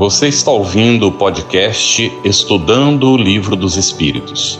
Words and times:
Você 0.00 0.28
está 0.28 0.50
ouvindo 0.50 1.08
o 1.08 1.12
podcast 1.12 2.10
Estudando 2.24 3.10
o 3.10 3.18
Livro 3.18 3.54
dos 3.54 3.76
Espíritos, 3.76 4.58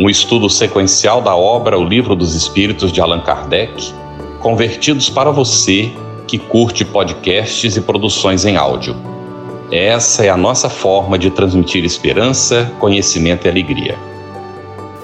um 0.00 0.10
estudo 0.10 0.50
sequencial 0.50 1.22
da 1.22 1.36
obra 1.36 1.78
O 1.78 1.84
Livro 1.84 2.16
dos 2.16 2.34
Espíritos 2.34 2.90
de 2.90 3.00
Allan 3.00 3.20
Kardec, 3.20 3.94
convertidos 4.40 5.08
para 5.08 5.30
você 5.30 5.92
que 6.26 6.40
curte 6.40 6.84
podcasts 6.84 7.76
e 7.76 7.80
produções 7.80 8.44
em 8.44 8.56
áudio. 8.56 8.96
Essa 9.70 10.24
é 10.24 10.28
a 10.28 10.36
nossa 10.36 10.68
forma 10.68 11.16
de 11.16 11.30
transmitir 11.30 11.84
esperança, 11.84 12.68
conhecimento 12.80 13.46
e 13.46 13.50
alegria. 13.50 13.96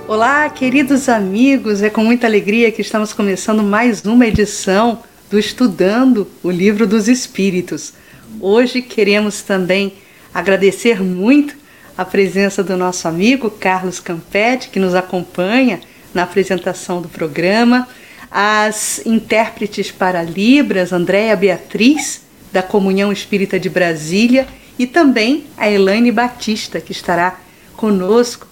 Olá, 0.08 0.50
queridos 0.50 1.08
amigos, 1.08 1.80
é 1.80 1.88
com 1.88 2.02
muita 2.02 2.26
alegria 2.26 2.72
que 2.72 2.82
estamos 2.82 3.12
começando 3.12 3.62
mais 3.62 4.04
uma 4.04 4.26
edição 4.26 4.98
do 5.30 5.38
Estudando 5.38 6.26
o 6.42 6.50
Livro 6.50 6.88
dos 6.88 7.06
Espíritos. 7.06 7.99
Hoje 8.42 8.80
queremos 8.80 9.42
também 9.42 9.92
agradecer 10.32 11.02
muito 11.02 11.54
a 11.96 12.06
presença 12.06 12.64
do 12.64 12.74
nosso 12.74 13.06
amigo 13.06 13.50
Carlos 13.50 14.00
Campetti, 14.00 14.70
que 14.70 14.80
nos 14.80 14.94
acompanha 14.94 15.78
na 16.14 16.22
apresentação 16.22 17.02
do 17.02 17.08
programa, 17.08 17.86
as 18.30 19.04
intérpretes 19.04 19.90
para 19.90 20.22
Libras, 20.22 20.90
Andréa 20.90 21.36
Beatriz, 21.36 22.22
da 22.50 22.62
Comunhão 22.62 23.12
Espírita 23.12 23.60
de 23.60 23.68
Brasília, 23.68 24.48
e 24.78 24.86
também 24.86 25.44
a 25.58 25.70
Elaine 25.70 26.10
Batista, 26.10 26.80
que 26.80 26.92
estará 26.92 27.38
conosco 27.76 28.46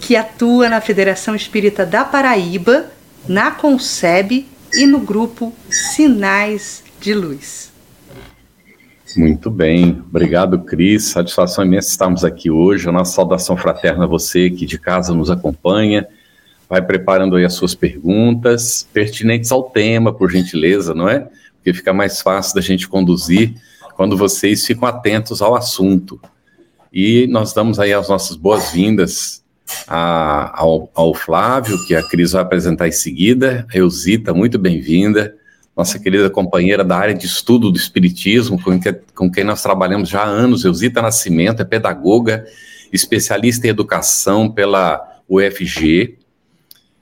que 0.00 0.16
atua 0.16 0.68
na 0.68 0.80
Federação 0.80 1.36
Espírita 1.36 1.86
da 1.86 2.04
Paraíba, 2.04 2.90
na 3.28 3.52
Concebe 3.52 4.48
e 4.74 4.84
no 4.84 4.98
grupo 4.98 5.54
Sinais 5.70 6.82
de 7.00 7.14
Luz. 7.14 7.77
Muito 9.16 9.50
bem, 9.50 10.02
obrigado, 10.08 10.58
Cris. 10.60 11.04
Satisfação 11.04 11.64
imensa 11.64 11.88
estarmos 11.88 12.24
aqui 12.24 12.50
hoje. 12.50 12.88
A 12.88 12.92
nossa 12.92 13.14
saudação 13.14 13.56
fraterna 13.56 14.04
a 14.04 14.06
você 14.06 14.50
que 14.50 14.66
de 14.66 14.78
casa 14.78 15.14
nos 15.14 15.30
acompanha. 15.30 16.06
Vai 16.68 16.82
preparando 16.82 17.36
aí 17.36 17.44
as 17.44 17.54
suas 17.54 17.74
perguntas, 17.74 18.86
pertinentes 18.92 19.50
ao 19.50 19.64
tema, 19.64 20.12
por 20.12 20.30
gentileza, 20.30 20.94
não 20.94 21.08
é? 21.08 21.26
Porque 21.56 21.72
fica 21.72 21.92
mais 21.92 22.20
fácil 22.20 22.54
da 22.54 22.60
gente 22.60 22.86
conduzir 22.86 23.54
quando 23.96 24.16
vocês 24.16 24.66
ficam 24.66 24.86
atentos 24.86 25.40
ao 25.40 25.56
assunto. 25.56 26.20
E 26.92 27.26
nós 27.28 27.52
damos 27.52 27.80
aí 27.80 27.92
as 27.92 28.08
nossas 28.08 28.36
boas-vindas 28.36 29.42
ao, 29.86 30.90
ao, 30.94 31.14
Flávio, 31.14 31.84
que 31.86 31.94
a 31.94 32.02
Cris 32.02 32.32
vai 32.32 32.42
apresentar 32.42 32.88
em 32.88 32.92
seguida, 32.92 33.66
a 33.72 33.76
Eusita, 33.76 34.32
muito 34.32 34.58
bem-vinda, 34.58 35.34
nossa 35.78 35.96
querida 35.96 36.28
companheira 36.28 36.82
da 36.82 36.96
área 36.96 37.14
de 37.14 37.24
estudo 37.24 37.70
do 37.70 37.78
Espiritismo, 37.78 38.60
com, 38.60 38.80
que, 38.80 38.92
com 39.14 39.30
quem 39.30 39.44
nós 39.44 39.62
trabalhamos 39.62 40.08
já 40.08 40.22
há 40.22 40.26
anos, 40.26 40.64
Eusita 40.64 41.00
Nascimento, 41.00 41.62
é 41.62 41.64
pedagoga, 41.64 42.44
especialista 42.92 43.68
em 43.68 43.70
educação 43.70 44.50
pela 44.50 45.00
UFG, 45.28 46.18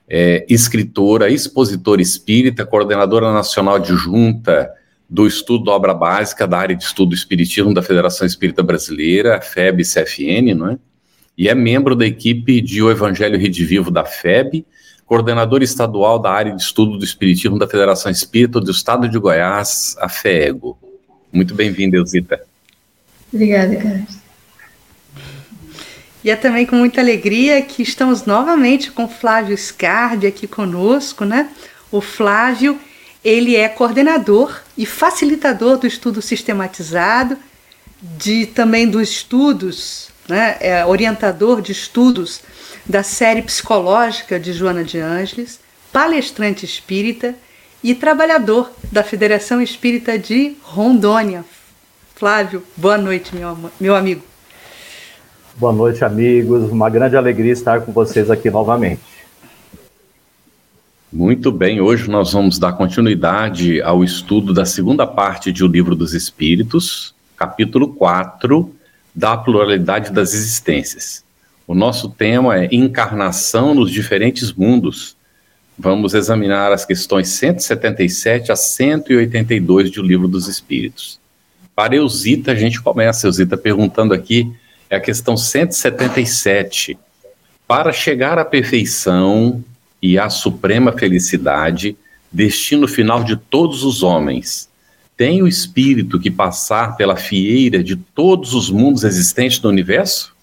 é, 0.07 0.45
escritora, 0.47 1.27
expositora 1.27 2.03
espírita, 2.03 2.67
coordenadora 2.67 3.33
nacional 3.33 3.77
adjunta 3.77 4.69
do 5.09 5.25
estudo 5.25 5.65
da 5.65 5.71
obra 5.71 5.95
básica 5.95 6.45
da 6.45 6.59
área 6.59 6.75
de 6.75 6.83
estudo 6.83 7.09
do 7.09 7.15
Espiritismo 7.15 7.73
da 7.73 7.81
Federação 7.81 8.27
Espírita 8.27 8.61
Brasileira, 8.61 9.41
FEB-CFN, 9.41 10.53
não 10.53 10.69
é? 10.69 10.77
e 11.35 11.49
é 11.49 11.55
membro 11.55 11.95
da 11.95 12.05
equipe 12.05 12.61
de 12.61 12.83
O 12.83 12.91
Evangelho 12.91 13.39
Redivivo 13.39 13.89
da 13.89 14.05
FEB, 14.05 14.65
coordenador 15.07 15.63
estadual 15.63 16.19
da 16.19 16.29
área 16.29 16.53
de 16.53 16.61
estudo 16.61 16.97
do 16.97 17.05
Espiritismo 17.05 17.57
da 17.57 17.67
Federação 17.67 18.11
Espírita 18.11 18.59
do 18.59 18.69
Estado 18.69 19.07
de 19.07 19.17
Goiás, 19.17 19.95
a 19.99 20.09
FEEGO. 20.09 20.77
Muito 21.31 21.55
bem-vinda, 21.55 21.95
Elzita. 21.95 22.41
Obrigada, 23.33 23.75
Carlos. 23.77 24.17
E 26.23 26.29
é 26.29 26.35
também 26.35 26.65
com 26.65 26.75
muita 26.75 26.99
alegria 26.99 27.61
que 27.61 27.81
estamos 27.81 28.25
novamente 28.25 28.91
com 28.91 29.07
Flávio 29.07 29.57
Scardi 29.57 30.27
aqui 30.27 30.45
conosco, 30.45 31.23
né? 31.23 31.49
O 31.89 32.01
Flávio, 32.01 32.77
ele 33.23 33.55
é 33.55 33.69
coordenador 33.69 34.61
e 34.77 34.85
facilitador 34.85 35.77
do 35.77 35.87
estudo 35.87 36.21
sistematizado, 36.21 37.37
de 38.01 38.45
também 38.45 38.89
dos 38.89 39.09
estudos 39.09 40.09
né, 40.27 40.57
é 40.59 40.85
orientador 40.85 41.61
de 41.61 41.71
estudos 41.71 42.41
da 42.87 43.03
série 43.03 43.41
psicológica 43.41 44.39
de 44.39 44.53
Joana 44.53 44.83
de 44.83 44.99
Ângeles, 44.99 45.59
palestrante 45.91 46.65
espírita 46.65 47.35
e 47.83 47.93
trabalhador 47.93 48.71
da 48.91 49.03
Federação 49.03 49.61
Espírita 49.61 50.17
de 50.17 50.55
Rondônia. 50.61 51.43
Flávio, 52.15 52.63
boa 52.75 52.97
noite, 52.97 53.35
meu, 53.35 53.57
meu 53.79 53.95
amigo. 53.95 54.23
Boa 55.55 55.73
noite, 55.73 56.03
amigos. 56.03 56.71
Uma 56.71 56.89
grande 56.89 57.17
alegria 57.17 57.51
estar 57.51 57.81
com 57.81 57.91
vocês 57.91 58.31
aqui 58.31 58.49
novamente. 58.49 59.01
Muito 61.11 61.51
bem, 61.51 61.79
hoje 61.79 62.09
nós 62.09 62.33
vamos 62.33 62.59
dar 62.59 62.73
continuidade 62.73 63.81
ao 63.81 64.03
estudo 64.03 64.53
da 64.53 64.65
segunda 64.65 65.07
parte 65.07 65.51
de 65.51 65.63
O 65.63 65.67
Livro 65.67 65.95
dos 65.95 66.13
Espíritos, 66.13 67.15
capítulo 67.35 67.93
4, 67.93 68.73
da 69.15 69.37
pluralidade 69.37 70.11
das 70.11 70.33
existências. 70.33 71.26
O 71.67 71.75
nosso 71.75 72.07
tema 72.07 72.57
é 72.57 72.69
encarnação 72.71 73.75
nos 73.75 73.91
diferentes 73.91 74.53
mundos. 74.53 75.17
Vamos 75.77 76.13
examinar 76.13 76.71
as 76.71 76.85
questões 76.85 77.27
177 77.27 78.53
a 78.53 78.55
182 78.55 79.91
do 79.91 80.01
Livro 80.01 80.29
dos 80.29 80.47
Espíritos. 80.47 81.19
Para 81.75 81.97
Eusita, 81.97 82.53
a 82.53 82.55
gente 82.55 82.81
começa, 82.81 83.27
Eusita, 83.27 83.57
perguntando 83.57 84.13
aqui, 84.13 84.49
é 84.89 84.95
a 84.95 85.01
questão 85.01 85.35
177. 85.35 86.97
Para 87.67 87.91
chegar 87.91 88.39
à 88.39 88.45
perfeição 88.45 89.61
e 90.01 90.17
à 90.17 90.29
suprema 90.29 90.93
felicidade, 90.93 91.97
destino 92.31 92.87
final 92.87 93.25
de 93.25 93.35
todos 93.35 93.83
os 93.83 94.03
homens, 94.03 94.69
tem 95.17 95.43
o 95.43 95.47
espírito 95.47 96.17
que 96.17 96.31
passar 96.31 96.95
pela 96.95 97.17
fieira 97.17 97.83
de 97.83 97.97
todos 97.97 98.53
os 98.53 98.69
mundos 98.69 99.03
existentes 99.03 99.59
no 99.61 99.69
universo? 99.69 100.36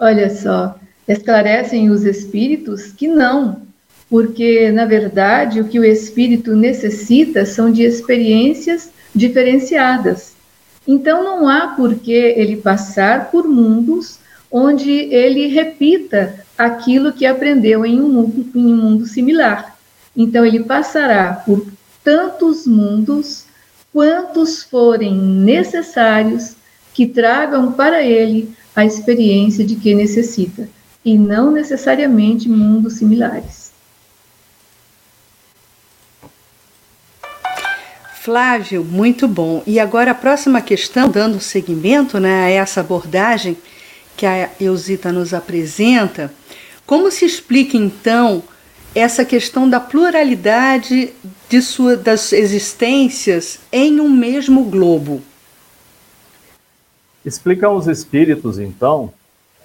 Olha 0.00 0.30
só, 0.30 0.78
esclarecem 1.08 1.90
os 1.90 2.04
espíritos 2.04 2.92
que 2.92 3.08
não, 3.08 3.62
porque 4.08 4.70
na 4.70 4.84
verdade 4.84 5.60
o 5.60 5.64
que 5.68 5.80
o 5.80 5.84
espírito 5.84 6.54
necessita 6.54 7.44
são 7.44 7.72
de 7.72 7.82
experiências 7.82 8.90
diferenciadas. 9.14 10.34
Então 10.86 11.24
não 11.24 11.48
há 11.48 11.68
por 11.68 11.96
que 11.96 12.12
ele 12.12 12.56
passar 12.56 13.30
por 13.30 13.46
mundos 13.48 14.18
onde 14.50 14.90
ele 14.90 15.46
repita 15.48 16.44
aquilo 16.56 17.12
que 17.12 17.26
aprendeu 17.26 17.84
em 17.84 18.00
um 18.00 18.08
mundo, 18.08 18.46
em 18.54 18.72
um 18.72 18.76
mundo 18.76 19.06
similar. 19.06 19.76
Então 20.16 20.44
ele 20.44 20.60
passará 20.60 21.32
por 21.44 21.66
tantos 22.02 22.66
mundos 22.66 23.44
quantos 23.92 24.62
forem 24.62 25.14
necessários 25.14 26.54
que 26.94 27.06
tragam 27.06 27.72
para 27.72 28.02
ele 28.02 28.52
a 28.78 28.84
experiência 28.84 29.64
de 29.64 29.74
que 29.74 29.92
necessita, 29.92 30.68
e 31.04 31.18
não 31.18 31.50
necessariamente 31.50 32.48
mundos 32.48 32.92
similares. 32.92 33.72
Flávio, 38.20 38.84
muito 38.84 39.26
bom. 39.26 39.64
E 39.66 39.80
agora 39.80 40.12
a 40.12 40.14
próxima 40.14 40.60
questão, 40.60 41.10
dando 41.10 41.40
seguimento 41.40 42.20
né, 42.20 42.44
a 42.44 42.50
essa 42.50 42.78
abordagem 42.78 43.56
que 44.16 44.24
a 44.24 44.48
Eusita 44.60 45.10
nos 45.10 45.34
apresenta, 45.34 46.32
como 46.86 47.10
se 47.10 47.24
explica 47.24 47.76
então 47.76 48.44
essa 48.94 49.24
questão 49.24 49.68
da 49.68 49.80
pluralidade 49.80 51.10
de 51.48 51.60
sua, 51.60 51.96
das 51.96 52.32
existências 52.32 53.58
em 53.72 53.98
um 53.98 54.08
mesmo 54.08 54.62
globo. 54.62 55.20
Explicam 57.24 57.74
os 57.74 57.86
espíritos, 57.86 58.58
então, 58.58 59.12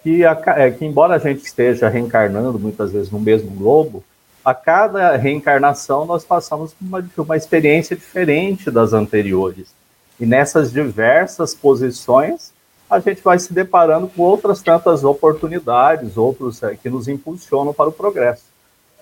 que, 0.01 0.25
a, 0.25 0.41
é, 0.57 0.71
que 0.71 0.85
embora 0.85 1.15
a 1.15 1.19
gente 1.19 1.43
esteja 1.43 1.87
reencarnando 1.87 2.59
muitas 2.59 2.91
vezes 2.91 3.11
no 3.11 3.19
mesmo 3.19 3.51
globo, 3.51 4.03
a 4.43 4.53
cada 4.53 5.15
reencarnação 5.15 6.05
nós 6.05 6.25
passamos 6.25 6.73
por 6.73 6.85
uma, 6.85 7.09
uma 7.17 7.37
experiência 7.37 7.95
diferente 7.95 8.69
das 8.69 8.91
anteriores. 8.91 9.73
E 10.19 10.25
nessas 10.25 10.71
diversas 10.71 11.55
posições, 11.55 12.51
a 12.89 12.99
gente 12.99 13.21
vai 13.21 13.39
se 13.39 13.53
deparando 13.53 14.07
com 14.07 14.21
outras 14.21 14.61
tantas 14.61 15.03
oportunidades, 15.03 16.17
outros 16.17 16.61
é, 16.61 16.75
que 16.75 16.89
nos 16.89 17.07
impulsionam 17.07 17.73
para 17.73 17.89
o 17.89 17.93
progresso. 17.93 18.43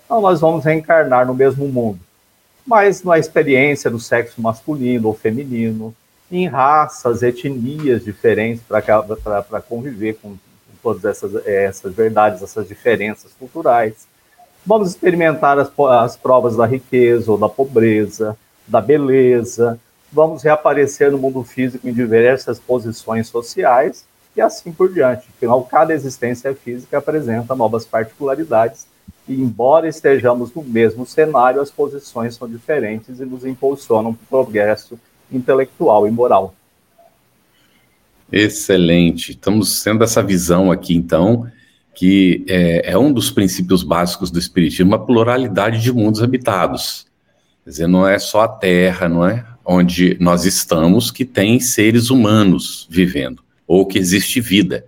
Então, 0.06 0.22
nós 0.22 0.40
vamos 0.40 0.64
reencarnar 0.64 1.26
no 1.26 1.34
mesmo 1.34 1.68
mundo, 1.68 2.00
mas 2.66 3.04
na 3.04 3.18
experiência 3.18 3.90
do 3.90 4.00
sexo 4.00 4.42
masculino 4.42 5.08
ou 5.08 5.14
feminino, 5.14 5.96
em 6.32 6.48
raças, 6.48 7.22
etnias 7.22 8.06
diferentes 8.06 8.64
para 8.64 9.62
conviver 9.62 10.14
com, 10.22 10.30
com, 10.30 10.38
todas 10.82 11.04
essas, 11.04 11.46
essas 11.46 11.94
verdades, 11.94 12.42
essas 12.42 12.68
diferenças 12.68 13.34
culturais. 13.38 14.08
Vamos 14.66 14.90
experimentar 14.90 15.60
as, 15.60 15.70
as 15.78 16.16
provas 16.16 16.56
da 16.56 16.66
riqueza 16.66 17.32
ou 17.32 17.38
da 17.38 17.50
pobreza, 17.50 18.38
da 18.66 18.80
beleza, 18.80 19.80
vamos 20.12 20.44
reaparecer 20.44 21.12
no 21.12 21.18
mundo 21.18 21.44
físico 21.44 21.88
em 21.88 21.94
diversas 21.94 22.60
posições 22.60 23.28
sociais 23.28 24.06
e 24.36 24.40
assim 24.40 24.72
por 24.72 24.94
diante. 24.94 25.28
Afinal, 25.36 25.64
cada 25.66 25.94
existência 25.94 26.54
física 26.56 26.98
apresenta 26.98 27.56
novas 27.56 27.86
particularidades 27.86 28.88
e, 29.28 29.34
embora 29.34 29.88
estejamos 29.88 30.54
no 30.54 30.64
mesmo 30.64 31.06
cenário, 31.06 31.62
as 31.62 31.70
posições 31.70 32.36
são 32.36 32.48
diferentes 32.48 33.20
e 33.20 33.26
nos 33.26 33.46
impulsionam 33.46 34.14
para 34.14 34.24
o 34.24 34.44
progresso 34.44 34.98
intelectual 35.32 36.08
e 36.08 36.12
moral. 36.12 36.56
Excelente. 38.32 39.32
Estamos 39.32 39.84
tendo 39.84 40.04
essa 40.04 40.24
visão 40.24 40.72
aqui, 40.72 40.96
então, 40.96 41.52
que 41.94 42.46
é, 42.48 42.92
é, 42.92 42.98
um 42.98 43.12
dos 43.12 43.30
princípios 43.30 43.84
básicos 43.84 44.32
do 44.32 44.40
Espiritismo, 44.40 44.96
a 44.96 45.00
pluralidade 45.00 45.82
de 45.82 45.92
mundos 45.92 46.24
habitados. 46.24 47.06
Quer 47.64 47.70
dizer, 47.70 47.88
não 47.88 48.08
é 48.08 48.18
só 48.18 48.42
a 48.42 48.48
Terra, 48.48 49.10
não 49.10 49.26
é? 49.26 49.46
Onde 49.66 50.18
nós 50.20 50.46
estamos, 50.46 51.12
que 51.12 51.26
tem 51.26 51.60
seres 51.60 52.10
humanos 52.10 52.88
vivendo, 52.90 53.44
ou 53.68 53.86
que 53.86 54.00
existe 54.00 54.40
vida. 54.40 54.86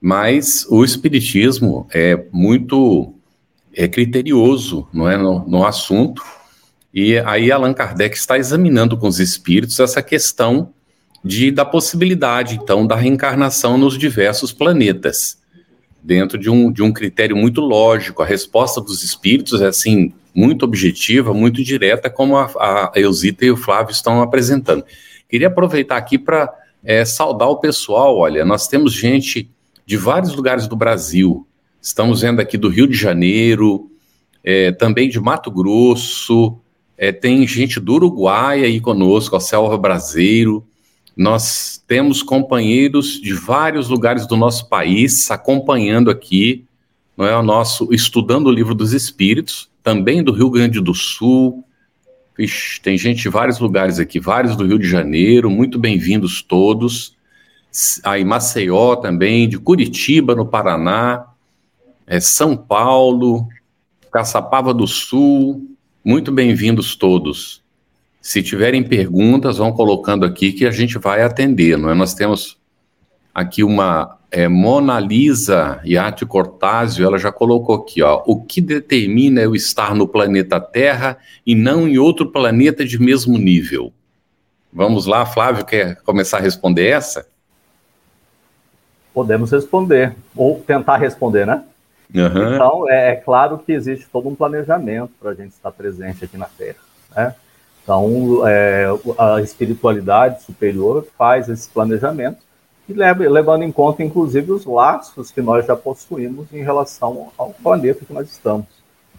Mas 0.00 0.66
o 0.68 0.84
Espiritismo 0.84 1.88
é 1.92 2.26
muito 2.30 3.12
é 3.76 3.86
criterioso 3.86 4.88
não 4.92 5.08
é, 5.08 5.18
no, 5.18 5.46
no 5.46 5.64
assunto, 5.64 6.22
e 6.92 7.18
aí 7.18 7.52
Allan 7.52 7.74
Kardec 7.74 8.16
está 8.16 8.38
examinando 8.38 8.96
com 8.96 9.06
os 9.06 9.20
espíritos 9.20 9.78
essa 9.80 10.02
questão 10.02 10.72
de, 11.22 11.50
da 11.50 11.64
possibilidade, 11.64 12.54
então, 12.54 12.86
da 12.86 12.94
reencarnação 12.94 13.76
nos 13.76 13.98
diversos 13.98 14.52
planetas, 14.52 15.38
dentro 16.02 16.38
de 16.38 16.48
um, 16.48 16.70
de 16.70 16.82
um 16.82 16.92
critério 16.92 17.36
muito 17.36 17.60
lógico. 17.60 18.22
A 18.22 18.26
resposta 18.26 18.80
dos 18.80 19.02
espíritos 19.02 19.60
é, 19.60 19.66
assim, 19.66 20.12
muito 20.34 20.64
objetiva, 20.64 21.34
muito 21.34 21.64
direta, 21.64 22.08
como 22.08 22.36
a, 22.36 22.44
a 22.44 22.92
e 22.94 23.50
o 23.50 23.56
Flávio 23.56 23.90
estão 23.90 24.22
apresentando. 24.22 24.84
Queria 25.28 25.48
aproveitar 25.48 25.96
aqui 25.96 26.16
para 26.16 26.52
é, 26.84 27.04
saudar 27.04 27.48
o 27.48 27.56
pessoal. 27.56 28.16
Olha, 28.16 28.44
nós 28.44 28.68
temos 28.68 28.92
gente 28.92 29.50
de 29.84 29.96
vários 29.96 30.34
lugares 30.34 30.68
do 30.68 30.76
Brasil. 30.76 31.46
Estamos 31.82 32.20
vendo 32.20 32.40
aqui 32.40 32.56
do 32.56 32.68
Rio 32.68 32.86
de 32.86 32.96
Janeiro, 32.96 33.90
é, 34.44 34.70
também 34.70 35.08
de 35.08 35.18
Mato 35.18 35.50
Grosso, 35.50 36.58
é, 36.98 37.12
tem 37.12 37.46
gente 37.46 37.78
do 37.78 37.94
Uruguai 37.94 38.64
aí 38.64 38.80
conosco, 38.80 39.36
a 39.36 39.40
Selva 39.40 39.76
Brasileiro. 39.76 40.66
Nós 41.16 41.82
temos 41.86 42.22
companheiros 42.22 43.20
de 43.20 43.34
vários 43.34 43.88
lugares 43.88 44.26
do 44.26 44.36
nosso 44.36 44.68
país 44.68 45.30
acompanhando 45.30 46.10
aqui, 46.10 46.64
não 47.16 47.26
é 47.26 47.36
o 47.36 47.42
nosso 47.42 47.92
estudando 47.92 48.46
o 48.46 48.52
livro 48.52 48.74
dos 48.74 48.92
Espíritos, 48.92 49.70
também 49.82 50.22
do 50.22 50.32
Rio 50.32 50.50
Grande 50.50 50.80
do 50.80 50.94
Sul. 50.94 51.64
Ixi, 52.38 52.80
tem 52.82 52.98
gente 52.98 53.22
de 53.22 53.28
vários 53.30 53.58
lugares 53.58 53.98
aqui, 53.98 54.20
vários 54.20 54.56
do 54.56 54.66
Rio 54.66 54.78
de 54.78 54.88
Janeiro, 54.88 55.50
muito 55.50 55.78
bem-vindos 55.78 56.42
todos. 56.42 57.14
Aí 58.04 58.24
Maceió 58.24 58.96
também, 58.96 59.48
de 59.48 59.58
Curitiba, 59.58 60.34
no 60.34 60.46
Paraná, 60.46 61.26
é, 62.06 62.20
São 62.20 62.56
Paulo, 62.56 63.48
Caçapava 64.10 64.72
do 64.72 64.86
Sul, 64.86 65.75
muito 66.06 66.30
bem-vindos 66.30 66.94
todos. 66.94 67.60
Se 68.22 68.40
tiverem 68.40 68.80
perguntas, 68.80 69.56
vão 69.56 69.72
colocando 69.72 70.24
aqui 70.24 70.52
que 70.52 70.64
a 70.64 70.70
gente 70.70 70.98
vai 70.98 71.20
atender, 71.20 71.76
não 71.76 71.90
é? 71.90 71.94
Nós 71.94 72.14
temos 72.14 72.56
aqui 73.34 73.64
uma 73.64 74.16
é, 74.30 74.46
Mona 74.46 75.00
Lisa 75.00 75.80
Iate 75.84 76.24
Cortázio, 76.24 77.04
ela 77.04 77.18
já 77.18 77.32
colocou 77.32 77.74
aqui, 77.74 78.02
ó, 78.02 78.22
o 78.24 78.40
que 78.40 78.60
determina 78.60 79.40
eu 79.40 79.52
estar 79.56 79.96
no 79.96 80.06
planeta 80.06 80.60
Terra 80.60 81.18
e 81.44 81.56
não 81.56 81.88
em 81.88 81.98
outro 81.98 82.30
planeta 82.30 82.84
de 82.84 83.00
mesmo 83.00 83.36
nível? 83.36 83.92
Vamos 84.72 85.06
lá, 85.06 85.26
Flávio, 85.26 85.64
quer 85.64 85.96
começar 86.02 86.36
a 86.36 86.40
responder 86.40 86.86
essa? 86.86 87.26
Podemos 89.12 89.50
responder, 89.50 90.14
ou 90.36 90.60
tentar 90.64 90.98
responder, 90.98 91.44
né? 91.44 91.64
Uhum. 92.14 92.54
Então, 92.54 92.90
é, 92.90 93.10
é, 93.10 93.16
claro 93.16 93.58
que 93.58 93.72
existe 93.72 94.06
todo 94.10 94.28
um 94.28 94.34
planejamento 94.34 95.12
para 95.20 95.30
a 95.30 95.34
gente 95.34 95.52
estar 95.52 95.72
presente 95.72 96.24
aqui 96.24 96.36
na 96.36 96.46
Terra, 96.46 96.78
né? 97.14 97.34
Então, 97.82 98.42
é, 98.46 98.86
a 99.16 99.40
espiritualidade 99.40 100.42
superior 100.42 101.06
faz 101.16 101.48
esse 101.48 101.68
planejamento 101.68 102.38
e 102.88 102.92
leva, 102.92 103.28
levando 103.28 103.62
em 103.62 103.70
conta, 103.70 104.02
inclusive, 104.02 104.50
os 104.50 104.64
laços 104.64 105.30
que 105.30 105.40
nós 105.40 105.66
já 105.66 105.76
possuímos 105.76 106.52
em 106.52 106.62
relação 106.62 107.28
ao 107.38 107.50
planeta 107.50 108.04
que 108.04 108.12
nós 108.12 108.28
estamos. 108.28 108.66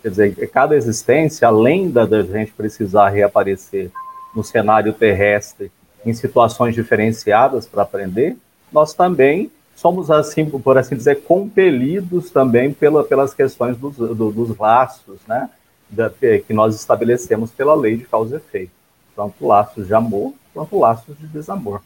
Quer 0.01 0.09
dizer, 0.09 0.49
cada 0.49 0.75
existência, 0.75 1.47
além 1.47 1.89
da, 1.89 2.05
da 2.05 2.21
gente 2.21 2.51
precisar 2.51 3.09
reaparecer 3.09 3.89
no 4.35 4.43
cenário 4.43 4.93
terrestre 4.93 5.71
em 6.05 6.13
situações 6.13 6.75
diferenciadas 6.75 7.65
para 7.65 7.83
aprender, 7.83 8.37
nós 8.71 8.93
também 8.93 9.49
somos, 9.77 10.09
assim, 10.09 10.49
por 10.49 10.77
assim 10.77 10.95
dizer, 10.95 11.21
compelidos 11.21 12.31
também 12.31 12.73
pela, 12.73 13.03
pelas 13.03 13.33
questões 13.33 13.77
dos, 13.77 13.95
do, 13.95 14.31
dos 14.31 14.57
laços, 14.57 15.19
né? 15.27 15.49
da, 15.87 16.09
que 16.09 16.51
nós 16.51 16.75
estabelecemos 16.75 17.51
pela 17.51 17.75
lei 17.75 17.95
de 17.95 18.03
causa 18.03 18.35
e 18.35 18.37
efeito, 18.37 18.71
tanto 19.15 19.45
laços 19.45 19.85
de 19.85 19.93
amor 19.93 20.33
quanto 20.51 20.79
laços 20.79 21.15
de 21.17 21.27
desamor. 21.27 21.81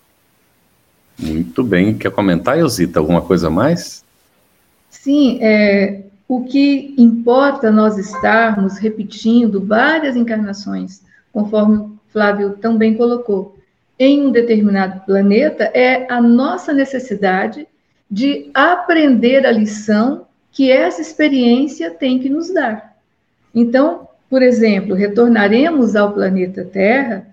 Muito 1.20 1.64
bem. 1.64 1.98
Quer 1.98 2.12
comentar, 2.12 2.58
Elzita, 2.58 3.00
alguma 3.00 3.22
coisa 3.22 3.50
mais? 3.50 4.04
Sim, 4.90 5.40
é, 5.42 6.04
o 6.30 6.46
que 6.46 6.96
importa 6.98 7.70
nós 7.70 7.98
estarmos 7.98 8.78
repetindo 8.78 9.66
várias 9.66 10.16
encarnações, 10.16 11.02
conforme 11.34 11.78
o 11.78 12.00
Flávio 12.08 12.52
também 12.54 12.96
colocou, 12.96 13.58
em 14.00 14.26
um 14.26 14.32
determinado 14.32 15.02
planeta, 15.02 15.66
é 15.74 16.12
a 16.12 16.22
nossa 16.22 16.74
necessidade 16.74 17.68
de 18.12 18.52
aprender 18.54 19.46
a 19.46 19.52
lição 19.52 20.28
que 20.52 20.70
essa 20.70 21.02
experiência 21.02 21.90
tem 21.90 22.20
que 22.20 22.28
nos 22.28 22.54
dar. 22.54 22.98
Então, 23.56 24.10
por 24.30 24.42
exemplo, 24.42 24.94
retornaremos 24.94 25.96
ao 25.96 26.12
planeta 26.12 26.66
Terra 26.66 27.26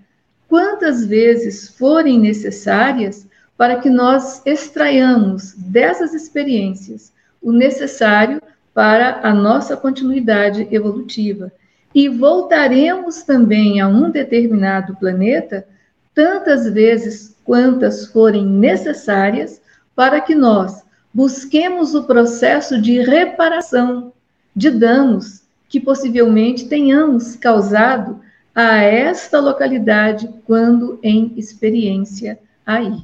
quantas 0.49 1.05
vezes 1.05 1.69
forem 1.69 2.21
necessárias 2.21 3.27
para 3.57 3.81
que 3.81 3.91
nós 3.91 4.41
extraiamos 4.47 5.53
dessas 5.55 6.15
experiências 6.15 7.13
o 7.43 7.51
necessário 7.51 8.41
para 8.73 9.21
a 9.23 9.35
nossa 9.35 9.77
continuidade 9.77 10.69
evolutiva. 10.71 11.51
E 11.93 12.09
voltaremos 12.09 13.25
também 13.25 13.81
a 13.81 13.89
um 13.89 14.11
determinado 14.11 14.95
planeta 14.97 15.67
tantas 16.15 16.69
vezes 16.73 17.37
quantas 17.45 18.07
forem 18.07 18.47
necessárias 18.47 19.61
para 19.99 20.21
que 20.21 20.33
nós 20.33 20.85
busquemos 21.13 21.93
o 21.93 22.05
processo 22.05 22.81
de 22.81 23.03
reparação 23.03 24.13
de 24.55 24.71
danos 24.71 25.43
que 25.69 25.81
possivelmente 25.81 26.69
tenhamos 26.69 27.35
causado 27.35 28.21
a 28.55 28.77
esta 28.77 29.41
localidade 29.41 30.33
quando 30.47 31.01
em 31.03 31.33
experiência 31.37 32.39
aí. 32.65 33.03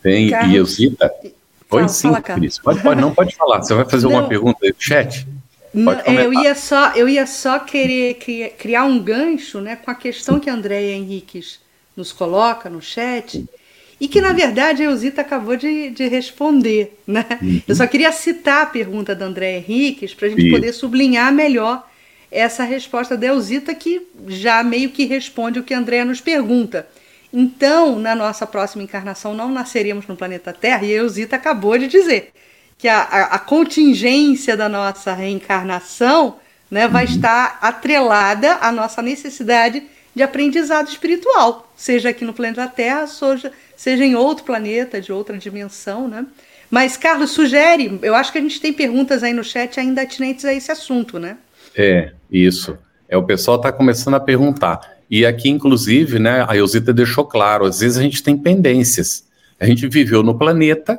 Tem, 0.00 0.30
Carlos, 0.30 0.52
e 0.52 0.56
Elzita? 0.56 1.12
Oi, 1.24 1.32
fala, 1.68 1.88
sim, 1.88 2.08
fala, 2.10 2.22
Cris. 2.22 2.58
Pode, 2.60 2.80
pode, 2.80 3.00
não 3.00 3.12
pode 3.12 3.34
falar. 3.34 3.60
Você 3.60 3.74
vai 3.74 3.86
fazer 3.86 4.06
não, 4.06 4.12
uma 4.12 4.28
pergunta 4.28 4.60
aí 4.62 4.70
no 4.70 4.80
chat? 4.80 5.26
Não, 5.74 5.94
eu 5.94 6.32
ia 6.32 6.54
só, 6.54 6.92
eu 6.92 7.08
ia 7.08 7.26
só 7.26 7.58
querer 7.58 8.14
criar, 8.56 8.84
um 8.84 9.02
gancho 9.02 9.60
né, 9.60 9.74
com 9.74 9.90
a 9.90 9.96
questão 9.96 10.38
que 10.38 10.48
a 10.48 10.54
Andréia 10.54 10.94
Henriques 10.94 11.58
nos 11.96 12.12
coloca 12.12 12.70
no 12.70 12.80
chat, 12.80 13.44
e 14.00 14.06
que, 14.06 14.20
na 14.20 14.32
verdade, 14.32 14.82
a 14.82 14.86
Elzita 14.86 15.22
acabou 15.22 15.56
de, 15.56 15.90
de 15.90 16.06
responder. 16.06 16.96
Né? 17.06 17.24
Uhum. 17.42 17.62
Eu 17.66 17.74
só 17.74 17.86
queria 17.86 18.12
citar 18.12 18.62
a 18.62 18.66
pergunta 18.66 19.14
da 19.14 19.26
André 19.26 19.56
Henriques 19.56 20.14
para 20.14 20.26
a 20.26 20.30
gente 20.30 20.42
Isso. 20.42 20.54
poder 20.54 20.72
sublinhar 20.72 21.32
melhor 21.32 21.86
essa 22.30 22.62
resposta 22.64 23.16
da 23.16 23.26
Elzita, 23.26 23.74
que 23.74 24.06
já 24.26 24.62
meio 24.62 24.90
que 24.90 25.06
responde 25.06 25.58
o 25.58 25.62
que 25.62 25.74
a 25.74 25.78
André 25.78 26.04
nos 26.04 26.20
pergunta. 26.20 26.86
Então, 27.32 27.98
na 27.98 28.14
nossa 28.14 28.46
próxima 28.46 28.82
encarnação, 28.82 29.34
não 29.34 29.50
nasceríamos 29.50 30.06
no 30.06 30.16
planeta 30.16 30.52
Terra, 30.52 30.84
e 30.84 30.92
a 30.92 30.96
Elzita 30.96 31.36
acabou 31.36 31.76
de 31.76 31.88
dizer 31.88 32.32
que 32.76 32.86
a, 32.86 33.00
a, 33.00 33.22
a 33.34 33.38
contingência 33.38 34.56
da 34.56 34.68
nossa 34.68 35.12
reencarnação 35.12 36.36
né, 36.70 36.86
vai 36.86 37.06
uhum. 37.06 37.10
estar 37.10 37.58
atrelada 37.60 38.58
à 38.60 38.70
nossa 38.70 39.02
necessidade 39.02 39.82
de 40.14 40.22
aprendizado 40.22 40.88
espiritual, 40.88 41.72
seja 41.76 42.08
aqui 42.08 42.24
no 42.24 42.32
planeta 42.32 42.66
Terra, 42.66 43.06
seja, 43.06 43.52
seja 43.78 44.04
em 44.04 44.16
outro 44.16 44.44
planeta, 44.44 45.00
de 45.00 45.12
outra 45.12 45.38
dimensão, 45.38 46.08
né? 46.08 46.26
Mas, 46.68 46.96
Carlos, 46.96 47.30
sugere, 47.30 47.96
eu 48.02 48.12
acho 48.12 48.32
que 48.32 48.38
a 48.38 48.40
gente 48.40 48.60
tem 48.60 48.72
perguntas 48.72 49.22
aí 49.22 49.32
no 49.32 49.44
chat 49.44 49.78
ainda 49.78 50.02
atinentes 50.02 50.44
a 50.44 50.52
esse 50.52 50.72
assunto, 50.72 51.16
né? 51.16 51.38
É, 51.76 52.10
isso. 52.28 52.76
É, 53.08 53.16
o 53.16 53.22
pessoal 53.22 53.56
está 53.56 53.70
começando 53.70 54.14
a 54.14 54.20
perguntar. 54.20 54.80
E 55.08 55.24
aqui, 55.24 55.48
inclusive, 55.48 56.18
né, 56.18 56.44
a 56.48 56.56
Elzita 56.56 56.92
deixou 56.92 57.24
claro, 57.24 57.64
às 57.64 57.78
vezes 57.78 57.96
a 57.96 58.02
gente 58.02 58.20
tem 58.20 58.36
pendências. 58.36 59.24
A 59.60 59.64
gente 59.64 59.86
viveu 59.86 60.24
no 60.24 60.36
planeta 60.36 60.98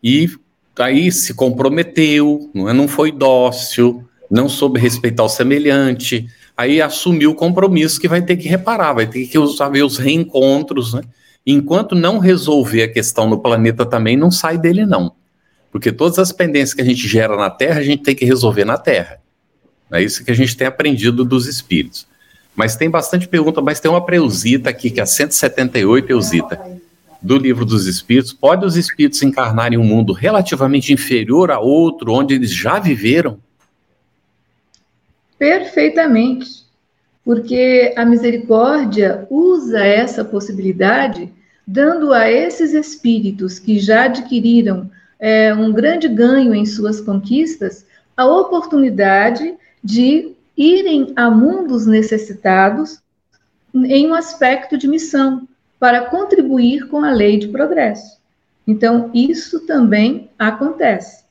e 0.00 0.30
aí 0.78 1.10
se 1.10 1.34
comprometeu, 1.34 2.48
não, 2.54 2.68
é, 2.68 2.72
não 2.72 2.86
foi 2.86 3.10
dócil, 3.10 4.08
não 4.30 4.48
soube 4.48 4.78
respeitar 4.78 5.24
o 5.24 5.28
semelhante, 5.28 6.28
aí 6.56 6.80
assumir 6.80 7.26
o 7.26 7.34
compromisso 7.34 8.00
que 8.00 8.06
vai 8.06 8.22
ter 8.22 8.36
que 8.36 8.48
reparar, 8.48 8.92
vai 8.92 9.08
ter 9.08 9.26
que 9.26 9.36
haver 9.60 9.82
os 9.82 9.98
reencontros, 9.98 10.94
né? 10.94 11.02
Enquanto 11.46 11.94
não 11.94 12.18
resolver 12.18 12.82
a 12.84 12.92
questão 12.92 13.28
no 13.28 13.38
planeta 13.38 13.84
também, 13.84 14.16
não 14.16 14.30
sai 14.30 14.56
dele 14.56 14.86
não. 14.86 15.14
Porque 15.70 15.90
todas 15.90 16.18
as 16.18 16.30
pendências 16.30 16.74
que 16.74 16.82
a 16.82 16.84
gente 16.84 17.08
gera 17.08 17.36
na 17.36 17.50
Terra, 17.50 17.80
a 17.80 17.82
gente 17.82 18.02
tem 18.02 18.14
que 18.14 18.24
resolver 18.24 18.64
na 18.64 18.78
Terra. 18.78 19.20
É 19.90 20.02
isso 20.02 20.24
que 20.24 20.30
a 20.30 20.34
gente 20.34 20.56
tem 20.56 20.66
aprendido 20.66 21.24
dos 21.24 21.46
espíritos. 21.46 22.06
Mas 22.54 22.76
tem 22.76 22.90
bastante 22.90 23.26
pergunta, 23.26 23.60
mas 23.60 23.80
tem 23.80 23.90
uma 23.90 24.04
preusita 24.04 24.70
aqui, 24.70 24.90
que 24.90 25.00
é 25.00 25.02
a 25.02 25.06
178 25.06 26.10
Eusita, 26.10 26.60
do 27.20 27.38
Livro 27.38 27.64
dos 27.64 27.86
Espíritos. 27.86 28.32
Pode 28.32 28.64
os 28.66 28.76
espíritos 28.76 29.22
encarnarem 29.22 29.78
um 29.78 29.84
mundo 29.84 30.12
relativamente 30.12 30.92
inferior 30.92 31.50
a 31.50 31.58
outro, 31.58 32.12
onde 32.12 32.34
eles 32.34 32.52
já 32.52 32.78
viveram? 32.78 33.38
Perfeitamente. 35.38 36.61
Porque 37.24 37.94
a 37.96 38.04
misericórdia 38.04 39.26
usa 39.30 39.78
essa 39.84 40.24
possibilidade, 40.24 41.32
dando 41.66 42.12
a 42.12 42.30
esses 42.30 42.74
espíritos 42.74 43.58
que 43.58 43.78
já 43.78 44.04
adquiriram 44.04 44.90
é, 45.20 45.54
um 45.54 45.72
grande 45.72 46.08
ganho 46.08 46.52
em 46.54 46.66
suas 46.66 47.00
conquistas, 47.00 47.86
a 48.16 48.26
oportunidade 48.26 49.54
de 49.82 50.32
irem 50.56 51.12
a 51.14 51.30
mundos 51.30 51.86
necessitados 51.86 53.00
em 53.74 54.08
um 54.08 54.14
aspecto 54.14 54.76
de 54.76 54.88
missão, 54.88 55.48
para 55.78 56.06
contribuir 56.06 56.86
com 56.88 57.04
a 57.04 57.10
lei 57.10 57.38
de 57.38 57.48
progresso. 57.48 58.20
Então, 58.66 59.10
isso 59.12 59.66
também 59.66 60.30
acontece. 60.38 61.24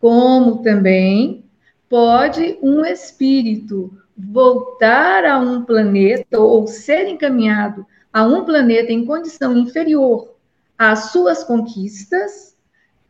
Como 0.00 0.62
também 0.62 1.44
pode 1.88 2.58
um 2.62 2.84
espírito 2.84 3.92
voltar 4.16 5.24
a 5.24 5.38
um 5.38 5.62
planeta 5.62 6.38
ou 6.38 6.66
ser 6.66 7.06
encaminhado 7.06 7.86
a 8.12 8.24
um 8.24 8.44
planeta 8.44 8.92
em 8.92 9.04
condição 9.04 9.56
inferior 9.56 10.34
às 10.78 11.10
suas 11.10 11.44
conquistas, 11.44 12.54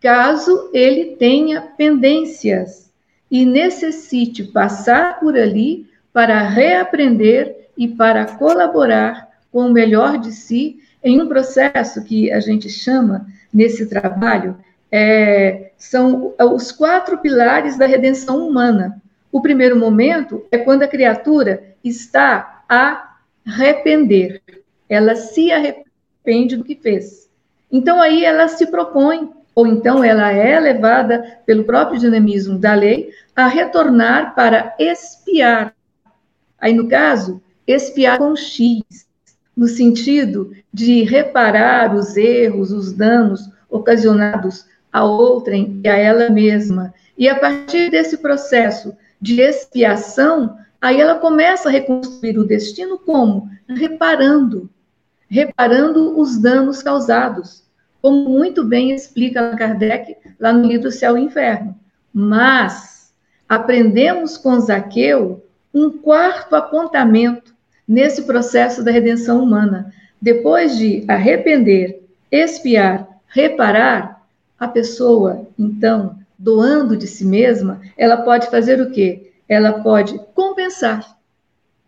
caso 0.00 0.70
ele 0.72 1.16
tenha 1.16 1.60
pendências 1.60 2.90
e 3.30 3.44
necessite 3.44 4.44
passar 4.44 5.20
por 5.20 5.36
ali 5.36 5.88
para 6.12 6.40
reaprender 6.42 7.68
e 7.76 7.86
para 7.86 8.24
colaborar 8.24 9.28
com 9.52 9.66
o 9.66 9.72
melhor 9.72 10.18
de 10.18 10.32
si 10.32 10.80
em 11.02 11.20
um 11.20 11.28
processo 11.28 12.02
que 12.02 12.32
a 12.32 12.40
gente 12.40 12.68
chama 12.68 13.26
nesse 13.52 13.86
trabalho 13.86 14.56
é, 14.90 15.70
são 15.76 16.34
os 16.38 16.72
quatro 16.72 17.18
pilares 17.18 17.76
da 17.76 17.86
redenção 17.86 18.46
humana. 18.48 19.00
O 19.36 19.42
primeiro 19.42 19.78
momento 19.78 20.46
é 20.50 20.56
quando 20.56 20.82
a 20.82 20.88
criatura 20.88 21.74
está 21.84 22.64
a 22.66 23.18
arrepender, 23.46 24.40
ela 24.88 25.14
se 25.14 25.52
arrepende 25.52 26.56
do 26.56 26.64
que 26.64 26.74
fez. 26.74 27.28
Então 27.70 28.00
aí 28.00 28.24
ela 28.24 28.48
se 28.48 28.66
propõe, 28.68 29.30
ou 29.54 29.66
então 29.66 30.02
ela 30.02 30.32
é 30.32 30.58
levada 30.58 31.38
pelo 31.44 31.64
próprio 31.64 32.00
dinamismo 32.00 32.58
da 32.58 32.72
lei 32.72 33.10
a 33.36 33.46
retornar 33.46 34.34
para 34.34 34.74
espiar. 34.78 35.74
Aí 36.58 36.72
no 36.72 36.88
caso, 36.88 37.42
espiar 37.66 38.16
com 38.16 38.34
X, 38.34 38.80
no 39.54 39.68
sentido 39.68 40.56
de 40.72 41.02
reparar 41.02 41.94
os 41.94 42.16
erros, 42.16 42.72
os 42.72 42.90
danos 42.90 43.50
ocasionados 43.68 44.64
a 44.90 45.04
outrem 45.04 45.78
e 45.84 45.88
a 45.90 45.94
ela 45.98 46.30
mesma. 46.30 46.94
E 47.18 47.28
a 47.28 47.38
partir 47.38 47.90
desse 47.90 48.16
processo 48.16 48.96
de 49.26 49.40
expiação, 49.40 50.56
aí 50.80 51.00
ela 51.00 51.16
começa 51.16 51.68
a 51.68 51.72
reconstruir 51.72 52.38
o 52.38 52.46
destino 52.46 52.96
como? 52.96 53.50
Reparando, 53.68 54.70
reparando 55.28 56.16
os 56.16 56.38
danos 56.38 56.80
causados, 56.80 57.64
como 58.00 58.28
muito 58.30 58.62
bem 58.64 58.92
explica 58.92 59.56
Kardec 59.56 60.16
lá 60.38 60.52
no 60.52 60.64
livro 60.64 60.92
Céu 60.92 61.18
e 61.18 61.22
Inferno. 61.22 61.74
Mas 62.14 63.12
aprendemos 63.48 64.36
com 64.36 64.60
Zaqueu 64.60 65.44
um 65.74 65.90
quarto 65.90 66.54
apontamento 66.54 67.52
nesse 67.86 68.22
processo 68.22 68.84
da 68.84 68.92
redenção 68.92 69.42
humana. 69.42 69.92
Depois 70.22 70.78
de 70.78 71.04
arrepender, 71.08 72.00
expiar, 72.30 73.08
reparar, 73.26 74.16
a 74.58 74.66
pessoa, 74.66 75.46
então, 75.58 76.18
doando 76.38 76.96
de 76.96 77.06
si 77.06 77.24
mesma, 77.24 77.80
ela 77.96 78.18
pode 78.18 78.50
fazer 78.50 78.80
o 78.80 78.90
quê? 78.90 79.32
Ela 79.48 79.82
pode 79.82 80.18
compensar, 80.34 81.16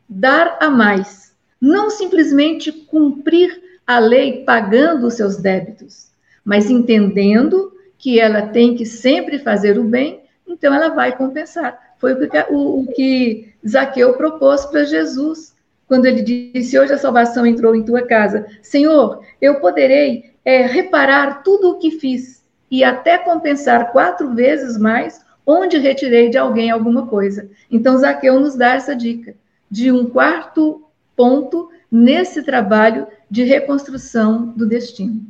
dar 0.08 0.56
a 0.60 0.70
mais, 0.70 1.34
não 1.60 1.90
simplesmente 1.90 2.72
cumprir 2.72 3.60
a 3.86 3.98
lei 3.98 4.44
pagando 4.44 5.06
os 5.06 5.14
seus 5.14 5.36
débitos, 5.36 6.10
mas 6.44 6.70
entendendo 6.70 7.72
que 7.98 8.20
ela 8.20 8.42
tem 8.42 8.76
que 8.76 8.86
sempre 8.86 9.38
fazer 9.38 9.78
o 9.78 9.84
bem, 9.84 10.22
então 10.46 10.72
ela 10.72 10.88
vai 10.88 11.16
compensar. 11.16 11.78
Foi 11.98 12.14
o 12.48 12.86
que, 12.94 13.52
Zaqueu 13.66 14.14
propôs 14.14 14.64
para 14.66 14.84
Jesus, 14.84 15.52
quando 15.86 16.06
ele 16.06 16.22
disse: 16.22 16.78
Hoje 16.78 16.92
a 16.92 16.98
salvação 16.98 17.44
entrou 17.44 17.74
em 17.74 17.84
tua 17.84 18.02
casa. 18.02 18.46
Senhor, 18.62 19.20
eu 19.40 19.58
poderei 19.58 20.32
é, 20.44 20.64
reparar 20.64 21.42
tudo 21.42 21.70
o 21.70 21.78
que 21.78 21.90
fiz 21.90 22.38
e 22.70 22.84
até 22.84 23.18
compensar 23.18 23.92
quatro 23.92 24.34
vezes 24.34 24.76
mais 24.76 25.20
onde 25.46 25.78
retirei 25.78 26.28
de 26.28 26.36
alguém 26.36 26.70
alguma 26.70 27.06
coisa. 27.06 27.50
Então, 27.70 27.96
Zaqueu 27.96 28.38
nos 28.38 28.54
dá 28.54 28.74
essa 28.74 28.94
dica 28.94 29.34
de 29.70 29.90
um 29.90 30.04
quarto 30.08 30.84
ponto 31.16 31.70
nesse 31.90 32.42
trabalho 32.42 33.06
de 33.30 33.44
reconstrução 33.44 34.46
do 34.46 34.66
destino. 34.66 35.26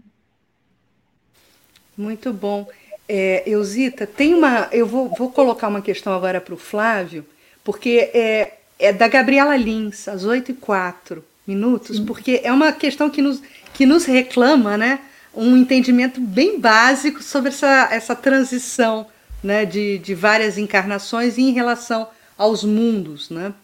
Muito 1.97 2.33
bom. 2.33 2.67
É, 3.09 3.43
Eusita, 3.47 4.07
tem 4.07 4.35
uma. 4.35 4.69
Eu 4.71 4.87
vou, 4.87 5.09
vou 5.09 5.31
colocar 5.31 5.69
uma 5.69 5.81
questão 5.81 6.13
agora 6.13 6.41
para 6.41 6.55
o 6.55 6.59
Flávio, 6.59 7.25
porque 7.65 8.11
é, 8.13 8.59
é 8.79 8.93
da 8.93 9.09
Gabriela 9.09 9.57
Lins, 9.57 10.07
às 10.09 10.25
8 10.25 10.51
e 10.51 10.55
4 10.55 11.25
minutos, 11.47 11.97
Sim. 11.97 12.05
porque 12.05 12.41
é 12.45 12.53
uma 12.53 12.73
questão 12.73 13.09
que 13.09 13.23
nos, 13.23 13.43
que 13.73 13.87
nos 13.87 14.05
reclama, 14.05 14.77
né? 14.77 15.01
Um 15.39 15.57
entendimento 15.57 16.21
bem 16.21 16.59
básico 16.59 17.23
sobre 17.23 17.51
essa, 17.51 17.89
essa 17.93 18.17
transição 18.17 19.07
né, 19.43 19.65
de, 19.65 19.99
de 19.99 20.13
várias 20.13 20.59
encarnações 20.59 21.39
em 21.39 21.53
relação 21.53 22.09
aos 22.37 22.65
mundos. 22.65 23.31
Né? 23.31 23.55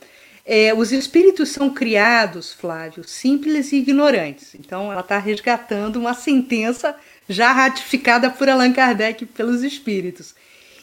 É, 0.46 0.72
os 0.72 0.92
espíritos 0.92 1.48
são 1.48 1.68
criados, 1.70 2.52
Flávio, 2.52 3.02
simples 3.02 3.72
e 3.72 3.76
ignorantes. 3.76 4.54
Então, 4.54 4.92
ela 4.92 5.00
está 5.00 5.18
resgatando 5.18 5.96
uma 5.96 6.14
sentença 6.14 6.94
já 7.28 7.52
ratificada 7.52 8.30
por 8.30 8.48
Allan 8.48 8.72
Kardec 8.72 9.26
pelos 9.26 9.64
espíritos. 9.64 10.32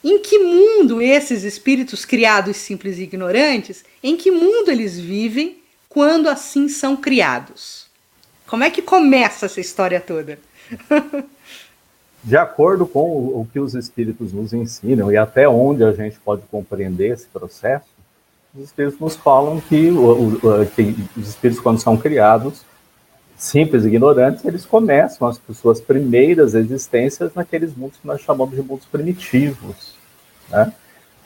Em 0.04 0.20
que 0.20 0.40
mundo 0.40 1.02
esses 1.02 1.44
espíritos 1.44 2.04
criados 2.04 2.58
simples 2.58 2.98
e 2.98 3.04
ignorantes, 3.04 3.86
em 4.04 4.18
que 4.18 4.30
mundo 4.30 4.70
eles 4.70 5.00
vivem 5.00 5.60
quando 5.88 6.28
assim 6.28 6.68
são 6.68 6.98
criados? 6.98 7.86
Como 8.46 8.64
é 8.66 8.70
que 8.70 8.82
começa 8.82 9.46
essa 9.46 9.62
história 9.62 10.02
toda? 10.02 10.38
De 12.24 12.38
acordo 12.38 12.86
com 12.86 13.02
o, 13.02 13.48
que 13.52 13.60
os 13.60 13.74
espíritos 13.74 14.32
nos 14.32 14.54
ensinam 14.54 15.12
e 15.12 15.18
até 15.18 15.50
onde 15.50 15.84
a 15.84 15.92
gente 15.92 16.20
pode 16.20 16.44
compreender 16.52 17.14
esse 17.14 17.26
processo, 17.26 17.88
os 18.54 18.66
espíritos 18.66 19.00
nos 19.00 19.16
falam 19.16 19.60
que, 19.60 19.90
o, 19.90 20.28
o, 20.28 20.66
que 20.68 20.96
os 21.18 21.30
espíritos, 21.30 21.64
quando 21.64 21.80
são 21.80 21.98
criados, 21.98 22.64
simples 23.36 23.84
e 23.84 23.88
ignorantes, 23.88 24.46
eles 24.46 24.66
começam 24.66 25.28
as 25.28 25.42
suas 25.58 25.82
primeiras 25.82 26.54
existências 26.54 27.34
naqueles 27.34 27.76
mundos 27.76 27.98
que 27.98 28.06
nós 28.06 28.22
chamamos 28.22 28.56
de 28.56 28.62
mundos 28.62 28.86
primitivos, 28.86 29.96
né? 30.50 30.72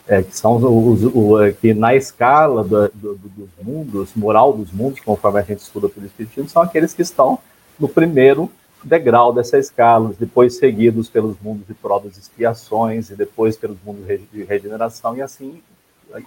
É, 0.08 0.22
que 0.22 0.38
são 0.38 0.56
os, 0.56 1.04
os, 1.04 1.58
que 1.58 1.74
na 1.74 1.96
escala 1.96 2.64
do, 2.64 2.88
do, 2.94 3.16
dos 3.16 3.50
mundos, 3.62 4.12
moral 4.16 4.54
dos 4.54 4.72
mundos, 4.72 5.00
conforme 5.00 5.40
a 5.40 5.42
gente 5.42 5.60
estuda 5.60 5.90
pelo 5.90 6.06
Espiritismo, 6.06 6.48
são 6.48 6.62
aqueles 6.62 6.94
que 6.94 7.02
estão 7.02 7.40
no 7.80 7.90
primeiro 7.90 8.50
degrau 8.84 9.34
dessa 9.34 9.58
escala, 9.58 10.14
depois 10.20 10.58
seguidos 10.58 11.10
pelos 11.10 11.36
mundos 11.42 11.66
de 11.68 11.74
provas 11.74 12.18
e 12.18 12.20
expiações, 12.20 13.10
e 13.10 13.16
depois 13.16 13.58
pelos 13.58 13.78
mundos 13.84 14.06
de 14.32 14.44
regeneração, 14.44 15.16
e 15.18 15.22
assim, 15.22 15.62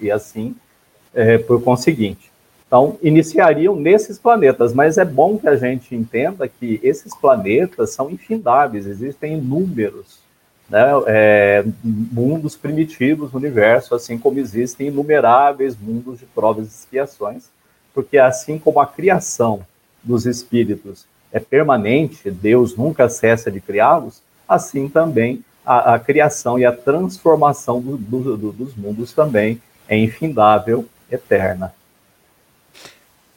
e 0.01 0.11
assim 0.11 0.55
é, 1.15 1.39
por 1.39 1.63
conseguinte. 1.63 2.31
Então, 2.67 2.99
iniciariam 3.03 3.75
nesses 3.75 4.19
planetas, 4.19 4.75
mas 4.75 4.99
é 4.99 5.05
bom 5.05 5.39
que 5.39 5.49
a 5.49 5.57
gente 5.57 5.95
entenda 5.95 6.47
que 6.47 6.79
esses 6.83 7.17
planetas 7.17 7.91
são 7.91 8.11
infindáveis, 8.11 8.87
existem 8.87 9.39
inúmeros 9.39 10.19
né, 10.69 10.85
é, 11.07 11.65
mundos 11.83 12.57
primitivos 12.57 13.33
no 13.33 13.39
universo, 13.39 13.95
assim 13.95 14.19
como 14.19 14.39
existem 14.39 14.89
inumeráveis 14.89 15.75
mundos 15.81 16.19
de 16.19 16.27
provas 16.27 16.67
e 16.67 16.69
expiações, 16.69 17.49
porque 17.95 18.19
assim 18.19 18.59
como 18.59 18.81
a 18.81 18.87
criação 18.87 19.67
dos 20.05 20.27
espíritos 20.27 21.07
é 21.33 21.39
permanente, 21.39 22.31
Deus 22.31 22.77
nunca 22.77 23.09
cessa 23.09 23.51
de 23.51 23.61
criá-los, 23.61 24.23
assim 24.49 24.89
também 24.89 25.45
a, 25.65 25.95
a, 25.95 25.99
criação 25.99 26.59
e 26.59 26.65
a 26.65 26.73
transformação 26.73 27.81
do, 27.81 27.97
do, 27.97 28.37
do, 28.37 28.53
dos 28.53 28.75
mundos 28.75 29.13
também 29.13 29.61
é 29.87 29.97
infindável, 29.97 30.89
eterna. 31.11 31.75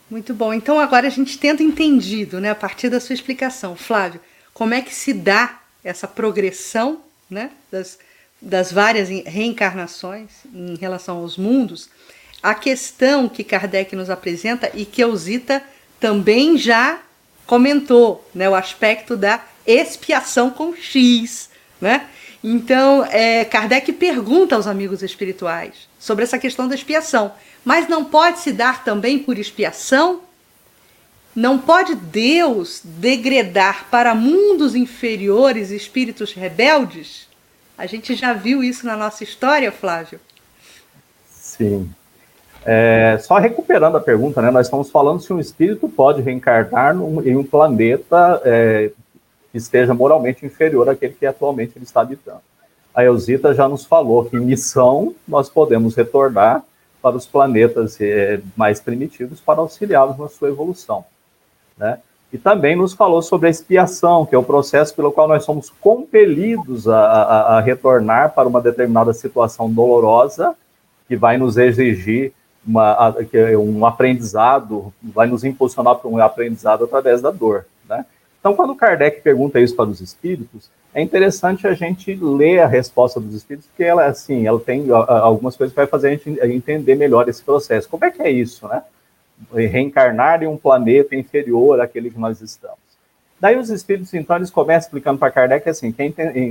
Muito 0.10 0.34
bom. 0.34 0.54
Então 0.54 0.80
agora 0.80 1.08
a 1.08 1.10
gente 1.10 1.38
tenta 1.38 1.64
entendido, 1.64 2.40
né, 2.40 2.50
a 2.50 2.56
partir 2.56 2.90
da 2.90 3.00
sua 3.00 3.14
explicação, 3.14 3.76
Flávio, 3.76 4.22
como 4.54 4.74
é 4.74 4.82
que 4.82 4.94
se 4.94 5.14
dá 5.14 5.60
essa 5.84 6.08
progressão, 6.08 7.02
né, 7.30 7.52
das, 7.72 7.98
das 8.42 8.72
várias 8.72 9.10
reencarnações 9.10 10.30
em 10.54 10.76
relação 10.76 11.18
aos 11.18 11.38
mundos. 11.38 11.90
A 12.42 12.56
questão 12.56 13.30
que 13.30 13.44
Kardec 13.44 13.96
nos 13.96 14.10
apresenta 14.10 14.72
e 14.74 14.86
que 14.86 15.02
Eusita 15.02 15.62
também 16.00 16.58
já 16.58 17.00
comentou, 17.52 18.26
né, 18.34 18.50
o 18.50 18.56
aspecto 18.56 19.18
da 19.18 19.44
expiação 19.68 20.50
com 20.50 20.74
X, 20.74 21.50
né? 21.82 22.08
Então, 22.42 23.04
é, 23.04 23.44
Kardec 23.44 23.92
pergunta 23.92 24.56
aos 24.56 24.68
amigos 24.68 25.04
espirituais 25.04 25.74
sobre 26.00 26.24
essa 26.24 26.40
questão 26.40 26.66
da 26.66 26.76
expiação. 26.76 27.34
Mas 27.66 27.90
não 27.90 28.06
pode 28.06 28.40
se 28.40 28.54
dar 28.54 28.86
também 28.86 29.20
por 29.20 29.38
expiação? 29.38 30.22
Não 31.36 31.60
pode 31.60 31.94
Deus 31.94 32.80
degradar 32.86 33.90
para 33.92 34.16
mundos 34.16 34.74
inferiores 34.74 35.72
espíritos 35.72 36.32
rebeldes? 36.32 37.28
A 37.78 37.86
gente 37.86 38.16
já 38.16 38.32
viu 38.32 38.64
isso 38.64 38.86
na 38.86 38.96
nossa 38.96 39.26
história, 39.26 39.74
Flávio? 39.74 40.22
Sim. 41.30 41.94
É, 42.64 43.18
só 43.20 43.38
recuperando 43.38 43.98
a 43.98 44.02
pergunta, 44.02 44.42
né, 44.42 44.52
nós 44.52 44.68
estamos 44.68 44.92
falando 44.92 45.20
se 45.20 45.34
um 45.34 45.40
espírito 45.40 45.90
pode 45.90 46.22
reencarnar 46.22 46.96
num, 46.96 47.22
em 47.24 47.36
um 47.36 47.44
planeta 47.44 48.42
é, 48.46 48.92
que 49.52 49.58
esteja 49.58 49.94
moralmente 49.94 50.46
inferior 50.46 50.88
àquele 50.88 51.14
que 51.14 51.26
atualmente 51.26 51.74
ele 51.76 51.86
está 51.86 52.02
habitando. 52.02 52.42
A 52.94 53.04
Elzita 53.04 53.54
já 53.54 53.68
nos 53.68 53.86
falou 53.86 54.26
que 54.26 54.38
em 54.38 54.42
missão 54.42 55.16
nós 55.28 55.50
podemos 55.50 55.96
retornar 55.96 56.64
para 57.02 57.16
os 57.16 57.26
planetas 57.26 58.00
é, 58.00 58.40
mais 58.56 58.80
primitivos 58.80 59.40
para 59.40 59.60
auxiliá-los 59.60 60.18
na 60.18 60.28
sua 60.28 60.50
evolução. 60.50 61.04
Né? 61.78 61.98
E 62.32 62.38
também 62.38 62.76
nos 62.76 62.94
falou 62.94 63.22
sobre 63.22 63.48
a 63.48 63.50
expiação, 63.50 64.26
que 64.26 64.36
é 64.36 64.38
o 64.38 64.44
processo 64.44 64.96
pelo 64.96 65.12
qual 65.12 65.28
nós 65.28 65.44
somos 65.44 65.70
compelidos 65.70 66.88
a, 66.88 66.98
a, 66.98 67.58
a 67.58 67.62
retornar 67.62 68.34
para 68.34 68.48
uma 68.48 68.62
determinada 68.62 69.14
situação 69.14 69.70
dolorosa, 69.72 70.56
que 71.08 71.16
vai 71.16 71.38
nos 71.38 71.58
exigir 71.58 72.34
uma, 72.66 73.16
é 73.34 73.58
um 73.58 73.86
aprendizado, 73.86 74.94
vai 75.02 75.28
nos 75.28 75.44
impulsionar 75.44 75.96
para 75.96 76.10
um 76.10 76.18
aprendizado 76.20 76.84
através 76.84 77.22
da 77.22 77.32
dor. 77.32 77.66
Né? 77.88 78.06
Então, 78.40 78.56
quando 78.56 78.76
Kardec 78.76 79.22
pergunta 79.22 79.60
isso 79.60 79.76
para 79.76 79.90
os 79.90 80.02
espíritos, 80.02 80.70
é 80.94 81.02
interessante 81.02 81.68
a 81.68 81.74
gente 81.74 82.14
ler 82.16 82.60
a 82.60 82.68
resposta 82.68 83.20
dos 83.20 83.34
espíritos, 83.34 83.68
porque 83.70 83.84
ela, 83.84 84.06
assim, 84.06 84.46
ela 84.46 84.60
tem 84.60 84.90
algumas 84.92 85.56
coisas 85.56 85.74
que 85.74 85.80
vai 85.80 85.88
fazer 85.88 86.08
a 86.10 86.12
gente 86.12 86.30
entender 86.54 86.96
melhor 86.96 87.30
esse 87.30 87.42
processo. 87.42 87.88
Como 87.88 88.04
é 88.04 88.12
que 88.12 88.22
é 88.22 88.30
isso, 88.30 88.68
né? 88.68 88.84
Reencarnar 89.54 90.44
em 90.44 90.48
um 90.48 90.58
planeta 90.58 91.16
inferior 91.16 91.80
àquele 91.80 92.12
que 92.12 92.20
nós 92.20 92.42
estamos. 92.42 92.78
Daí 93.40 93.58
os 93.58 93.70
espíritos, 93.70 94.14
então, 94.14 94.36
eles 94.36 94.52
começam 94.52 94.88
explicando 94.88 95.18
para 95.18 95.32
Kardec 95.32 95.68
assim, 95.68 95.92
que 95.92 96.02
é, 96.02 96.48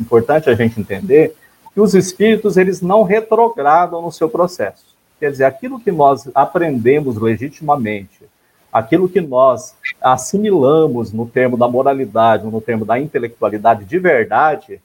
importante 0.00 0.50
a 0.50 0.54
gente 0.54 0.78
entender 0.78 1.34
que 1.72 1.80
os 1.80 1.94
espíritos, 1.94 2.56
eles 2.56 2.82
não 2.82 3.02
retrogradam 3.02 4.02
no 4.02 4.12
seu 4.12 4.28
processo. 4.28 4.91
Quer 5.22 5.30
dizer, 5.30 5.44
aquilo 5.44 5.78
que 5.78 5.92
nós 5.92 6.28
aprendemos 6.34 7.16
legitimamente, 7.16 8.24
aquilo 8.72 9.08
que 9.08 9.20
nós 9.20 9.72
assimilamos 10.00 11.12
no 11.12 11.28
termo 11.28 11.56
da 11.56 11.68
moralidade, 11.68 12.44
no 12.44 12.60
termo 12.60 12.84
da 12.84 12.98
intelectualidade 12.98 13.84
de 13.84 14.00
verdade, 14.00 14.80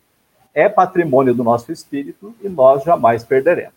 é 0.53 0.70
patrimônio 0.70 1.34
do 1.34 1.44
nosso 1.44 1.72
espírito 1.72 2.36
e 2.39 2.48
nós 2.48 2.84
jamais 2.84 3.24
perderemos. 3.24 3.74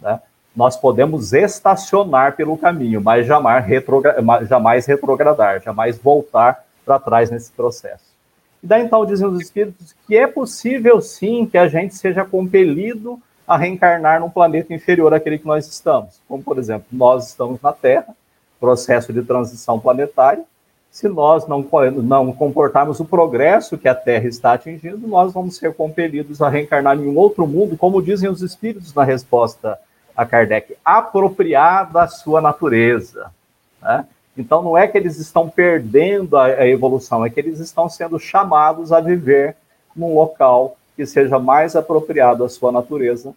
Né? 0.00 0.20
Nós 0.56 0.76
podemos 0.76 1.32
estacionar 1.32 2.34
pelo 2.34 2.58
caminho, 2.58 3.00
mas 3.00 3.24
jamais, 3.24 3.64
retrogra 3.64 4.16
jamais 4.48 4.86
retrogradar, 4.86 5.62
jamais 5.62 5.96
voltar 5.96 6.64
para 6.84 6.98
trás 6.98 7.30
nesse 7.30 7.52
processo. 7.52 8.12
E 8.60 8.66
daí 8.66 8.82
então 8.82 9.06
dizem 9.06 9.28
os 9.28 9.40
espíritos 9.40 9.94
que 10.08 10.16
é 10.16 10.26
possível 10.26 11.00
sim 11.00 11.46
que 11.46 11.56
a 11.56 11.68
gente 11.68 11.94
seja 11.94 12.24
compelido 12.24 13.22
a 13.46 13.56
reencarnar 13.56 14.20
num 14.20 14.30
planeta 14.30 14.72
inferior 14.72 15.12
àquele 15.12 15.38
que 15.38 15.46
nós 15.46 15.66
estamos. 15.66 16.20
Como, 16.28 16.42
por 16.42 16.58
exemplo, 16.58 16.86
nós 16.90 17.28
estamos 17.28 17.60
na 17.60 17.72
Terra, 17.72 18.14
processo 18.58 19.12
de 19.12 19.22
transição 19.22 19.78
planetária, 19.78 20.44
se 20.90 21.08
nós 21.08 21.46
não, 21.48 21.66
não 22.02 22.32
comportarmos 22.32 23.00
o 23.00 23.04
progresso 23.04 23.76
que 23.76 23.88
a 23.88 23.94
Terra 23.94 24.28
está 24.28 24.52
atingindo, 24.52 25.08
nós 25.08 25.32
vamos 25.32 25.56
ser 25.56 25.74
compelidos 25.74 26.40
a 26.40 26.48
reencarnar 26.48 26.96
em 26.96 27.08
um 27.08 27.16
outro 27.16 27.46
mundo, 27.48 27.76
como 27.76 28.00
dizem 28.00 28.30
os 28.30 28.42
espíritos 28.42 28.94
na 28.94 29.02
resposta 29.02 29.78
a 30.16 30.24
Kardec, 30.24 30.76
apropriado 30.84 31.98
à 31.98 32.06
sua 32.06 32.40
natureza. 32.40 33.32
Né? 33.82 34.06
Então, 34.38 34.62
não 34.62 34.78
é 34.78 34.86
que 34.86 34.96
eles 34.96 35.18
estão 35.18 35.48
perdendo 35.48 36.36
a, 36.36 36.44
a 36.44 36.68
evolução, 36.68 37.26
é 37.26 37.30
que 37.30 37.40
eles 37.40 37.58
estão 37.58 37.88
sendo 37.88 38.16
chamados 38.18 38.92
a 38.92 39.00
viver 39.00 39.56
num 39.96 40.14
local 40.14 40.76
que 40.96 41.06
seja 41.06 41.38
mais 41.38 41.76
apropriado 41.76 42.44
à 42.44 42.48
sua 42.48 42.70
natureza, 42.70 43.34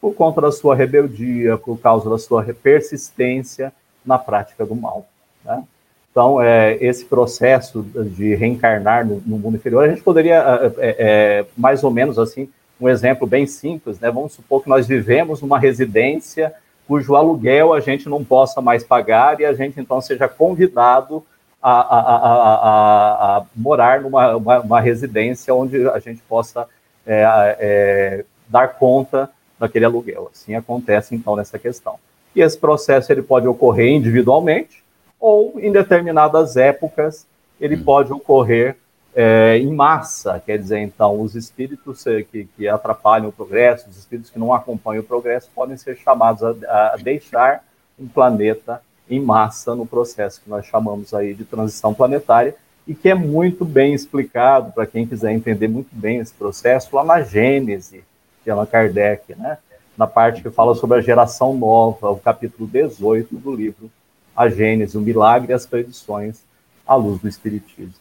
por 0.00 0.14
conta 0.14 0.40
da 0.40 0.52
sua 0.52 0.74
rebeldia, 0.74 1.58
por 1.58 1.78
causa 1.78 2.08
da 2.08 2.18
sua 2.18 2.42
persistência 2.54 3.72
na 4.04 4.18
prática 4.18 4.64
do 4.64 4.74
mal. 4.74 5.06
Né? 5.44 5.62
Então, 6.10 6.40
é, 6.42 6.76
esse 6.80 7.04
processo 7.04 7.82
de 7.82 8.34
reencarnar 8.34 9.06
no, 9.06 9.22
no, 9.24 9.38
mundo 9.38 9.56
inferior, 9.56 9.84
a 9.84 9.88
gente 9.88 10.02
poderia, 10.02 10.38
é, 10.38 10.66
é, 10.66 10.96
é, 10.98 11.46
mais 11.56 11.84
ou 11.84 11.90
menos 11.90 12.18
assim, 12.18 12.48
um 12.80 12.88
exemplo 12.88 13.26
bem 13.26 13.46
simples, 13.46 14.00
né? 14.00 14.10
Vamos 14.10 14.32
supor 14.32 14.62
que 14.62 14.68
nós 14.68 14.86
vivemos 14.86 15.42
numa 15.42 15.58
residência 15.58 16.52
cujo 16.90 17.14
aluguel 17.14 17.72
a 17.72 17.78
gente 17.78 18.08
não 18.08 18.24
possa 18.24 18.60
mais 18.60 18.82
pagar 18.82 19.38
e 19.38 19.44
a 19.44 19.52
gente 19.52 19.78
então 19.78 20.00
seja 20.00 20.26
convidado 20.26 21.24
a, 21.62 21.70
a, 21.70 22.00
a, 22.00 23.36
a 23.36 23.46
morar 23.54 24.00
numa 24.00 24.34
uma, 24.34 24.58
uma, 24.58 24.80
residência 24.80 25.54
onde 25.54 25.86
a 25.88 26.00
gente 26.00 26.20
possa 26.22 26.66
é, 27.06 27.56
é, 27.58 28.24
dar 28.48 28.68
conta 28.68 29.30
daquele 29.58 29.84
aluguel. 29.84 30.30
Assim 30.32 30.54
acontece 30.54 31.14
então 31.14 31.36
nessa 31.36 31.58
questão. 31.58 31.96
E 32.34 32.40
esse 32.40 32.58
processo 32.58 33.12
ele 33.12 33.22
pode 33.22 33.46
ocorrer 33.46 33.92
individualmente 33.92 34.82
ou 35.18 35.58
em 35.60 35.70
determinadas 35.70 36.56
épocas 36.56 37.26
ele 37.60 37.76
hum. 37.76 37.84
pode 37.84 38.12
ocorrer 38.12 38.76
é, 39.14 39.58
em 39.58 39.72
massa, 39.72 40.40
quer 40.44 40.56
dizer, 40.56 40.78
então, 40.78 41.20
os 41.20 41.34
espíritos 41.34 42.06
é, 42.06 42.22
que, 42.22 42.48
que, 42.56 42.68
atrapalham 42.68 43.28
o 43.28 43.32
progresso, 43.32 43.88
os 43.90 43.98
espíritos 43.98 44.30
que 44.30 44.38
não 44.38 44.54
acompanham 44.54 45.02
o 45.02 45.06
progresso, 45.06 45.50
podem 45.54 45.76
ser 45.76 45.96
chamados 45.96 46.42
a, 46.42 46.94
a, 46.94 46.96
deixar 46.96 47.64
um 47.98 48.06
planeta 48.06 48.80
em 49.08 49.20
massa 49.20 49.74
no 49.74 49.84
processo 49.84 50.40
que 50.40 50.48
nós 50.48 50.64
chamamos 50.64 51.12
aí 51.12 51.34
de 51.34 51.44
transição 51.44 51.92
planetária, 51.92 52.54
e 52.90 52.94
que 52.96 53.08
é 53.08 53.14
muito 53.14 53.64
bem 53.64 53.94
explicado 53.94 54.72
para 54.72 54.84
quem 54.84 55.06
quiser 55.06 55.30
entender 55.30 55.68
muito 55.68 55.90
bem 55.92 56.18
esse 56.18 56.34
processo 56.34 56.88
lá 56.92 57.04
na 57.04 57.22
Gênese, 57.22 58.02
de 58.44 58.50
Allan 58.50 58.66
Kardec, 58.66 59.32
né? 59.36 59.58
na 59.96 60.08
parte 60.08 60.42
que 60.42 60.50
fala 60.50 60.74
sobre 60.74 60.98
a 60.98 61.00
geração 61.00 61.56
nova, 61.56 62.10
o 62.10 62.16
capítulo 62.16 62.68
18 62.68 63.36
do 63.36 63.54
livro 63.54 63.88
A 64.34 64.48
Gênese, 64.48 64.98
o 64.98 65.00
Milagre 65.00 65.52
e 65.52 65.54
as 65.54 65.64
Predições 65.64 66.40
à 66.84 66.96
Luz 66.96 67.20
do 67.20 67.28
Espiritismo. 67.28 67.94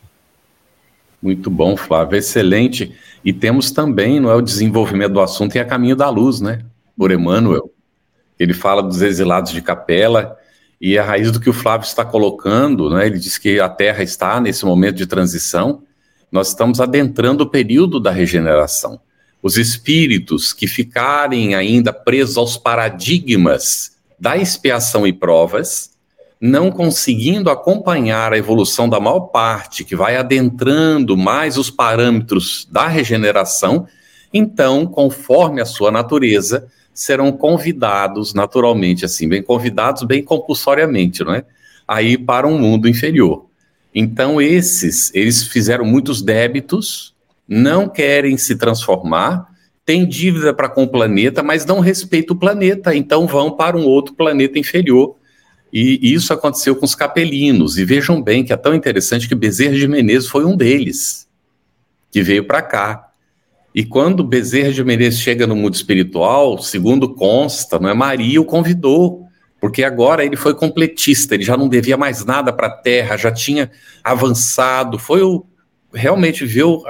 Muito 1.22 1.52
bom, 1.52 1.78
Flávio, 1.78 2.18
excelente. 2.18 2.98
E 3.24 3.32
temos 3.32 3.70
também, 3.70 4.20
não 4.20 4.32
é 4.32 4.36
o 4.36 4.42
desenvolvimento 4.42 5.14
do 5.14 5.22
assunto 5.22 5.56
em 5.56 5.60
A 5.60 5.66
Caminho 5.66 5.96
da 5.96 6.10
Luz, 6.10 6.42
né? 6.42 6.66
Por 6.98 7.12
Emmanuel. 7.12 7.70
Ele 8.40 8.56
fala 8.56 8.82
dos 8.82 9.04
exilados 9.04 9.52
de 9.52 9.62
capela, 9.62 10.39
e 10.80 10.98
a 10.98 11.04
raiz 11.04 11.32
do 11.32 11.40
que 11.40 11.50
o 11.50 11.54
Flávio 11.54 11.86
está 11.86 12.06
colocando, 12.06 12.90
né? 12.90 13.06
Ele 13.06 13.20
diz 13.20 13.38
que 13.38 13.60
a 13.60 13.68
Terra 13.68 14.04
está 14.04 14.40
nesse 14.40 14.66
momento 14.66 14.96
de 14.96 15.06
transição, 15.06 15.84
nós 16.32 16.50
estamos 16.50 16.80
adentrando 16.80 17.44
o 17.44 17.50
período 17.50 18.00
da 18.00 18.12
regeneração 18.12 19.00
os 19.42 19.58
espíritos 19.58 20.54
que 20.54 20.68
ficarem 20.68 21.56
ainda 21.56 21.94
presos 21.94 22.38
aos 22.38 22.58
paradigmas 22.58 23.92
da 24.20 24.38
expiação 24.38 25.08
e 25.08 25.14
provas, 25.14 25.92
não 26.42 26.72
conseguindo 26.72 27.50
acompanhar 27.50 28.34
a 28.34 28.38
evolução 28.38 28.88
da 28.88 29.00
maior 29.00 29.22
parte, 29.22 29.84
que 29.84 29.96
vai 29.96 30.18
adentrando 30.18 31.16
mais 31.16 31.58
os 31.58 31.70
parâmetros 31.70 32.68
da 32.70 32.88
regeneração, 32.88 33.88
então, 34.34 34.86
conforme 34.86 35.62
a 35.62 35.66
sua 35.66 35.90
natureza, 35.90 36.68
serão 37.00 37.32
convidados 37.32 38.34
naturalmente, 38.34 39.06
assim, 39.06 39.30
bem 39.30 39.42
convidados, 39.42 40.04
bem 40.04 40.22
compulsoriamente, 40.22 41.24
não 41.24 41.34
é? 41.34 41.46
Aí 41.88 42.18
para 42.18 42.46
um 42.46 42.60
mundo 42.60 42.90
inferior. 42.90 43.46
Então, 43.96 44.42
esses, 44.42 45.10
eles 45.16 45.44
fizeram 45.44 45.86
muitos 45.86 46.22
débitos, 46.22 47.16
não 47.48 47.88
querem 47.88 48.38
se 48.38 48.58
transformar, 48.58 49.48
têm 49.86 50.06
dívida 50.06 50.54
para 50.54 50.68
com 50.68 50.84
o 50.84 50.88
planeta, 50.90 51.42
mas 51.42 51.66
não 51.66 51.80
respeitam 51.80 52.36
o 52.36 52.40
planeta, 52.40 52.94
então 52.94 53.26
vão 53.26 53.50
para 53.50 53.78
um 53.78 53.86
outro 53.86 54.14
planeta 54.14 54.60
inferior. 54.60 55.16
E 55.72 56.14
isso 56.14 56.34
aconteceu 56.34 56.76
com 56.76 56.86
os 56.86 56.96
capelinos. 56.96 57.78
E 57.78 57.86
vejam 57.86 58.22
bem 58.22 58.44
que 58.44 58.52
é 58.52 58.58
tão 58.58 58.76
interessante 58.76 59.28
que 59.28 59.36
Bezerra 59.36 59.76
de 59.76 59.88
Menezes 59.88 60.28
foi 60.28 60.44
um 60.44 60.58
deles, 60.58 61.30
que 62.12 62.22
veio 62.22 62.44
para 62.44 62.62
cá. 62.62 63.09
E 63.74 63.84
quando 63.84 64.24
Bezerra 64.24 64.72
de 64.72 64.84
Menezes 64.84 65.20
chega 65.20 65.46
no 65.46 65.56
mundo 65.56 65.76
espiritual, 65.76 66.58
segundo 66.58 67.14
consta, 67.14 67.78
não 67.80 67.90
é 67.90 67.94
Maria 67.94 68.42
o 68.42 68.46
convidou 68.46 69.30
porque 69.60 69.84
agora 69.84 70.24
ele 70.24 70.38
foi 70.38 70.56
completista, 70.56 71.36
ele 71.36 71.44
já 71.44 71.58
não 71.58 71.68
devia 71.68 71.98
mais 71.98 72.24
nada 72.24 72.54
para 72.54 72.68
a 72.68 72.72
Terra, 72.72 73.18
já 73.18 73.32
tinha 73.32 73.70
avançado, 74.04 74.98
foi 74.98 75.22
o, 75.22 75.46
realmente 75.94 76.46
viu 76.46 76.82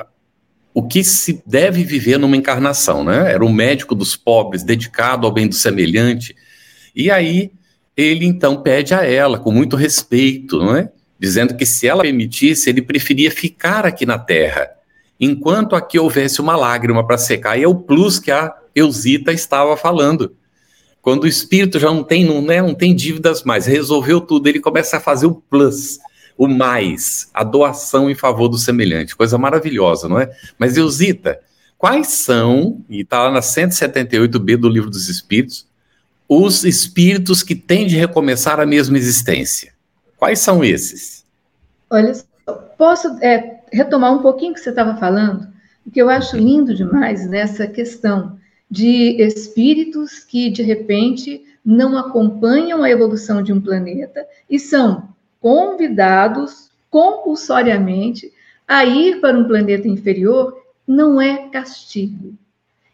o 0.74 0.88
que 0.88 1.04
se 1.04 1.42
deve 1.46 1.84
viver 1.84 2.20
numa 2.20 2.38
encarnação, 2.38 3.04
né? 3.04 3.32
Era 3.34 3.44
o 3.44 3.52
médico 3.52 3.96
dos 3.96 4.16
pobres, 4.16 4.64
dedicado 4.64 5.26
ao 5.26 5.34
bem 5.34 5.48
do 5.48 5.56
semelhante. 5.56 6.36
E 6.96 7.10
aí 7.10 7.52
ele 7.98 8.26
então 8.26 8.62
pede 8.62 8.94
a 8.94 9.04
ela, 9.04 9.40
com 9.40 9.52
muito 9.52 9.76
respeito, 9.76 10.60
não 10.60 10.76
é? 10.76 10.92
Dizendo 11.20 11.58
que 11.58 11.66
se 11.66 11.88
ela 11.88 12.04
permitisse, 12.04 12.70
ele 12.70 12.82
preferia 12.82 13.32
ficar 13.32 13.86
aqui 13.86 14.06
na 14.06 14.20
Terra, 14.20 14.70
enquanto 15.20 15.76
aqui 15.76 16.00
houvesse 16.00 16.40
uma 16.40 16.56
lágrima 16.56 17.06
para 17.06 17.18
secar. 17.18 17.58
E 17.58 17.64
é 17.64 17.68
o 17.68 17.76
plus 17.76 18.20
que 18.20 18.32
a 18.32 18.56
Eusita 18.74 19.32
estava 19.32 19.76
falando. 19.76 20.36
Quando 21.02 21.24
o 21.24 21.28
espírito 21.28 21.80
já 21.80 21.88
não 21.88 22.04
tem, 22.04 22.26
não, 22.26 22.42
né, 22.42 22.62
não 22.62 22.76
tem 22.76 22.96
dívidas 22.96 23.44
mais, 23.44 23.66
resolveu 23.66 24.22
tudo, 24.22 24.48
ele 24.48 24.60
começa 24.60 24.98
a 24.98 25.00
fazer 25.00 25.26
o 25.26 25.36
plus 25.36 26.00
o 26.40 26.48
mais, 26.48 27.30
a 27.34 27.44
doação 27.44 28.10
em 28.10 28.16
favor 28.16 28.48
do 28.48 28.58
semelhante, 28.58 29.14
coisa 29.14 29.38
maravilhosa, 29.38 30.08
não 30.08 30.18
é? 30.18 30.32
Mas 30.58 30.78
Eusita, 30.78 31.38
quais 31.78 32.08
são, 32.08 32.82
e 32.90 33.02
está 33.02 33.24
lá 33.24 33.30
na 33.30 33.42
178b 33.42 34.56
do 34.56 34.70
Livro 34.70 34.90
dos 34.90 35.10
Espíritos, 35.10 35.68
os 36.30 36.64
espíritos 36.64 37.44
que 37.44 37.56
têm 37.56 37.86
de 37.86 37.98
recomeçar 37.98 38.58
a 38.58 38.66
mesma 38.66 38.98
existência? 38.98 39.74
Quais 40.16 40.40
são 40.40 40.64
esses? 40.64 41.26
Olha, 41.90 42.14
posso 42.78 43.10
é, 43.22 43.59
retomar 43.72 44.14
um 44.14 44.22
pouquinho 44.22 44.54
que 44.54 44.60
você 44.60 44.70
estava 44.70 44.96
falando? 44.98 45.48
O 45.86 45.92
que 45.92 46.02
eu 46.02 46.10
acho 46.10 46.38
lindo 46.38 46.74
demais 46.74 47.28
nessa 47.28 47.66
questão 47.68 48.38
de 48.70 49.22
espíritos 49.22 50.20
que, 50.20 50.50
de 50.50 50.62
repente, 50.62 51.44
não 51.66 51.98
acompanham 51.98 52.84
a 52.84 52.90
evolução 52.90 53.42
de 53.42 53.52
um 53.52 53.60
planeta 53.60 54.26
e 54.50 54.60
são 54.60 55.10
convidados 55.42 56.70
compulsoriamente 56.90 58.32
a 58.68 58.86
ir 58.86 59.20
para 59.20 59.38
um 59.38 59.48
planeta 59.48 59.88
inferior 59.88 60.56
não 60.88 61.22
é 61.22 61.50
castigo. 61.50 62.34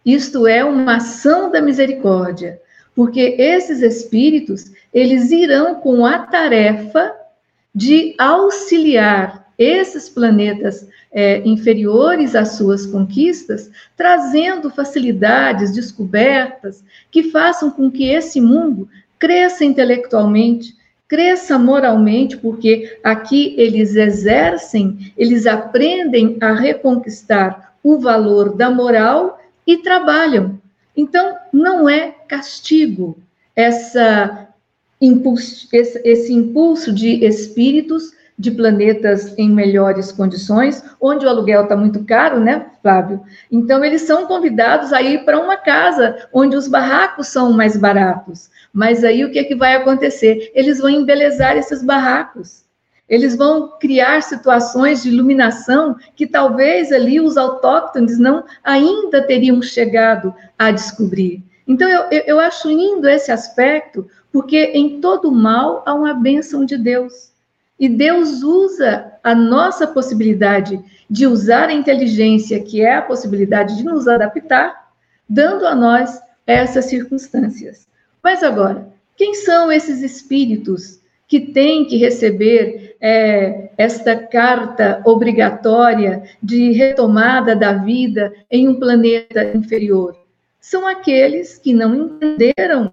Isto 0.06 0.48
é 0.48 0.64
uma 0.64 0.98
ação 0.98 1.52
da 1.52 1.62
misericórdia, 1.62 2.62
porque 2.96 3.36
esses 3.40 3.82
espíritos, 3.82 4.72
eles 4.94 5.32
irão 5.32 5.76
com 5.76 6.06
a 6.06 6.20
tarefa 6.20 7.14
de 7.74 8.16
auxiliar 8.18 9.45
esses 9.58 10.10
planetas 10.10 10.88
é, 11.12 11.42
inferiores 11.48 12.36
às 12.36 12.50
suas 12.58 12.86
conquistas, 12.86 13.70
trazendo 13.96 14.70
facilidades, 14.70 15.72
descobertas 15.72 16.84
que 17.10 17.32
façam 17.32 17.72
com 17.72 17.90
que 17.90 18.10
esse 18.10 18.42
mundo 18.42 18.88
cresça 19.18 19.64
intelectualmente, 19.64 20.76
cresça 21.08 21.58
moralmente, 21.58 22.36
porque 22.38 23.00
aqui 23.04 23.56
eles 23.58 23.96
exercem, 23.96 25.14
eles 25.18 25.46
aprendem 25.46 26.38
a 26.42 26.54
reconquistar 26.54 27.76
o 27.84 28.00
valor 28.00 28.56
da 28.56 28.70
moral 28.70 29.40
e 29.66 29.78
trabalham. 29.78 30.60
Então, 30.98 31.38
não 31.54 31.88
é 31.88 32.16
castigo 32.28 33.18
essa 33.56 34.48
impulso, 35.00 35.68
esse, 35.72 36.02
esse 36.04 36.34
impulso 36.34 36.92
de 36.92 37.24
espíritos 37.26 38.15
de 38.38 38.52
planetas 38.52 39.34
em 39.38 39.50
melhores 39.50 40.12
condições, 40.12 40.84
onde 41.00 41.26
o 41.26 41.30
aluguel 41.30 41.64
está 41.64 41.76
muito 41.76 42.04
caro, 42.04 42.40
né, 42.40 42.66
Flávio? 42.82 43.22
Então, 43.50 43.84
eles 43.84 44.02
são 44.02 44.26
convidados 44.28 44.92
a 44.92 45.02
ir 45.02 45.24
para 45.24 45.40
uma 45.40 45.56
casa 45.56 46.28
onde 46.34 46.56
os 46.56 46.68
barracos 46.68 47.28
são 47.28 47.54
mais 47.54 47.78
baratos. 47.78 48.50
Mas 48.74 49.04
aí 49.04 49.24
o 49.24 49.32
que, 49.32 49.40
é 49.40 49.44
que 49.44 49.56
vai 49.56 49.76
acontecer? 49.76 50.52
Eles 50.54 50.80
vão 50.80 50.90
embelezar 50.90 51.56
esses 51.56 51.82
barracos. 51.82 52.66
Eles 53.08 53.36
vão 53.36 53.78
criar 53.80 54.22
situações 54.22 55.04
de 55.04 55.10
iluminação 55.10 55.96
que 56.16 56.26
talvez 56.26 56.92
ali 56.92 57.22
os 57.22 57.38
autóctones 57.38 58.18
não 58.18 58.44
ainda 58.64 59.22
teriam 59.22 59.62
chegado 59.62 60.34
a 60.58 60.72
descobrir. 60.72 61.44
Então, 61.68 61.90
eu, 61.90 62.24
eu 62.26 62.40
acho 62.40 62.68
lindo 62.68 63.08
esse 63.08 63.32
aspecto, 63.32 64.08
porque 64.32 64.72
em 64.74 65.00
todo 65.00 65.32
mal 65.32 65.84
há 65.86 65.94
uma 65.94 66.14
bênção 66.14 66.66
de 66.66 66.78
Deus. 66.78 67.35
E 67.80 67.90
Deus 67.90 68.42
usa 68.42 69.14
a 69.24 69.36
nossa 69.36 69.86
possibilidade 69.86 70.80
de 71.10 71.28
usar 71.28 71.70
a 71.70 71.74
inteligência, 71.74 72.62
que 72.62 72.82
é 72.82 72.96
a 72.96 73.02
possibilidade 73.02 73.76
de 73.78 73.84
nos 73.84 74.08
adaptar, 74.08 74.92
dando 75.28 75.68
a 75.68 75.76
nós 75.76 76.22
essas 76.48 76.86
circunstâncias. 76.86 77.88
Mas 78.24 78.44
agora, 78.44 78.88
quem 79.16 79.34
são 79.34 79.72
esses 79.72 80.02
espíritos 80.02 81.00
que 81.28 81.40
têm 81.40 81.86
que 81.86 81.98
receber 81.98 82.96
é, 83.02 83.72
esta 83.78 84.16
carta 84.16 85.02
obrigatória 85.06 86.24
de 86.42 86.72
retomada 86.72 87.56
da 87.56 87.74
vida 87.74 88.34
em 88.50 88.68
um 88.68 88.80
planeta 88.80 89.44
inferior? 89.56 90.16
São 90.60 90.88
aqueles 90.88 91.58
que 91.58 91.74
não 91.74 91.94
entenderam 91.96 92.92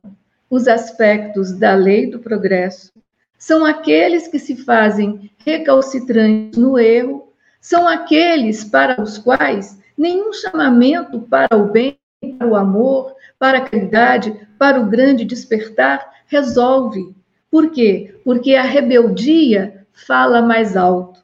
os 0.51 0.68
aspectos 0.68 1.53
da 1.53 1.75
lei 1.75 2.11
do 2.11 2.18
progresso, 2.18 2.92
são 3.42 3.64
aqueles 3.64 4.28
que 4.28 4.38
se 4.38 4.55
fazem 4.55 5.28
recalcitrantes 5.44 6.57
no 6.57 6.78
erro, 6.78 7.33
são 7.61 7.88
aqueles 7.88 8.62
para 8.62 9.02
os 9.02 9.18
quais 9.18 9.81
nenhum 9.98 10.33
chamamento 10.33 11.18
para 11.22 11.57
o 11.57 11.64
bem, 11.64 11.98
para 12.38 12.46
o 12.46 12.55
amor, 12.55 13.16
para 13.40 13.59
a 13.59 13.61
caridade, 13.62 14.46
para 14.57 14.81
o 14.81 14.87
grande 14.87 15.24
despertar 15.24 16.09
resolve. 16.26 17.16
Por 17.50 17.72
quê? 17.72 18.14
Porque 18.24 18.55
a 18.55 18.62
rebeldia 18.62 19.87
fala 19.92 20.40
mais 20.40 20.76
alto. 20.76 21.20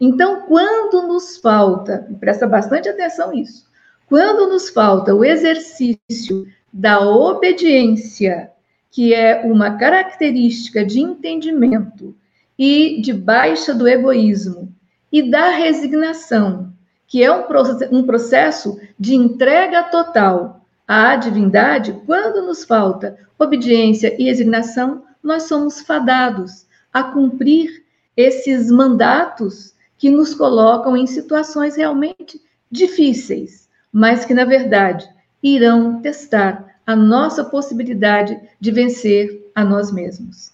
Então, 0.00 0.46
quando 0.48 1.06
nos 1.06 1.36
falta, 1.36 2.08
presta 2.18 2.46
bastante 2.46 2.88
atenção 2.88 3.32
nisso, 3.32 3.66
quando 4.06 4.48
nos 4.48 4.70
falta 4.70 5.14
o 5.14 5.22
exercício 5.22 6.46
da 6.72 7.06
obediência 7.06 8.50
que 8.98 9.14
é 9.14 9.42
uma 9.44 9.78
característica 9.78 10.84
de 10.84 10.98
entendimento 10.98 12.16
e 12.58 13.00
de 13.00 13.12
baixa 13.12 13.72
do 13.72 13.86
egoísmo, 13.86 14.74
e 15.12 15.22
da 15.22 15.50
resignação, 15.50 16.72
que 17.06 17.22
é 17.22 17.30
um 17.30 18.02
processo 18.02 18.76
de 18.98 19.14
entrega 19.14 19.84
total 19.84 20.66
à 20.84 21.14
divindade, 21.14 21.96
quando 22.06 22.44
nos 22.44 22.64
falta 22.64 23.16
obediência 23.38 24.20
e 24.20 24.24
resignação, 24.24 25.04
nós 25.22 25.44
somos 25.44 25.80
fadados 25.80 26.66
a 26.92 27.04
cumprir 27.04 27.84
esses 28.16 28.68
mandatos 28.68 29.76
que 29.96 30.10
nos 30.10 30.34
colocam 30.34 30.96
em 30.96 31.06
situações 31.06 31.76
realmente 31.76 32.42
difíceis, 32.68 33.68
mas 33.92 34.24
que, 34.24 34.34
na 34.34 34.44
verdade, 34.44 35.08
irão 35.40 36.02
testar 36.02 36.77
a 36.88 36.96
nossa 36.96 37.44
possibilidade 37.44 38.40
de 38.58 38.70
vencer 38.70 39.50
a 39.54 39.62
nós 39.62 39.92
mesmos. 39.92 40.50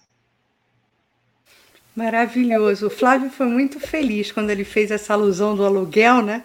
Maravilhoso. 1.95 2.87
O 2.87 2.89
Flávio 2.89 3.29
foi 3.29 3.45
muito 3.45 3.79
feliz 3.79 4.33
quando 4.33 4.49
ele 4.49 4.65
fez 4.65 4.91
essa 4.91 5.13
alusão 5.13 5.55
do 5.55 5.63
aluguel, 5.63 6.21
né? 6.21 6.43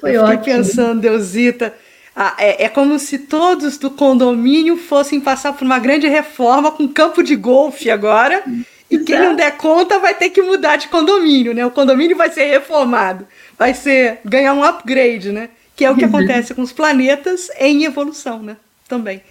Foi 0.00 0.16
Eu 0.16 0.22
fiquei 0.22 0.54
ótimo. 0.54 0.56
pensando, 0.56 1.02
Deusita, 1.02 1.74
ah, 2.14 2.34
é, 2.38 2.64
é, 2.64 2.68
como 2.70 2.98
se 2.98 3.18
todos 3.18 3.76
do 3.76 3.90
condomínio 3.90 4.78
fossem 4.78 5.20
passar 5.20 5.52
por 5.52 5.66
uma 5.66 5.78
grande 5.78 6.08
reforma 6.08 6.72
com 6.72 6.88
campo 6.88 7.22
de 7.22 7.36
golfe 7.36 7.90
agora. 7.90 8.42
E 8.90 9.00
quem 9.00 9.18
não 9.18 9.36
der 9.36 9.58
conta 9.58 9.98
vai 9.98 10.14
ter 10.14 10.30
que 10.30 10.40
mudar 10.40 10.76
de 10.76 10.88
condomínio, 10.88 11.52
né? 11.52 11.66
O 11.66 11.70
condomínio 11.70 12.16
vai 12.16 12.30
ser 12.30 12.46
reformado, 12.46 13.28
vai 13.58 13.74
ser 13.74 14.20
ganhar 14.24 14.54
um 14.54 14.64
upgrade, 14.64 15.30
né? 15.30 15.50
Que 15.76 15.84
é 15.84 15.90
o 15.90 15.94
que 15.94 16.06
uhum. 16.06 16.08
acontece 16.08 16.54
com 16.54 16.62
os 16.62 16.72
planetas 16.72 17.50
em 17.58 17.84
evolução, 17.84 18.42
né? 18.42 18.56
Também. 18.88 19.22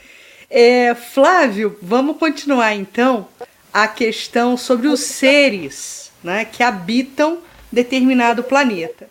É, 0.49 0.93
Flávio, 0.93 1.77
vamos 1.81 2.17
continuar 2.17 2.75
então 2.75 3.27
a 3.73 3.87
questão 3.87 4.55
sobre 4.55 4.87
os 4.87 5.01
seres 5.01 6.11
né, 6.23 6.45
que 6.45 6.63
habitam 6.63 7.39
determinado 7.71 8.43
planeta. 8.43 9.07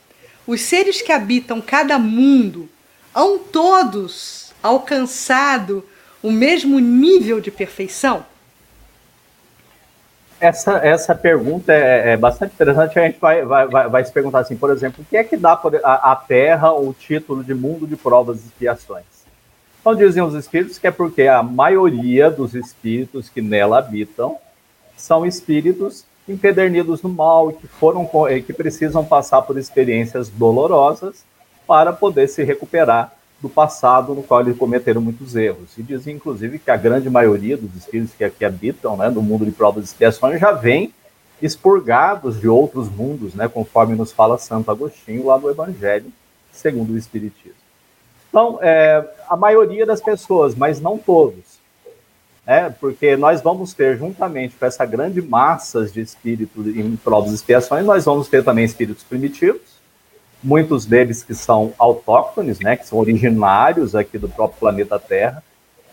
Os 0.46 0.61
seres 0.61 1.02
que 1.02 1.12
habitam 1.12 1.61
cada 1.61 1.98
mundo 1.98 2.68
hão 3.14 3.38
todos 3.38 4.52
alcançado 4.62 5.85
o 6.22 6.30
mesmo 6.30 6.78
nível 6.78 7.40
de 7.40 7.50
perfeição? 7.50 8.24
Essa, 10.40 10.78
essa 10.78 11.14
pergunta 11.14 11.72
é, 11.72 12.12
é 12.12 12.16
bastante 12.16 12.54
interessante. 12.54 12.98
A 12.98 13.07
gente 13.07 13.18
vai, 13.20 13.42
vai, 13.44 13.66
vai, 13.66 13.88
vai, 13.88 14.04
se 14.04 14.12
perguntar 14.12 14.40
assim, 14.40 14.57
por 14.57 14.70
exemplo, 14.70 15.02
o 15.02 15.04
que 15.04 15.16
é 15.16 15.24
que 15.24 15.37
dá 15.37 15.52
a, 15.85 16.12
a 16.12 16.16
Terra 16.16 16.72
o 16.72 16.92
título 16.92 17.44
de 17.44 17.54
mundo 17.54 17.87
de 17.87 17.96
provas 17.96 18.42
e 18.42 18.46
expiações? 18.46 19.13
Então 19.84 19.94
dizem 19.94 20.22
os 20.22 20.32
espíritos 20.32 20.78
que 20.78 20.86
é 20.86 20.90
porque 20.90 21.24
a 21.24 21.42
maioria 21.42 22.30
dos 22.30 22.54
espíritos 22.54 23.28
que 23.28 23.42
nela 23.42 23.80
habitam 23.80 24.38
são 24.96 25.26
espíritos 25.26 26.06
empedernidos 26.26 27.02
no 27.02 27.10
mal 27.10 27.52
que 27.52 27.66
foram 27.66 28.08
que 28.46 28.54
precisam 28.54 29.04
passar 29.04 29.42
por 29.42 29.58
experiências 29.58 30.30
dolorosas 30.30 31.22
para 31.66 31.92
poder 31.92 32.28
se 32.28 32.42
recuperar 32.42 33.12
do 33.42 33.50
passado 33.50 34.14
no 34.14 34.22
qual 34.22 34.40
eles 34.40 34.56
cometeram 34.56 35.02
muitos 35.02 35.36
erros. 35.36 35.76
E 35.76 35.82
diz, 35.82 36.06
inclusive, 36.06 36.58
que 36.58 36.70
a 36.70 36.78
grande 36.78 37.10
maioria 37.10 37.54
dos 37.54 37.76
espíritos 37.76 38.14
que 38.14 38.24
aqui 38.24 38.42
habitam, 38.42 38.96
né, 38.96 39.10
no 39.10 39.20
mundo 39.20 39.44
de 39.44 39.52
provas 39.52 39.84
e 39.84 39.86
expiações, 39.88 40.40
já 40.40 40.52
vem 40.52 40.94
expurgados 41.42 42.40
de 42.40 42.48
outros 42.48 42.88
mundos, 42.88 43.34
né, 43.34 43.48
conforme 43.48 43.94
nos 43.94 44.12
fala 44.12 44.38
Santo 44.38 44.70
Agostinho 44.70 45.26
lá 45.26 45.38
no 45.38 45.50
Evangelho, 45.50 46.10
segundo 46.50 46.94
o 46.94 46.96
Espiritismo. 46.96 47.63
Então, 48.34 48.58
é, 48.60 49.00
a 49.28 49.36
maioria 49.36 49.86
das 49.86 50.00
pessoas, 50.00 50.56
mas 50.56 50.80
não 50.80 50.98
todos, 50.98 51.60
né, 52.44 52.74
porque 52.80 53.16
nós 53.16 53.40
vamos 53.40 53.72
ter, 53.72 53.96
juntamente 53.96 54.56
com 54.58 54.66
essa 54.66 54.84
grande 54.84 55.22
massa 55.22 55.84
de 55.84 56.00
espíritos 56.00 56.66
em 56.66 56.96
provas 56.96 57.30
e 57.30 57.36
expiações, 57.36 57.86
nós 57.86 58.04
vamos 58.04 58.26
ter 58.26 58.42
também 58.42 58.64
espíritos 58.64 59.04
primitivos, 59.04 59.78
muitos 60.42 60.84
deles 60.84 61.22
que 61.22 61.32
são 61.32 61.72
autóctones, 61.78 62.58
né, 62.58 62.76
que 62.76 62.88
são 62.88 62.98
originários 62.98 63.94
aqui 63.94 64.18
do 64.18 64.28
próprio 64.28 64.58
planeta 64.58 64.98
Terra, 64.98 65.40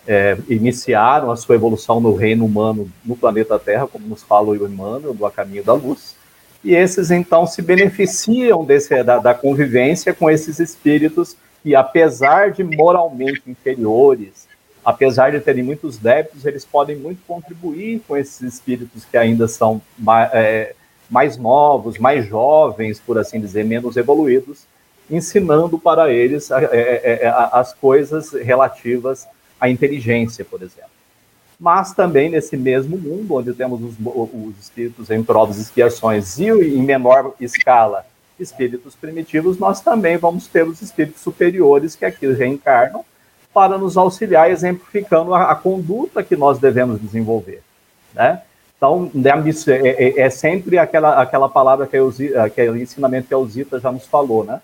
é, 0.07 0.35
iniciaram 0.49 1.29
a 1.29 1.35
sua 1.35 1.53
evolução 1.53 1.99
no 1.99 2.15
reino 2.15 2.43
humano 2.43 2.91
no 3.05 3.15
planeta 3.15 3.59
Terra, 3.59 3.85
como 3.85 4.07
nos 4.07 4.23
fala 4.23 4.47
o 4.47 4.55
Emmanuel, 4.55 5.13
do 5.13 5.27
A 5.27 5.31
Caminho 5.31 5.63
da 5.63 5.73
Luz, 5.73 6.15
e 6.63 6.73
esses 6.73 7.11
então 7.11 7.45
se 7.45 7.61
beneficiam 7.61 8.65
desse, 8.65 9.03
da, 9.03 9.19
da 9.19 9.35
convivência 9.35 10.11
com 10.11 10.27
esses 10.27 10.59
espíritos 10.59 11.37
que, 11.63 11.75
apesar 11.75 12.51
de 12.51 12.63
moralmente 12.63 13.43
inferiores, 13.47 14.47
apesar 14.83 15.31
de 15.31 15.39
terem 15.39 15.63
muitos 15.63 15.97
débitos, 15.97 16.45
eles 16.45 16.65
podem 16.65 16.95
muito 16.95 17.21
contribuir 17.27 18.01
com 18.07 18.17
esses 18.17 18.41
espíritos 18.41 19.05
que 19.05 19.17
ainda 19.17 19.47
são 19.47 19.81
é, 20.33 20.73
mais 21.09 21.37
novos, 21.37 21.97
mais 21.97 22.25
jovens, 22.25 22.99
por 22.99 23.17
assim 23.17 23.39
dizer, 23.39 23.63
menos 23.63 23.97
evoluídos, 23.97 24.65
ensinando 25.09 25.77
para 25.77 26.11
eles 26.11 26.49
é, 26.49 26.63
é, 26.71 27.19
é, 27.23 27.27
as 27.51 27.73
coisas 27.73 28.31
relativas 28.31 29.27
à 29.59 29.69
inteligência, 29.69 30.43
por 30.45 30.61
exemplo. 30.61 30.89
Mas 31.59 31.93
também 31.93 32.29
nesse 32.29 32.57
mesmo 32.57 32.97
mundo, 32.97 33.35
onde 33.35 33.53
temos 33.53 33.79
os, 33.83 33.93
os 34.03 34.59
espíritos 34.59 35.11
em 35.11 35.21
provas 35.21 35.59
e 35.59 35.61
expiações 35.61 36.39
e, 36.39 36.45
em 36.45 36.81
menor 36.81 37.35
escala, 37.39 38.03
espíritos 38.41 38.95
primitivos, 38.95 39.57
nós 39.57 39.81
também 39.81 40.17
vamos 40.17 40.47
ter 40.47 40.67
os 40.67 40.81
espíritos 40.81 41.21
superiores 41.21 41.95
que 41.95 42.05
aqui 42.05 42.27
reencarnam 42.31 43.05
para 43.53 43.77
nos 43.77 43.97
auxiliar, 43.97 44.49
exemplificando 44.49 45.33
a, 45.33 45.51
a 45.51 45.55
conduta 45.55 46.23
que 46.23 46.35
nós 46.35 46.57
devemos 46.57 46.99
desenvolver. 47.01 47.61
Né? 48.13 48.41
Então, 48.81 49.11
né, 49.13 49.31
é, 49.67 49.87
é, 49.87 50.21
é, 50.21 50.29
sempre 50.29 50.77
aquela, 50.77 51.21
aquela 51.21 51.47
palavra 51.47 51.85
que, 51.85 51.95
Eusita, 51.95 52.43
aquele 52.43 52.81
ensinamento 52.81 53.27
que 53.27 53.33
a 53.33 53.37
Eusita 53.37 53.79
já 53.79 53.91
nos 53.91 54.07
falou, 54.07 54.43
né? 54.43 54.59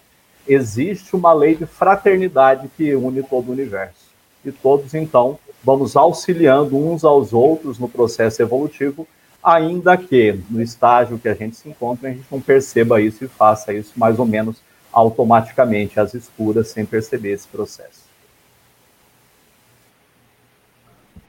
Existe 0.47 1.15
uma 1.15 1.33
lei 1.33 1.53
de 1.53 1.67
fraternidade 1.67 2.67
que 2.75 2.95
une 2.95 3.21
todo 3.21 3.49
o 3.49 3.51
universo. 3.51 4.07
E 4.43 4.51
todos, 4.51 4.95
então, 4.95 5.37
vamos 5.63 5.95
auxiliando 5.95 6.77
uns 6.77 7.03
aos 7.03 7.31
outros 7.31 7.77
no 7.77 7.87
processo 7.87 8.41
evolutivo, 8.41 9.05
ainda 9.43 9.97
que 9.97 10.39
no 10.50 10.62
estágio 10.62 11.19
que 11.19 11.28
a 11.28 11.34
gente 11.34 11.56
se 11.56 11.69
encontra, 11.69 12.10
a 12.10 12.13
gente 12.13 12.26
não 12.32 12.41
perceba 12.41 13.02
isso 13.02 13.23
e 13.23 13.28
faça 13.28 13.73
isso 13.73 13.93
mais 13.95 14.19
ou 14.19 14.26
menos 14.26 14.58
automaticamente, 14.91 16.00
às 16.00 16.13
escuras, 16.13 16.69
sem 16.69 16.86
perceber 16.86 17.32
esse 17.32 17.47
processo. 17.47 18.08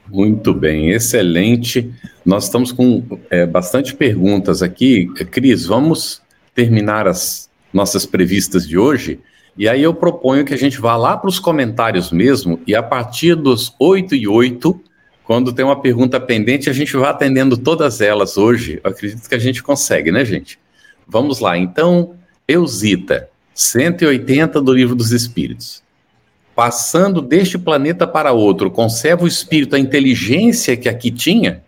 Muito 0.07 0.53
bem, 0.53 0.89
excelente. 0.89 1.93
Nós 2.25 2.45
estamos 2.45 2.71
com 2.71 3.03
é, 3.29 3.45
bastante 3.45 3.95
perguntas 3.95 4.63
aqui. 4.63 5.05
Cris, 5.29 5.67
vamos 5.67 6.21
terminar 6.55 7.07
as 7.07 7.47
nossas 7.71 8.07
previstas 8.07 8.67
de 8.67 8.77
hoje. 8.77 9.19
E 9.55 9.67
aí 9.67 9.83
eu 9.83 9.93
proponho 9.93 10.45
que 10.45 10.53
a 10.53 10.57
gente 10.57 10.79
vá 10.79 10.95
lá 10.95 11.15
para 11.15 11.29
os 11.29 11.37
comentários 11.37 12.11
mesmo, 12.11 12.59
e 12.65 12.73
a 12.73 12.81
partir 12.81 13.35
dos 13.35 13.75
8 13.79 14.15
e 14.15 14.27
8, 14.27 14.81
quando 15.29 15.53
tem 15.53 15.63
uma 15.63 15.79
pergunta 15.79 16.19
pendente, 16.19 16.71
a 16.71 16.73
gente 16.73 16.97
vai 16.97 17.07
atendendo 17.07 17.55
todas 17.55 18.01
elas 18.01 18.35
hoje. 18.35 18.81
Eu 18.83 18.89
acredito 18.89 19.29
que 19.29 19.35
a 19.35 19.39
gente 19.39 19.61
consegue, 19.61 20.11
né, 20.11 20.25
gente? 20.25 20.57
Vamos 21.07 21.39
lá. 21.39 21.55
Então, 21.55 22.15
Eusita, 22.47 23.29
180 23.53 24.59
do 24.59 24.73
Livro 24.73 24.95
dos 24.95 25.11
Espíritos 25.11 25.83
passando 26.55 27.21
deste 27.21 27.59
planeta 27.59 28.07
para 28.07 28.31
outro, 28.31 28.71
conserva 28.71 29.23
o 29.23 29.27
espírito, 29.27 29.75
a 29.75 29.79
inteligência 29.79 30.75
que 30.75 30.89
aqui 30.89 31.11
tinha? 31.11 31.63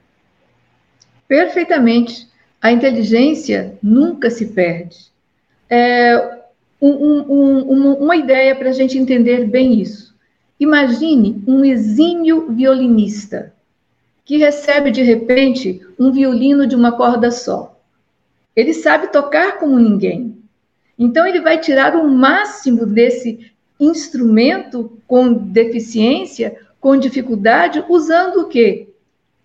Perfeitamente. 1.28 2.28
A 2.60 2.71
inteligência 2.71 3.76
nunca 3.82 4.32
se 4.32 4.47
perde. 4.47 4.97
É 5.69 6.39
um, 6.82 6.89
um, 6.89 7.93
uma 7.93 8.15
ideia 8.15 8.56
para 8.56 8.69
a 8.69 8.74
gente 8.74 8.97
entender 8.97 9.45
bem 9.45 9.80
isso. 9.80 10.11
Imagine 10.62 11.43
um 11.47 11.65
exímio 11.65 12.52
violinista 12.52 13.52
que 14.24 14.38
recebe 14.38 14.91
de 14.91 15.02
repente 15.02 15.82
um 15.97 16.12
violino 16.12 16.67
de 16.67 16.76
uma 16.76 16.91
corda 16.91 17.32
só. 17.32 17.82
Ele 18.56 18.71
sabe 18.71 19.08
tocar 19.08 19.58
como 19.58 19.80
ninguém. 19.80 20.38
Então 21.00 21.26
ele 21.26 21.41
vai 21.41 21.60
tirar 21.60 21.95
o 21.95 22.08
máximo 22.08 22.86
desse 22.86 23.52
instrumento 23.80 25.02
com 25.08 25.34
deficiência, 25.34 26.56
com 26.80 26.95
dificuldade, 26.95 27.84
usando 27.89 28.41
o 28.41 28.47
quê? 28.47 28.88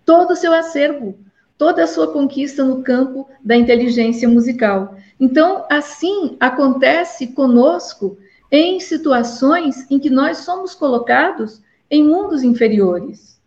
Todo 0.05 0.33
o 0.33 0.37
seu 0.37 0.53
acervo, 0.53 1.17
toda 1.57 1.85
a 1.85 1.87
sua 1.87 2.13
conquista 2.13 2.63
no 2.63 2.83
campo 2.83 3.27
da 3.43 3.57
inteligência 3.57 4.29
musical. 4.29 4.99
Então, 5.19 5.65
assim 5.71 6.37
acontece 6.39 7.29
conosco 7.29 8.19
em 8.51 8.81
situações 8.81 9.91
em 9.91 9.99
que 9.99 10.11
nós 10.11 10.39
somos 10.39 10.75
colocados 10.75 11.63
em 11.91 12.03
mundos 12.03 12.43
inferiores. 12.43 13.41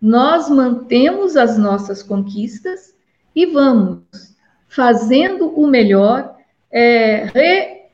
Nós 0.00 0.48
mantemos 0.48 1.36
as 1.36 1.56
nossas 1.58 2.02
conquistas 2.02 2.94
e 3.34 3.46
vamos 3.46 4.36
fazendo 4.68 5.48
o 5.48 5.66
melhor, 5.66 6.36
é, 6.70 7.30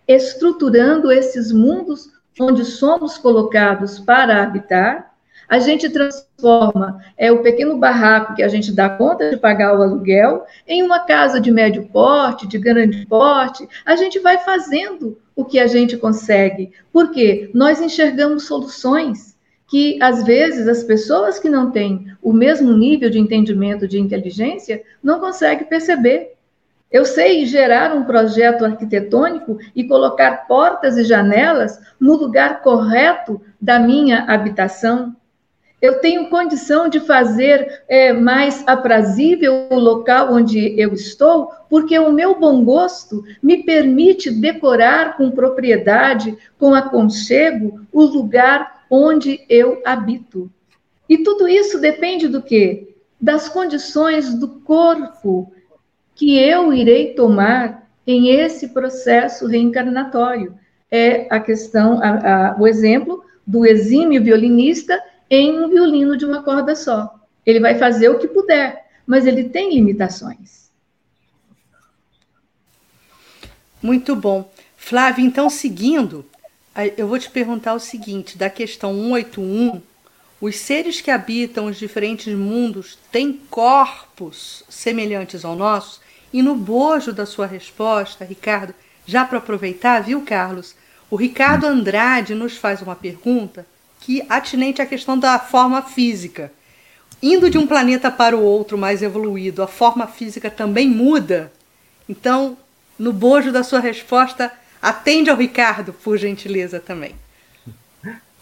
reestruturando 0.07 1.12
esses 1.12 1.53
mundos 1.53 2.11
onde 2.40 2.64
somos 2.64 3.18
colocados 3.18 3.98
para 3.98 4.42
habitar, 4.42 5.12
a 5.52 5.58
gente 5.58 5.90
transforma 5.90 7.04
é 7.14 7.30
o 7.30 7.42
pequeno 7.42 7.76
barraco 7.76 8.34
que 8.34 8.42
a 8.42 8.48
gente 8.48 8.72
dá 8.72 8.88
conta 8.88 9.28
de 9.28 9.36
pagar 9.36 9.78
o 9.78 9.82
aluguel 9.82 10.46
em 10.66 10.82
uma 10.82 11.00
casa 11.00 11.38
de 11.38 11.50
médio 11.50 11.86
porte, 11.92 12.48
de 12.48 12.56
grande 12.56 13.04
porte. 13.04 13.68
A 13.84 13.94
gente 13.94 14.18
vai 14.18 14.38
fazendo 14.38 15.20
o 15.36 15.44
que 15.44 15.58
a 15.58 15.66
gente 15.66 15.98
consegue, 15.98 16.72
porque 16.90 17.50
nós 17.52 17.82
enxergamos 17.82 18.46
soluções 18.46 19.36
que 19.68 20.02
às 20.02 20.24
vezes 20.24 20.66
as 20.66 20.82
pessoas 20.84 21.38
que 21.38 21.50
não 21.50 21.70
têm 21.70 22.06
o 22.22 22.32
mesmo 22.32 22.72
nível 22.72 23.10
de 23.10 23.18
entendimento 23.18 23.86
de 23.86 24.00
inteligência 24.00 24.82
não 25.02 25.20
conseguem 25.20 25.66
perceber. 25.66 26.32
Eu 26.90 27.04
sei 27.04 27.44
gerar 27.44 27.94
um 27.94 28.04
projeto 28.04 28.64
arquitetônico 28.64 29.58
e 29.76 29.84
colocar 29.84 30.46
portas 30.46 30.96
e 30.96 31.04
janelas 31.04 31.78
no 32.00 32.16
lugar 32.16 32.62
correto 32.62 33.38
da 33.60 33.78
minha 33.78 34.24
habitação. 34.24 35.14
Eu 35.83 35.99
tenho 35.99 36.29
condição 36.29 36.88
de 36.88 37.01
fazer 37.01 37.83
é, 37.88 38.12
mais 38.12 38.62
aprazível 38.68 39.66
o 39.68 39.75
local 39.75 40.33
onde 40.33 40.81
eu 40.81 40.95
estou, 40.95 41.51
porque 41.68 41.99
o 41.99 42.12
meu 42.12 42.38
bom 42.38 42.64
gosto 42.64 43.25
me 43.42 43.64
permite 43.64 44.31
decorar 44.31 45.16
com 45.16 45.33
propriedade, 45.33 46.38
com 46.57 46.73
aconchego, 46.73 47.81
o 47.92 48.03
lugar 48.05 48.85
onde 48.88 49.45
eu 49.49 49.83
habito. 49.85 50.49
E 51.09 51.18
tudo 51.18 51.49
isso 51.49 51.81
depende 51.81 52.29
do 52.29 52.40
quê? 52.40 52.95
Das 53.21 53.49
condições 53.49 54.33
do 54.35 54.61
corpo 54.61 55.53
que 56.14 56.38
eu 56.38 56.73
irei 56.73 57.14
tomar 57.14 57.88
em 58.07 58.29
esse 58.29 58.68
processo 58.68 59.49
reencarnatório. 59.49 60.55
É 60.88 61.27
a 61.29 61.40
questão, 61.40 62.01
a, 62.01 62.51
a, 62.53 62.57
o 62.57 62.68
exemplo 62.68 63.25
do 63.45 63.66
exímio 63.66 64.23
violinista 64.23 65.03
em 65.35 65.59
um 65.59 65.66
violino 65.66 66.14
de 66.14 66.27
uma 66.27 66.42
corda 66.42 66.77
só. 66.77 67.18
Ele 67.47 67.59
vai 67.59 67.79
fazer 67.79 68.11
o 68.11 68.18
que 68.18 68.29
puder, 68.29 68.87
mas 69.07 69.27
ele 69.27 69.49
tem 69.49 69.75
limitações. 69.75 70.71
Muito 73.83 74.14
bom. 74.14 74.53
Flávio, 74.77 75.25
então, 75.25 75.49
seguindo, 75.49 76.27
eu 76.99 77.09
vou 77.09 77.18
te 77.18 77.31
perguntar 77.31 77.73
o 77.73 77.81
seguinte: 77.81 78.37
da 78.37 78.51
questão 78.51 78.92
181, 78.92 79.81
os 80.38 80.57
seres 80.57 81.01
que 81.01 81.11
habitam 81.11 81.64
os 81.64 81.79
diferentes 81.79 82.35
mundos 82.35 82.99
têm 83.11 83.33
corpos 83.49 84.62
semelhantes 84.68 85.47
ao 85.47 85.57
nosso? 85.57 86.03
E 86.31 86.42
no 86.42 86.55
bojo 86.55 87.11
da 87.11 87.25
sua 87.25 87.47
resposta, 87.47 88.25
Ricardo, 88.25 88.75
já 89.07 89.25
para 89.25 89.38
aproveitar, 89.38 90.03
viu, 90.03 90.21
Carlos? 90.21 90.75
O 91.11 91.16
Ricardo 91.16 91.66
Andrade 91.66 92.35
nos 92.35 92.57
faz 92.57 92.83
uma 92.83 92.95
pergunta 92.95 93.66
que 94.02 94.24
atinente 94.28 94.82
à 94.82 94.86
questão 94.86 95.16
da 95.16 95.38
forma 95.38 95.80
física. 95.80 96.50
Indo 97.22 97.48
de 97.48 97.56
um 97.56 97.68
planeta 97.68 98.10
para 98.10 98.36
o 98.36 98.42
outro 98.42 98.76
mais 98.76 99.00
evoluído, 99.00 99.62
a 99.62 99.68
forma 99.68 100.08
física 100.08 100.50
também 100.50 100.88
muda? 100.88 101.52
Então, 102.08 102.56
no 102.98 103.12
bojo 103.12 103.52
da 103.52 103.62
sua 103.62 103.78
resposta, 103.78 104.52
atende 104.80 105.30
ao 105.30 105.36
Ricardo, 105.36 105.92
por 105.92 106.18
gentileza 106.18 106.80
também. 106.80 107.14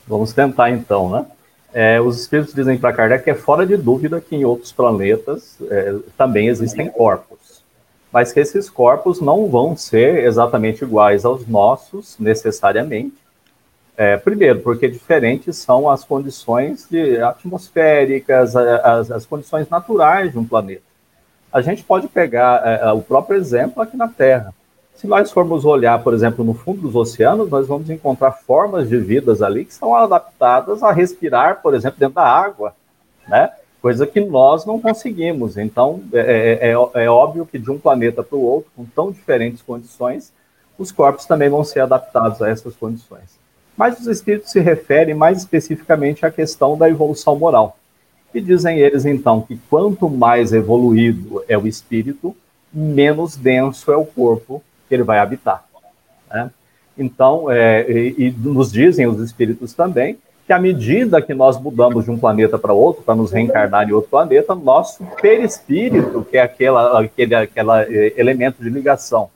Vamos 0.08 0.32
tentar 0.32 0.70
então, 0.70 1.10
né? 1.10 1.26
É, 1.72 2.00
os 2.00 2.18
espíritos 2.18 2.54
dizem 2.54 2.78
para 2.78 2.92
Kardec 2.92 3.22
que 3.22 3.30
é 3.30 3.34
fora 3.34 3.64
de 3.64 3.76
dúvida 3.76 4.20
que 4.20 4.34
em 4.34 4.44
outros 4.44 4.72
planetas 4.72 5.56
é, 5.70 5.94
também 6.16 6.48
existem 6.48 6.88
corpos, 6.88 7.62
mas 8.10 8.32
que 8.32 8.40
esses 8.40 8.68
corpos 8.68 9.20
não 9.20 9.46
vão 9.46 9.76
ser 9.76 10.24
exatamente 10.24 10.82
iguais 10.82 11.24
aos 11.24 11.46
nossos, 11.46 12.16
necessariamente. 12.18 13.14
É, 14.00 14.16
primeiro, 14.16 14.60
porque 14.60 14.88
diferentes 14.88 15.58
são 15.58 15.90
as 15.90 16.02
condições 16.04 16.88
atmosféricas, 17.22 18.56
as, 18.56 19.10
as 19.10 19.26
condições 19.26 19.68
naturais 19.68 20.32
de 20.32 20.38
um 20.38 20.44
planeta. 20.46 20.80
A 21.52 21.60
gente 21.60 21.84
pode 21.84 22.08
pegar 22.08 22.66
é, 22.66 22.80
é, 22.80 22.92
o 22.92 23.02
próprio 23.02 23.36
exemplo 23.36 23.82
aqui 23.82 23.98
na 23.98 24.08
Terra. 24.08 24.54
Se 24.94 25.06
nós 25.06 25.30
formos 25.30 25.66
olhar, 25.66 26.02
por 26.02 26.14
exemplo, 26.14 26.42
no 26.42 26.54
fundo 26.54 26.80
dos 26.80 26.96
oceanos, 26.96 27.50
nós 27.50 27.68
vamos 27.68 27.90
encontrar 27.90 28.32
formas 28.32 28.88
de 28.88 28.96
vidas 28.96 29.42
ali 29.42 29.66
que 29.66 29.74
são 29.74 29.94
adaptadas 29.94 30.82
a 30.82 30.90
respirar, 30.92 31.60
por 31.60 31.74
exemplo, 31.74 32.00
dentro 32.00 32.14
da 32.14 32.24
água, 32.24 32.74
né? 33.28 33.50
Coisa 33.82 34.06
que 34.06 34.20
nós 34.22 34.64
não 34.64 34.80
conseguimos. 34.80 35.58
Então, 35.58 36.00
é, 36.14 36.70
é, 36.70 36.70
é, 36.70 37.04
é 37.04 37.10
óbvio 37.10 37.44
que 37.44 37.58
de 37.58 37.70
um 37.70 37.78
planeta 37.78 38.22
para 38.22 38.38
o 38.38 38.42
outro, 38.42 38.70
com 38.74 38.86
tão 38.86 39.12
diferentes 39.12 39.60
condições, 39.60 40.32
os 40.78 40.90
corpos 40.90 41.26
também 41.26 41.50
vão 41.50 41.62
ser 41.62 41.80
adaptados 41.80 42.40
a 42.40 42.48
essas 42.48 42.74
condições. 42.74 43.39
Mas 43.80 43.98
os 43.98 44.06
espíritos 44.08 44.50
se 44.50 44.60
referem 44.60 45.14
mais 45.14 45.38
especificamente 45.38 46.26
à 46.26 46.30
questão 46.30 46.76
da 46.76 46.86
evolução 46.86 47.34
moral. 47.34 47.78
E 48.34 48.38
dizem 48.38 48.78
eles, 48.78 49.06
então, 49.06 49.40
que 49.40 49.58
quanto 49.70 50.06
mais 50.06 50.52
evoluído 50.52 51.42
é 51.48 51.56
o 51.56 51.66
espírito, 51.66 52.36
menos 52.70 53.36
denso 53.36 53.90
é 53.90 53.96
o 53.96 54.04
corpo 54.04 54.62
que 54.86 54.94
ele 54.94 55.02
vai 55.02 55.18
habitar. 55.18 55.64
Né? 56.30 56.50
Então, 56.98 57.50
é, 57.50 57.90
e, 57.90 58.26
e, 58.26 58.30
nos 58.30 58.70
dizem 58.70 59.06
os 59.06 59.18
espíritos 59.18 59.72
também 59.72 60.18
que 60.46 60.52
à 60.52 60.58
medida 60.58 61.22
que 61.22 61.32
nós 61.32 61.58
mudamos 61.58 62.04
de 62.04 62.10
um 62.10 62.18
planeta 62.18 62.58
para 62.58 62.74
outro, 62.74 63.02
para 63.02 63.14
nos 63.14 63.32
reencarnar 63.32 63.88
em 63.88 63.92
outro 63.92 64.10
planeta, 64.10 64.54
nosso 64.54 65.02
perispírito, 65.22 66.22
que 66.30 66.36
é 66.36 66.42
aquela, 66.42 67.00
aquele 67.00 67.34
aquela 67.34 67.82
é, 67.84 68.12
elemento 68.18 68.62
de 68.62 68.68
ligação 68.68 69.30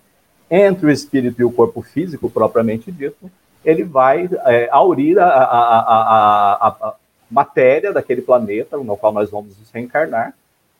entre 0.50 0.84
o 0.84 0.90
espírito 0.90 1.40
e 1.40 1.44
o 1.46 1.50
corpo 1.50 1.80
físico 1.80 2.28
propriamente 2.28 2.92
dito, 2.92 3.30
ele 3.64 3.82
vai 3.82 4.28
é, 4.46 4.68
aurir 4.70 5.18
a, 5.18 5.26
a, 5.26 5.80
a, 5.80 6.68
a, 6.68 6.94
matéria 7.30 7.92
daquele 7.92 8.22
planeta 8.22 8.76
no 8.76 8.96
qual 8.96 9.12
nós 9.12 9.30
vamos 9.30 9.58
nos 9.58 9.70
reencarnar, 9.70 10.34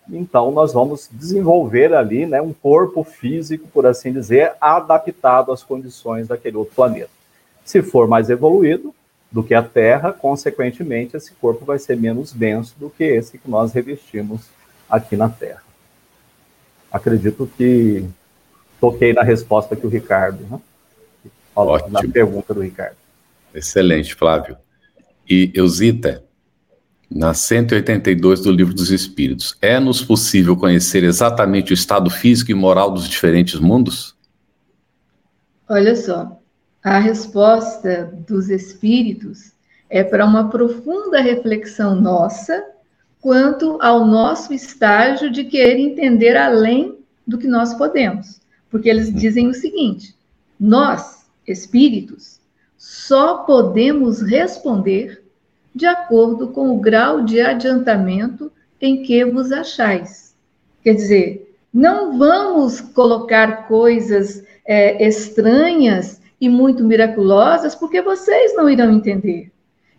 então 0.09 0.51
nós 0.51 0.73
vamos 0.73 1.09
desenvolver 1.11 1.95
ali 1.95 2.27
né, 2.27 2.41
um 2.41 2.53
corpo 2.53 3.03
físico, 3.03 3.67
por 3.69 3.87
assim 3.87 4.13
dizer, 4.13 4.53
adaptado 4.61 5.51
às 5.51 5.63
condições 5.63 6.29
daquele 6.29 6.57
outro 6.57 6.75
planeta. 6.75 7.11
Se 7.65 7.83
for 7.83 8.07
mais 8.07 8.29
evoluído 8.29 8.95
do 9.33 9.43
que 9.43 9.55
a 9.55 9.63
Terra, 9.63 10.13
consequentemente, 10.13 11.17
esse 11.17 11.33
corpo 11.33 11.65
vai 11.65 11.79
ser 11.79 11.97
menos 11.97 12.33
denso 12.33 12.75
do 12.79 12.91
que 12.91 13.03
esse 13.03 13.39
que 13.39 13.51
nós 13.51 13.73
revestimos 13.73 14.43
aqui 14.89 15.17
na 15.17 15.29
Terra. 15.29 15.63
Acredito 16.93 17.51
que 17.57 18.05
toquei 18.79 19.13
na 19.13 19.23
resposta 19.23 19.75
que 19.75 19.87
o 19.87 19.91
Ricardo 19.91 20.45
né? 20.49 20.61
Ótimo. 21.55 21.91
na 21.91 22.01
pergunta 22.01 22.53
do 22.53 22.61
Ricardo. 22.61 22.97
Excelente, 23.55 24.15
Flávio. 24.15 24.57
E 25.29 25.51
Eusita, 25.55 26.23
na 27.11 27.33
182 27.33 28.41
do 28.41 28.51
Livro 28.51 28.75
dos 28.75 28.91
Espíritos. 28.91 29.57
É-nos 29.63 30.03
possível 30.03 30.57
conhecer 30.57 31.05
exatamente 31.05 31.73
o 31.73 31.75
estado 31.75 32.11
físico 32.11 32.51
e 32.51 32.55
moral 32.55 32.91
dos 32.91 33.09
diferentes 33.09 33.61
mundos? 33.61 34.17
Olha 35.69 35.95
só, 35.97 36.41
a 36.83 36.99
resposta 36.99 38.13
dos 38.27 38.51
espíritos 38.51 39.53
é 39.89 40.03
para 40.03 40.27
uma 40.27 40.51
profunda 40.51 41.21
reflexão 41.21 41.95
nossa 41.95 42.63
quanto 43.21 43.79
ao 43.81 44.05
nosso 44.05 44.53
estágio 44.53 45.31
de 45.31 45.45
querer 45.45 45.79
entender 45.79 46.37
além 46.37 46.99
do 47.27 47.39
que 47.39 47.47
nós 47.47 47.73
podemos. 47.75 48.41
Porque 48.69 48.91
eles 48.91 49.11
dizem 49.15 49.49
o 49.49 49.55
seguinte: 49.55 50.15
nós, 50.61 51.24
espíritos, 51.47 52.41
só 52.77 53.39
podemos 53.39 54.21
responder 54.21 55.23
de 55.75 55.87
acordo 55.87 56.49
com 56.49 56.71
o 56.71 56.81
grau 56.81 57.23
de 57.23 57.41
adiantamento 57.41 58.53
em 58.81 59.03
que 59.03 59.25
vos 59.25 59.51
achais. 59.51 60.35
Quer 60.83 60.95
dizer, 60.95 61.57
não 61.73 62.19
vamos 62.19 62.81
colocar 62.81 63.67
coisas 63.67 64.45
é, 64.65 65.05
estranhas 65.07 66.21
e 66.41 66.49
muito 66.49 66.85
miraculosas, 66.85 67.75
porque 67.75 68.03
vocês 68.03 68.55
não 68.55 68.69
irão 68.69 68.93
entender. 68.93 69.51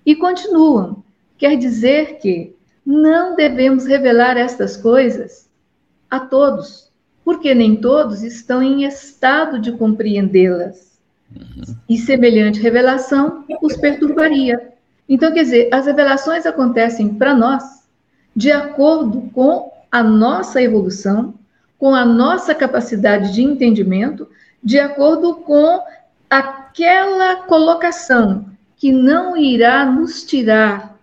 E 0.05 0.15
continuam. 0.15 1.03
Quer 1.37 1.57
dizer 1.57 2.19
que 2.19 2.55
não 2.85 3.35
devemos 3.35 3.85
revelar 3.85 4.37
estas 4.37 4.77
coisas 4.77 5.49
a 6.09 6.19
todos, 6.19 6.91
porque 7.23 7.55
nem 7.55 7.75
todos 7.75 8.21
estão 8.21 8.61
em 8.61 8.85
estado 8.85 9.59
de 9.59 9.71
compreendê-las. 9.71 10.94
Uhum. 11.35 11.75
E 11.89 11.97
semelhante 11.97 12.59
revelação 12.59 13.43
os 13.61 13.75
perturbaria. 13.75 14.73
Então, 15.07 15.33
quer 15.33 15.43
dizer, 15.43 15.69
as 15.71 15.85
revelações 15.85 16.45
acontecem 16.45 17.13
para 17.13 17.33
nós 17.33 17.85
de 18.35 18.51
acordo 18.51 19.29
com 19.33 19.71
a 19.91 20.03
nossa 20.03 20.61
evolução, 20.61 21.35
com 21.77 21.93
a 21.93 22.03
nossa 22.03 22.53
capacidade 22.53 23.33
de 23.33 23.43
entendimento, 23.43 24.27
de 24.63 24.79
acordo 24.79 25.35
com 25.35 25.81
aquela 26.29 27.35
colocação 27.43 28.45
que 28.75 28.91
não 28.91 29.37
irá 29.37 29.85
nos 29.85 30.23
tirar 30.23 30.99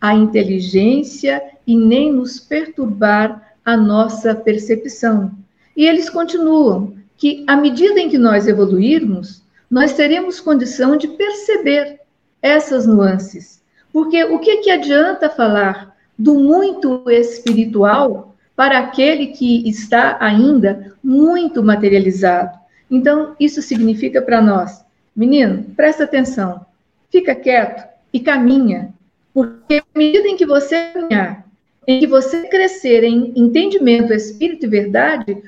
a 0.00 0.14
inteligência 0.14 1.42
e 1.66 1.76
nem 1.76 2.12
nos 2.12 2.38
perturbar 2.38 3.54
a 3.64 3.76
nossa 3.76 4.34
percepção. 4.34 5.32
E 5.76 5.86
eles 5.86 6.10
continuam 6.10 6.94
que, 7.16 7.44
à 7.46 7.56
medida 7.56 7.98
em 7.98 8.10
que 8.10 8.18
nós 8.18 8.46
evoluirmos, 8.46 9.43
nós 9.74 9.92
teremos 9.92 10.38
condição 10.38 10.96
de 10.96 11.08
perceber 11.08 11.98
essas 12.40 12.86
nuances. 12.86 13.60
Porque 13.92 14.22
o 14.22 14.38
que, 14.38 14.58
que 14.58 14.70
adianta 14.70 15.28
falar 15.28 15.96
do 16.16 16.36
muito 16.36 17.10
espiritual 17.10 18.36
para 18.54 18.78
aquele 18.78 19.32
que 19.32 19.68
está 19.68 20.16
ainda 20.20 20.94
muito 21.02 21.60
materializado? 21.60 22.56
Então, 22.88 23.34
isso 23.40 23.60
significa 23.60 24.22
para 24.22 24.40
nós, 24.40 24.84
menino, 25.14 25.64
presta 25.74 26.04
atenção, 26.04 26.64
fica 27.10 27.34
quieto 27.34 27.84
e 28.12 28.20
caminha, 28.20 28.94
porque 29.32 29.82
à 29.92 29.98
medida 29.98 30.28
em 30.28 30.36
que 30.36 30.46
você 30.46 30.92
caminhar, 30.92 31.48
em 31.84 31.98
que 31.98 32.06
você 32.06 32.46
crescer 32.46 33.02
em 33.02 33.32
entendimento, 33.34 34.12
espírito 34.12 34.66
e 34.66 34.68
verdade. 34.68 35.42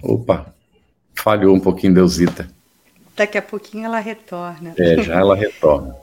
Opa, 0.00 0.54
falhou 1.20 1.54
um 1.54 1.60
pouquinho, 1.60 1.94
Deusita. 1.94 2.48
Daqui 3.16 3.36
a 3.36 3.42
pouquinho 3.42 3.84
ela 3.84 3.98
retorna. 3.98 4.74
É, 4.76 5.02
já 5.02 5.14
ela 5.14 5.34
retorna. 5.34 5.94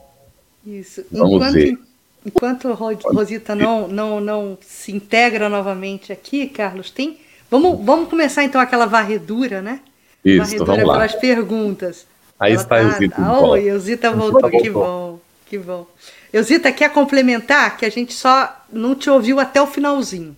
Isso. 0.65 1.05
Vamos 1.11 1.35
enquanto, 1.35 1.53
ver. 1.53 1.79
Enquanto 2.25 2.73
Rosita 2.73 3.55
não, 3.55 3.87
não, 3.87 4.19
não 4.19 4.57
se 4.61 4.91
integra 4.91 5.47
novamente 5.47 6.11
aqui, 6.11 6.47
Carlos, 6.47 6.91
tem. 6.91 7.19
Vamos, 7.49 7.85
vamos 7.85 8.09
começar 8.09 8.43
então 8.43 8.59
aquela 8.59 8.85
varredura, 8.85 9.61
né? 9.61 9.79
Isso, 10.23 10.43
varredura 10.43 10.65
vamos 10.65 10.87
lá. 10.87 10.93
pelas 10.93 11.15
perguntas. 11.15 12.07
Aí 12.39 12.53
ela 12.53 12.61
está 12.61 12.75
tá... 12.75 12.81
Eusita. 12.81 13.15
Ah, 13.17 13.39
oh, 13.39 13.55
Eusita 13.55 14.11
voltou, 14.11 14.49
que 14.49 14.69
bom, 14.69 15.19
que 15.45 15.57
bom. 15.57 15.87
Eusita, 16.33 16.71
quer 16.71 16.91
complementar? 16.91 17.77
Que 17.77 17.85
a 17.85 17.89
gente 17.89 18.13
só 18.13 18.53
não 18.73 18.93
te 18.93 19.09
ouviu 19.09 19.39
até 19.39 19.61
o 19.61 19.67
finalzinho. 19.67 20.35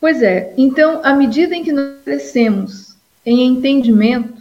Pois 0.00 0.22
é, 0.22 0.54
então, 0.56 1.00
à 1.04 1.12
medida 1.12 1.54
em 1.54 1.64
que 1.64 1.72
nós 1.72 1.96
crescemos 2.04 2.87
em 3.28 3.44
entendimento, 3.44 4.40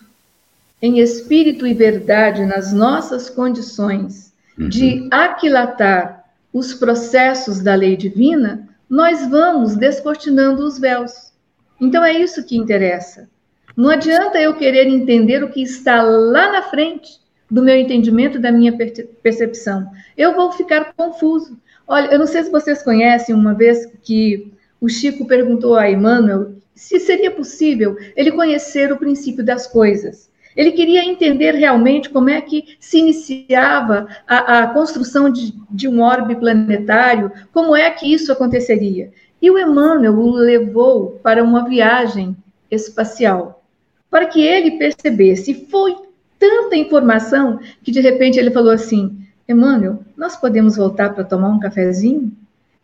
em 0.82 1.00
espírito 1.00 1.68
e 1.68 1.74
verdade 1.74 2.46
nas 2.46 2.72
nossas 2.72 3.30
condições 3.30 4.32
uhum. 4.58 4.70
de 4.70 5.10
aquilatar 5.12 6.24
os 6.54 6.74
processos 6.74 7.60
da 7.60 7.76
lei 7.76 7.98
divina, 7.98 8.66
nós 8.90 9.28
vamos 9.28 9.76
descortinando 9.76 10.66
os 10.66 10.80
véus. 10.80 11.34
Então 11.82 12.02
é 12.02 12.14
isso 12.14 12.46
que 12.46 12.56
interessa. 12.56 13.28
Não 13.76 13.90
adianta 13.90 14.40
eu 14.40 14.56
querer 14.56 14.88
entender 14.88 15.44
o 15.44 15.50
que 15.50 15.62
está 15.62 16.02
lá 16.02 16.50
na 16.50 16.62
frente 16.62 17.20
do 17.52 17.62
meu 17.62 17.76
entendimento, 17.76 18.40
da 18.40 18.54
minha 18.54 18.74
percepção. 19.22 19.92
Eu 20.18 20.34
vou 20.34 20.54
ficar 20.54 20.94
confuso. 20.96 21.58
Olha, 21.86 22.08
eu 22.08 22.20
não 22.20 22.28
sei 22.28 22.42
se 22.42 22.50
vocês 22.50 22.82
conhecem 22.82 23.36
uma 23.36 23.54
vez 23.54 23.86
que 24.02 24.50
o 24.80 24.88
Chico 24.88 25.26
perguntou 25.26 25.76
a 25.76 25.92
Emmanuel 25.92 26.54
se 26.78 27.00
seria 27.00 27.32
possível 27.32 27.98
ele 28.16 28.32
conhecer 28.32 28.92
o 28.92 28.98
princípio 28.98 29.44
das 29.44 29.66
coisas. 29.66 30.30
Ele 30.56 30.72
queria 30.72 31.04
entender 31.04 31.54
realmente 31.54 32.10
como 32.10 32.30
é 32.30 32.40
que 32.40 32.78
se 32.80 33.00
iniciava 33.00 34.08
a, 34.28 34.60
a 34.60 34.68
construção 34.68 35.30
de, 35.30 35.54
de, 35.70 35.88
um 35.88 36.02
orbe 36.02 36.36
planetário, 36.36 37.32
como 37.52 37.76
é 37.76 37.90
que 37.92 38.12
isso 38.12 38.32
aconteceria. 38.32 39.12
E 39.42 39.52
o 39.52 39.58
Emmanuel 39.58 40.18
o 40.18 40.32
levou 40.32 41.20
para 41.22 41.44
uma 41.44 41.68
viagem 41.68 42.36
espacial, 42.72 43.64
para 44.10 44.26
que 44.26 44.42
ele 44.42 44.78
percebesse. 44.78 45.68
Foi 45.70 45.96
tanta 46.40 46.76
informação 46.76 47.60
que 47.84 47.92
de 47.92 48.02
repente 48.02 48.40
ele 48.40 48.52
falou 48.52 48.72
assim: 48.72 49.16
Emmanuel, 49.48 50.00
nós 50.16 50.36
podemos 50.36 50.76
voltar 50.76 51.14
para 51.14 51.24
tomar 51.24 51.50
um 51.50 51.60
cafezinho? 51.60 52.32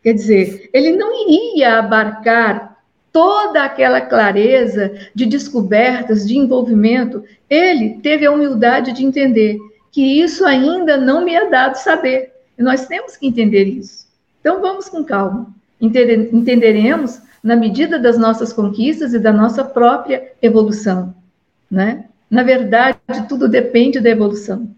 Quer 0.04 0.14
dizer, 0.14 0.70
ele 0.74 0.96
não 0.96 1.28
iria 1.28 1.80
abarcar 1.80 2.72
toda 3.14 3.64
aquela 3.64 4.01
clareza 4.01 4.91
de 5.16 5.26
descobertas, 5.26 6.28
de 6.28 6.38
envolvimento. 6.38 7.24
Ele 7.49 7.99
teve 8.01 8.26
a 8.26 8.32
humildade 8.32 8.91
de 8.91 9.05
entender 9.05 9.59
que 9.91 10.01
isso 10.01 10.43
ainda 10.43 10.97
não 10.97 11.24
me 11.24 11.36
é 11.36 11.47
dado 11.47 11.76
saber. 11.76 12.34
E 12.57 12.64
nós 12.64 12.88
temos 12.88 13.16
que 13.16 13.28
entender 13.28 13.66
isso. 13.66 14.07
Então 14.41 14.59
vamos 14.59 14.89
com 14.89 15.03
calma. 15.03 15.53
Entenderemos 15.80 17.22
na 17.43 17.55
medida 17.55 17.99
das 17.99 18.18
nossas 18.18 18.51
conquistas 18.51 19.14
e 19.14 19.20
da 19.20 19.32
nossa 19.32 19.64
própria 19.64 20.32
evolução, 20.41 21.14
né? 21.70 22.05
Na 22.30 22.41
verdade, 22.41 22.97
tudo 23.30 23.47
depende 23.47 23.99
da 23.99 24.09
evolução. 24.09 24.74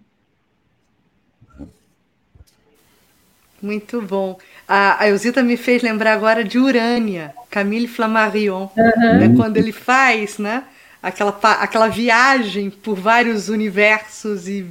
Muito 3.61 4.01
bom. 4.01 4.38
A, 4.68 5.03
a 5.03 5.09
Elzita 5.09 5.43
me 5.43 5.57
fez 5.57 5.82
lembrar 5.82 6.13
agora 6.13 6.43
de 6.43 6.57
Urânia, 6.57 7.34
Camille 7.49 7.88
Flammarion, 7.88 8.68
uhum. 8.76 9.20
né, 9.20 9.34
quando 9.36 9.57
ele 9.57 9.72
faz 9.72 10.38
né, 10.38 10.63
aquela, 11.01 11.38
aquela 11.61 11.88
viagem 11.88 12.70
por 12.70 12.95
vários 12.95 13.47
universos 13.47 14.47
e, 14.47 14.66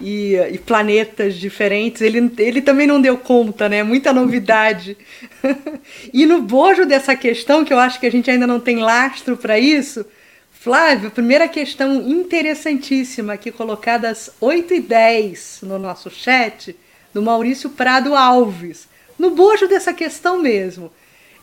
e, 0.00 0.34
e, 0.34 0.58
planetas 0.58 1.36
diferentes. 1.36 2.02
Ele, 2.02 2.32
ele 2.38 2.60
também 2.60 2.86
não 2.86 3.00
deu 3.00 3.16
conta, 3.16 3.68
né? 3.68 3.84
Muita 3.84 4.12
novidade. 4.12 4.96
e 6.12 6.26
no 6.26 6.42
bojo 6.42 6.84
dessa 6.84 7.14
questão, 7.14 7.64
que 7.64 7.72
eu 7.72 7.78
acho 7.78 8.00
que 8.00 8.06
a 8.06 8.10
gente 8.10 8.30
ainda 8.30 8.46
não 8.46 8.58
tem 8.58 8.78
lastro 8.78 9.36
para 9.36 9.58
isso, 9.58 10.04
Flávio, 10.50 11.12
primeira 11.12 11.46
questão 11.46 12.02
interessantíssima 12.08 13.34
aqui 13.34 13.52
colocada 13.52 14.10
às 14.10 14.32
8h10 14.42 15.62
no 15.62 15.78
nosso 15.78 16.10
chat, 16.10 16.74
do 17.14 17.22
Maurício 17.22 17.70
Prado 17.70 18.16
Alves. 18.16 18.88
No 19.18 19.30
bojo 19.30 19.66
dessa 19.66 19.92
questão 19.92 20.38
mesmo. 20.40 20.90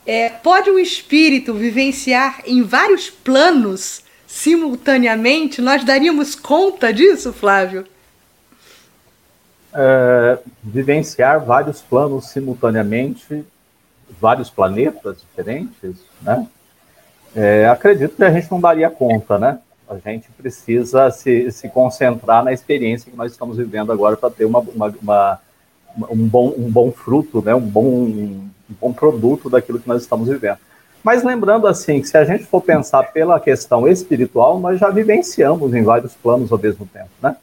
É, 0.06 0.30
pode 0.30 0.70
um 0.70 0.78
espírito 0.78 1.54
vivenciar 1.54 2.42
em 2.46 2.62
vários 2.62 3.10
planos 3.10 4.04
simultaneamente? 4.28 5.62
Nós 5.62 5.84
daríamos 5.84 6.36
conta 6.36 6.92
disso, 6.92 7.32
Flávio? 7.32 7.86
É, 9.74 10.38
vivenciar 10.64 11.44
vários 11.44 11.82
planos 11.82 12.28
simultaneamente, 12.30 13.46
vários 14.20 14.50
planetas 14.50 15.18
diferentes, 15.22 15.96
né? 16.22 16.48
É, 17.36 17.68
acredito 17.68 18.16
que 18.16 18.24
a 18.24 18.32
gente 18.32 18.52
não 18.52 18.60
daria 18.60 18.90
conta, 18.90 19.40
né? 19.40 19.60
A 19.88 19.98
gente 19.98 20.30
precisa 20.32 21.10
se, 21.12 21.52
se 21.52 21.68
concentrar 21.70 22.44
na 22.44 22.54
experiência 22.54 23.10
que 23.10 23.18
nós 23.18 23.32
estamos 23.32 23.58
vivendo 23.58 23.92
agora 23.92 24.16
para 24.16 24.30
ter 24.30 24.46
uma, 24.46 24.60
uma, 24.60 24.96
uma, 25.02 25.42
um, 25.98 26.28
bom, 26.28 26.54
um 26.58 26.70
bom 26.70 26.92
fruto, 26.92 27.42
né? 27.42 27.54
um, 27.54 27.60
bom, 27.60 27.84
um 27.84 28.50
bom 28.82 28.94
produto 28.94 29.50
daquilo 29.50 29.80
que 29.80 29.88
nós 29.88 30.02
estamos 30.02 30.28
vivendo. 30.28 30.58
Mas 31.04 31.24
lembrando 31.24 31.68
assim, 31.68 32.00
que 32.00 32.08
se 32.08 32.18
a 32.18 32.24
gente 32.24 32.46
for 32.46 32.62
pensar 32.62 33.04
pela 33.12 33.40
questão 33.40 33.88
espiritual, 33.88 34.60
nós 34.60 34.80
já 34.80 34.90
vivenciamos 34.90 35.74
em 35.74 35.84
vários 35.84 36.14
planos 36.14 36.52
ao 36.52 36.58
mesmo 36.58 36.86
tempo, 36.86 37.10
né? 37.22 37.36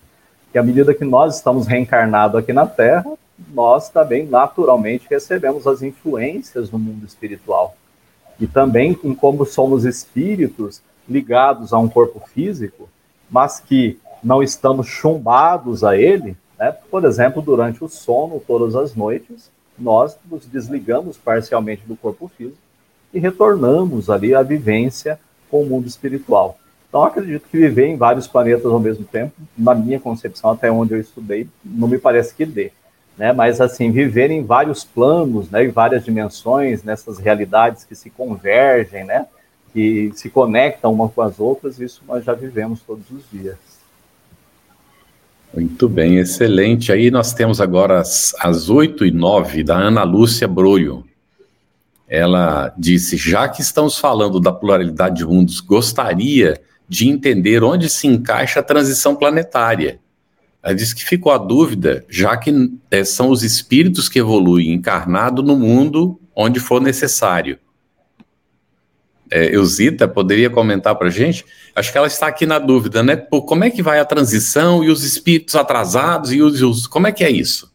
Que 0.50 0.58
à 0.58 0.62
medida 0.62 0.94
que 0.94 1.04
nós 1.04 1.36
estamos 1.36 1.66
reencarnados 1.66 2.36
aqui 2.36 2.52
na 2.52 2.66
Terra, 2.66 3.04
nós 3.52 3.88
também 3.88 4.26
naturalmente 4.26 5.06
recebemos 5.08 5.66
as 5.66 5.82
influências 5.82 6.70
do 6.70 6.78
mundo 6.78 7.06
espiritual 7.06 7.76
e 8.40 8.46
também 8.46 8.98
em 9.04 9.14
como 9.14 9.44
somos 9.44 9.84
espíritos 9.84 10.82
ligados 11.08 11.72
a 11.72 11.78
um 11.78 11.88
corpo 11.88 12.20
físico, 12.32 12.88
mas 13.30 13.60
que 13.60 13.98
não 14.22 14.42
estamos 14.42 14.86
chumbados 14.86 15.84
a 15.84 15.96
ele, 15.96 16.36
né? 16.60 16.70
por 16.90 17.04
exemplo, 17.04 17.40
durante 17.40 17.82
o 17.82 17.88
sono, 17.88 18.42
todas 18.46 18.76
as 18.76 18.94
noites, 18.94 19.50
nós 19.78 20.16
nos 20.30 20.46
desligamos 20.46 21.16
parcialmente 21.16 21.82
do 21.86 21.96
corpo 21.96 22.30
físico 22.36 22.58
e 23.12 23.18
retornamos 23.18 24.10
ali 24.10 24.34
à 24.34 24.42
vivência 24.42 25.18
com 25.50 25.62
o 25.62 25.66
mundo 25.66 25.88
espiritual. 25.88 26.58
Então, 26.88 27.02
acredito 27.02 27.48
que 27.48 27.56
viver 27.56 27.86
em 27.86 27.96
vários 27.96 28.26
planetas 28.26 28.66
ao 28.66 28.78
mesmo 28.78 29.04
tempo, 29.04 29.32
na 29.56 29.74
minha 29.74 29.98
concepção, 29.98 30.50
até 30.50 30.70
onde 30.70 30.92
eu 30.92 31.00
estudei, 31.00 31.48
não 31.64 31.88
me 31.88 31.98
parece 31.98 32.34
que 32.34 32.44
dê 32.44 32.70
né? 33.20 33.34
Mas 33.34 33.60
assim, 33.60 33.90
viver 33.90 34.30
em 34.30 34.42
vários 34.42 34.82
planos, 34.82 35.50
né? 35.50 35.62
Em 35.62 35.68
várias 35.68 36.02
dimensões, 36.06 36.82
nessas 36.82 37.18
realidades 37.18 37.84
que 37.84 37.94
se 37.94 38.08
convergem, 38.08 39.04
né? 39.04 39.26
Que 39.74 40.10
se 40.14 40.30
conectam 40.30 40.90
uma 40.90 41.06
com 41.06 41.20
as 41.20 41.38
outras, 41.38 41.78
isso 41.78 42.02
nós 42.08 42.24
já 42.24 42.32
vivemos 42.32 42.80
todos 42.80 43.04
os 43.10 43.22
dias. 43.30 43.58
Muito 45.54 45.88
bem, 45.88 46.18
excelente. 46.18 46.92
Aí 46.92 47.10
nós 47.10 47.32
temos 47.32 47.60
agora 47.60 48.00
as, 48.00 48.34
as 48.38 48.70
8 48.70 49.04
e 49.06 49.10
9 49.10 49.64
da 49.64 49.76
Ana 49.76 50.04
Lúcia 50.04 50.46
Broio. 50.46 51.04
Ela 52.08 52.72
disse: 52.78 53.16
já 53.16 53.48
que 53.48 53.60
estamos 53.60 53.98
falando 53.98 54.38
da 54.38 54.52
pluralidade 54.52 55.16
de 55.16 55.26
mundos, 55.26 55.60
gostaria 55.60 56.60
de 56.88 57.08
entender 57.08 57.62
onde 57.62 57.88
se 57.88 58.06
encaixa 58.06 58.60
a 58.60 58.64
transição 58.64 59.14
planetária 59.14 60.00
ela 60.62 60.74
disse 60.74 60.94
que 60.94 61.04
ficou 61.04 61.32
a 61.32 61.38
dúvida, 61.38 62.04
já 62.08 62.36
que 62.36 62.52
é, 62.90 63.02
são 63.02 63.30
os 63.30 63.42
espíritos 63.42 64.08
que 64.08 64.18
evoluem 64.18 64.72
encarnado 64.72 65.42
no 65.42 65.56
mundo 65.56 66.20
onde 66.36 66.60
for 66.60 66.80
necessário. 66.80 67.58
É, 69.30 69.54
Eusita, 69.54 70.08
poderia 70.08 70.50
comentar 70.50 70.94
para 70.96 71.06
a 71.06 71.10
gente? 71.10 71.44
Acho 71.74 71.92
que 71.92 71.98
ela 71.98 72.06
está 72.06 72.26
aqui 72.26 72.46
na 72.46 72.58
dúvida, 72.58 73.02
né? 73.02 73.14
Por 73.16 73.42
como 73.42 73.64
é 73.64 73.70
que 73.70 73.82
vai 73.82 74.00
a 74.00 74.04
transição 74.04 74.82
e 74.82 74.90
os 74.90 75.04
espíritos 75.04 75.54
atrasados 75.54 76.32
e 76.32 76.42
os, 76.42 76.60
os 76.62 76.86
como 76.86 77.06
é 77.06 77.12
que 77.12 77.22
é 77.22 77.30
isso? 77.30 77.72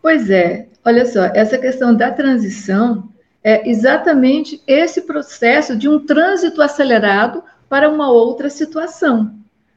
Pois 0.00 0.30
é, 0.30 0.68
olha 0.84 1.04
só, 1.04 1.24
essa 1.34 1.58
questão 1.58 1.94
da 1.94 2.12
transição 2.12 3.08
é 3.42 3.68
exatamente 3.68 4.62
esse 4.66 5.02
processo 5.02 5.76
de 5.76 5.88
um 5.88 5.98
trânsito 5.98 6.62
acelerado 6.62 7.42
para 7.68 7.88
uma 7.88 8.10
outra 8.10 8.48
situação, 8.48 9.34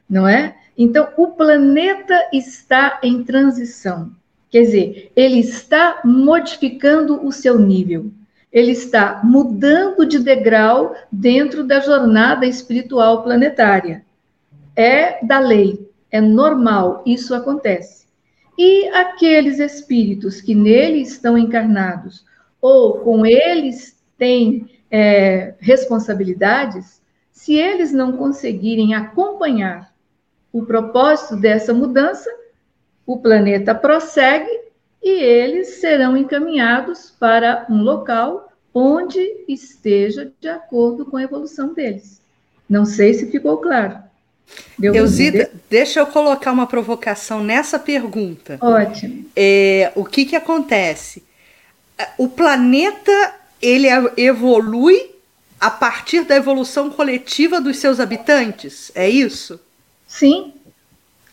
não 0.08 0.26
é? 0.26 0.54
Então, 0.76 1.08
o 1.16 1.28
planeta 1.28 2.28
está 2.32 2.98
em 3.02 3.22
transição. 3.22 4.12
Quer 4.50 4.62
dizer, 4.62 5.12
ele 5.14 5.40
está 5.40 6.00
modificando 6.04 7.24
o 7.24 7.30
seu 7.30 7.58
nível. 7.58 8.10
Ele 8.52 8.72
está 8.72 9.20
mudando 9.22 10.04
de 10.04 10.18
degrau 10.18 10.94
dentro 11.10 11.62
da 11.62 11.80
jornada 11.80 12.46
espiritual 12.46 13.22
planetária. 13.22 14.04
É 14.74 15.24
da 15.24 15.38
lei, 15.38 15.88
é 16.10 16.20
normal, 16.20 17.02
isso 17.06 17.34
acontece. 17.34 18.06
E 18.58 18.88
aqueles 18.88 19.58
espíritos 19.58 20.40
que 20.40 20.54
nele 20.54 21.00
estão 21.00 21.38
encarnados, 21.38 22.24
ou 22.60 22.98
com 23.00 23.24
eles 23.24 23.98
têm 24.18 24.68
é, 24.90 25.54
responsabilidades, 25.60 27.00
se 27.30 27.54
eles 27.54 27.92
não 27.92 28.16
conseguirem 28.16 28.92
acompanhar 28.94 29.94
o 30.52 30.66
propósito 30.66 31.36
dessa 31.36 31.72
mudança, 31.72 32.28
o 33.06 33.18
planeta 33.18 33.74
prossegue 33.74 34.69
e 35.02 35.10
eles 35.10 35.80
serão 35.80 36.16
encaminhados 36.16 37.12
para 37.18 37.66
um 37.68 37.82
local 37.82 38.52
onde 38.72 39.18
esteja 39.48 40.30
de 40.40 40.48
acordo 40.48 41.04
com 41.04 41.16
a 41.16 41.22
evolução 41.22 41.72
deles. 41.74 42.20
Não 42.68 42.84
sei 42.84 43.14
se 43.14 43.30
ficou 43.30 43.56
claro. 43.58 43.98
Eusida, 44.80 45.50
deixa 45.68 46.00
eu 46.00 46.06
colocar 46.06 46.52
uma 46.52 46.66
provocação 46.66 47.42
nessa 47.42 47.78
pergunta. 47.78 48.58
Ótimo. 48.60 49.26
É, 49.34 49.92
o 49.94 50.04
que, 50.04 50.24
que 50.24 50.36
acontece? 50.36 51.22
O 52.16 52.28
planeta 52.28 53.34
ele 53.60 53.86
evolui 54.16 55.10
a 55.60 55.70
partir 55.70 56.24
da 56.24 56.36
evolução 56.36 56.90
coletiva 56.90 57.60
dos 57.60 57.76
seus 57.76 58.00
habitantes, 58.00 58.90
é 58.94 59.08
isso? 59.08 59.60
Sim, 60.08 60.54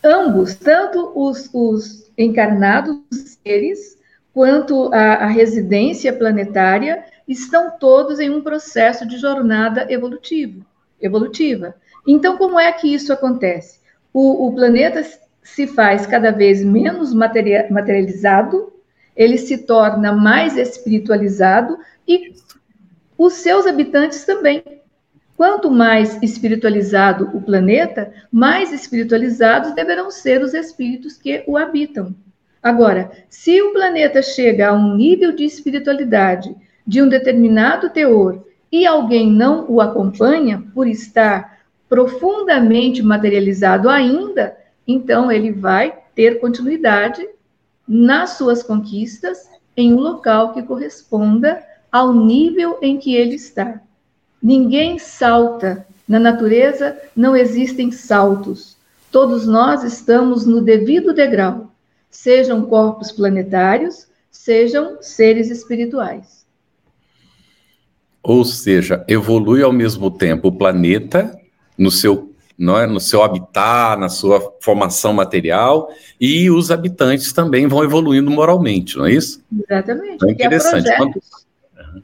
ambos, 0.03 0.55
tanto 0.55 1.11
os, 1.15 1.49
os 1.53 2.11
encarnados 2.17 2.97
seres 3.43 3.97
quanto 4.33 4.93
a, 4.93 5.13
a 5.15 5.27
residência 5.27 6.13
planetária 6.13 7.03
estão 7.27 7.71
todos 7.79 8.19
em 8.19 8.29
um 8.29 8.41
processo 8.41 9.07
de 9.07 9.17
jornada 9.17 9.91
evolutivo, 9.91 10.65
evolutiva. 11.01 11.75
Então, 12.07 12.37
como 12.37 12.59
é 12.59 12.71
que 12.71 12.93
isso 12.93 13.11
acontece? 13.11 13.79
O, 14.13 14.47
o 14.47 14.53
planeta 14.53 15.03
se 15.43 15.67
faz 15.67 16.05
cada 16.05 16.31
vez 16.31 16.63
menos 16.63 17.13
materializado, 17.13 18.73
ele 19.15 19.37
se 19.37 19.59
torna 19.59 20.13
mais 20.13 20.55
espiritualizado 20.55 21.77
e 22.07 22.33
os 23.17 23.33
seus 23.33 23.65
habitantes 23.65 24.23
também. 24.23 24.63
Quanto 25.38 25.69
mais 25.69 26.17
espiritualizado 26.23 27.29
o 27.31 27.39
planeta, 27.39 28.11
mais 28.31 28.73
espiritualizados 28.73 29.75
deverão 29.75 30.09
ser 30.09 30.41
os 30.41 30.55
espíritos 30.55 31.15
que 31.15 31.43
o 31.45 31.55
habitam. 31.55 32.15
Agora, 32.61 33.11
se 33.29 33.61
o 33.61 33.71
planeta 33.71 34.19
chega 34.23 34.69
a 34.69 34.73
um 34.73 34.95
nível 34.95 35.31
de 35.31 35.43
espiritualidade 35.43 36.55
de 36.88 37.03
um 37.03 37.07
determinado 37.07 37.91
teor 37.91 38.43
e 38.71 38.88
alguém 38.88 39.31
não 39.31 39.69
o 39.69 39.79
acompanha 39.79 40.63
por 40.73 40.88
estar 40.88 41.59
profundamente 41.88 43.03
materializado 43.03 43.89
ainda, 43.89 44.57
então 44.88 45.31
ele 45.31 45.51
vai 45.51 45.99
ter 46.15 46.39
continuidade 46.39 47.29
nas 47.88 48.31
suas 48.31 48.63
conquistas 48.63 49.47
em 49.77 49.93
um 49.93 49.99
local 49.99 50.51
que 50.51 50.63
corresponda 50.63 51.63
ao 51.91 52.11
nível 52.11 52.79
em 52.81 52.97
que 52.97 53.15
ele 53.15 53.35
está. 53.35 53.79
Ninguém 54.41 54.99
salta. 54.99 55.85
Na 56.07 56.19
natureza 56.19 56.97
não 57.15 57.35
existem 57.35 57.91
saltos. 57.91 58.77
Todos 59.11 59.47
nós 59.47 59.83
estamos 59.83 60.45
no 60.45 60.61
devido 60.61 61.13
degrau, 61.13 61.71
sejam 62.09 62.65
corpos 62.65 63.11
planetários, 63.11 64.07
sejam 64.29 64.97
seres 65.01 65.49
espirituais. 65.49 66.45
Ou 68.21 68.43
seja, 68.43 69.05
evolui 69.07 69.63
ao 69.63 69.71
mesmo 69.71 70.11
tempo 70.11 70.49
o 70.49 70.51
planeta 70.51 71.38
no 71.77 71.89
seu, 71.89 72.33
não 72.57 72.77
é, 72.77 72.85
no 72.85 72.99
seu 72.99 73.23
habitat, 73.23 73.99
na 73.99 74.09
sua 74.09 74.53
formação 74.59 75.13
material, 75.13 75.89
e 76.19 76.51
os 76.51 76.69
habitantes 76.69 77.31
também 77.31 77.67
vão 77.67 77.83
evoluindo 77.83 78.29
moralmente, 78.29 78.97
não 78.97 79.05
é 79.05 79.13
isso? 79.13 79.41
Exatamente. 79.69 80.25
É 80.25 80.31
interessante. 80.31 80.89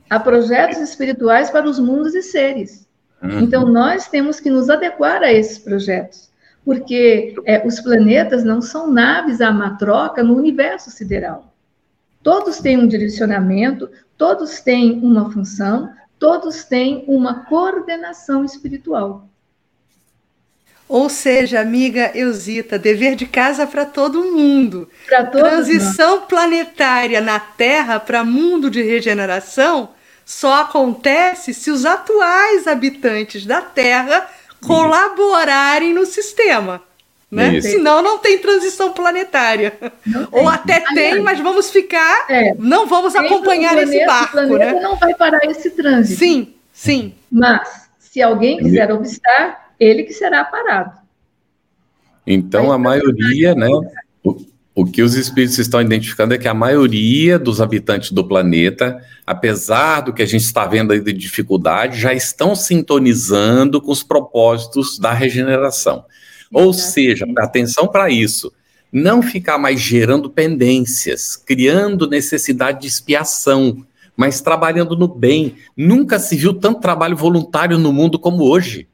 Há 0.10 0.20
projetos 0.20 0.80
espirituais 0.80 1.50
para 1.50 1.68
os 1.68 1.80
mundos 1.80 2.14
e 2.16 2.22
seres. 2.22 2.88
Uhum. 3.22 3.40
Então, 3.40 3.68
nós 3.68 4.08
temos 4.08 4.40
que 4.40 4.50
nos 4.50 4.70
adequar 4.70 5.24
a 5.24 5.32
esses 5.32 5.58
projetos, 5.58 6.30
porque 6.66 7.36
é, 7.46 7.66
os 7.66 7.80
planetas 7.80 8.44
não 8.44 8.62
são 8.62 8.92
naves 8.92 9.42
a 9.42 9.52
matroca 9.52 10.24
no 10.24 10.36
universo 10.36 10.92
sideral. 10.92 11.54
Todos 12.22 12.60
têm 12.60 12.78
um 12.78 12.88
direcionamento, 12.88 13.90
todos 14.18 14.62
têm 14.62 15.00
uma 15.04 15.30
função, 15.32 15.90
todos 16.18 16.64
têm 16.64 17.04
uma 17.08 17.46
coordenação 17.46 18.46
espiritual. 18.46 19.28
Ou 20.94 21.10
seja, 21.10 21.60
amiga 21.60 22.12
Eusita, 22.14 22.78
dever 22.78 23.16
de 23.16 23.26
casa 23.26 23.66
para 23.66 23.84
todo 23.84 24.26
mundo. 24.26 24.88
Para 25.08 25.26
Transição 25.26 26.18
nós. 26.18 26.26
planetária 26.26 27.20
na 27.20 27.40
Terra 27.40 28.00
para 28.00 28.24
mundo 28.24 28.70
de 28.70 28.84
regeneração 28.84 29.90
só 30.24 30.62
acontece 30.62 31.52
se 31.52 31.72
os 31.72 31.84
atuais 31.84 32.68
habitantes 32.68 33.44
da 33.44 33.60
Terra 33.60 34.30
colaborarem 34.62 35.96
no 35.96 36.06
sistema. 36.06 36.80
Né? 37.32 37.60
Senão 37.60 38.04
não 38.04 38.20
tem 38.20 38.38
transição 38.38 38.94
planetária. 38.94 39.74
Ou 40.32 40.48
até 40.48 40.80
tem, 40.94 41.22
mas 41.22 41.40
vamos 41.40 41.72
ficar. 41.72 42.28
É, 42.30 42.54
não 42.60 42.86
vamos 42.86 43.16
acompanhar 43.16 43.72
planeta, 43.72 43.96
esse 43.96 44.06
barco. 44.06 44.38
O 44.38 44.48
planeta 44.48 44.74
né? 44.74 44.80
não 44.80 44.96
vai 44.96 45.16
parar 45.16 45.44
esse 45.46 45.72
trânsito. 45.72 46.20
Sim, 46.20 46.54
sim. 46.72 47.16
Mas, 47.32 47.88
se 48.00 48.22
alguém 48.22 48.60
quiser 48.60 48.92
obstar, 48.92 49.63
ele 49.80 50.04
que 50.04 50.14
será 50.14 50.44
parado. 50.44 51.02
Então, 52.26 52.72
a 52.72 52.78
maioria, 52.78 53.54
né? 53.54 53.68
O, 54.24 54.38
o 54.76 54.86
que 54.86 55.04
os 55.04 55.14
espíritos 55.14 55.60
estão 55.60 55.82
identificando 55.82 56.34
é 56.34 56.38
que 56.38 56.48
a 56.48 56.54
maioria 56.54 57.38
dos 57.38 57.62
habitantes 57.62 58.12
do 58.12 58.28
planeta, 58.28 59.00
apesar 59.26 60.02
do 60.02 60.14
que 60.14 60.24
a 60.24 60.26
gente 60.26 60.44
está 60.44 60.66
vendo 60.66 60.94
aí 60.94 61.00
de 61.00 61.14
dificuldade, 61.14 62.00
já 62.00 62.14
estão 62.14 62.56
sintonizando 62.56 63.80
com 63.80 63.92
os 63.92 64.02
propósitos 64.02 64.98
da 64.98 65.14
regeneração. 65.14 66.06
Ou 66.52 66.74
seja, 66.74 67.26
atenção 67.38 67.88
para 67.88 68.10
isso. 68.10 68.52
Não 68.92 69.22
ficar 69.22 69.58
mais 69.58 69.80
gerando 69.80 70.30
pendências, 70.30 71.36
criando 71.36 72.10
necessidade 72.10 72.82
de 72.82 72.88
expiação, 72.88 73.86
mas 74.16 74.42
trabalhando 74.42 74.96
no 74.96 75.08
bem. 75.08 75.56
Nunca 75.76 76.20
se 76.20 76.36
viu 76.36 76.54
tanto 76.54 76.80
trabalho 76.80 77.18
voluntário 77.18 77.78
no 77.78 77.92
mundo 77.92 78.18
como 78.18 78.44
hoje. 78.44 78.88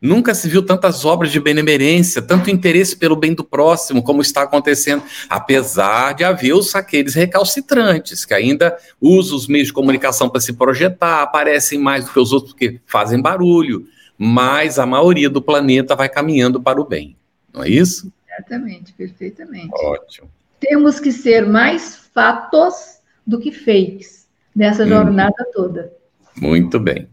Nunca 0.00 0.32
se 0.32 0.48
viu 0.48 0.64
tantas 0.64 1.04
obras 1.04 1.32
de 1.32 1.40
benemerência, 1.40 2.22
tanto 2.22 2.50
interesse 2.50 2.96
pelo 2.96 3.16
bem 3.16 3.34
do 3.34 3.42
próximo, 3.42 4.02
como 4.02 4.22
está 4.22 4.42
acontecendo, 4.42 5.02
apesar 5.28 6.12
de 6.14 6.22
haver 6.22 6.52
os 6.52 6.74
aqueles 6.74 7.14
recalcitrantes, 7.14 8.24
que 8.24 8.32
ainda 8.32 8.76
usam 9.00 9.36
os 9.36 9.48
meios 9.48 9.68
de 9.68 9.72
comunicação 9.72 10.28
para 10.30 10.40
se 10.40 10.52
projetar, 10.52 11.22
aparecem 11.22 11.80
mais 11.80 12.04
do 12.04 12.12
que 12.12 12.20
os 12.20 12.32
outros 12.32 12.52
porque 12.52 12.80
fazem 12.86 13.20
barulho, 13.20 13.86
mas 14.16 14.78
a 14.78 14.86
maioria 14.86 15.28
do 15.28 15.42
planeta 15.42 15.96
vai 15.96 16.08
caminhando 16.08 16.60
para 16.60 16.80
o 16.80 16.84
bem, 16.84 17.16
não 17.52 17.64
é 17.64 17.68
isso? 17.68 18.12
Exatamente, 18.38 18.92
perfeitamente. 18.92 19.72
Ótimo. 19.72 20.30
Temos 20.60 21.00
que 21.00 21.10
ser 21.10 21.46
mais 21.46 21.96
fatos 22.14 22.98
do 23.26 23.40
que 23.40 23.50
fakes 23.50 24.28
nessa 24.54 24.84
hum. 24.84 24.88
jornada 24.88 25.44
toda. 25.52 25.92
Muito 26.40 26.78
bem. 26.78 27.08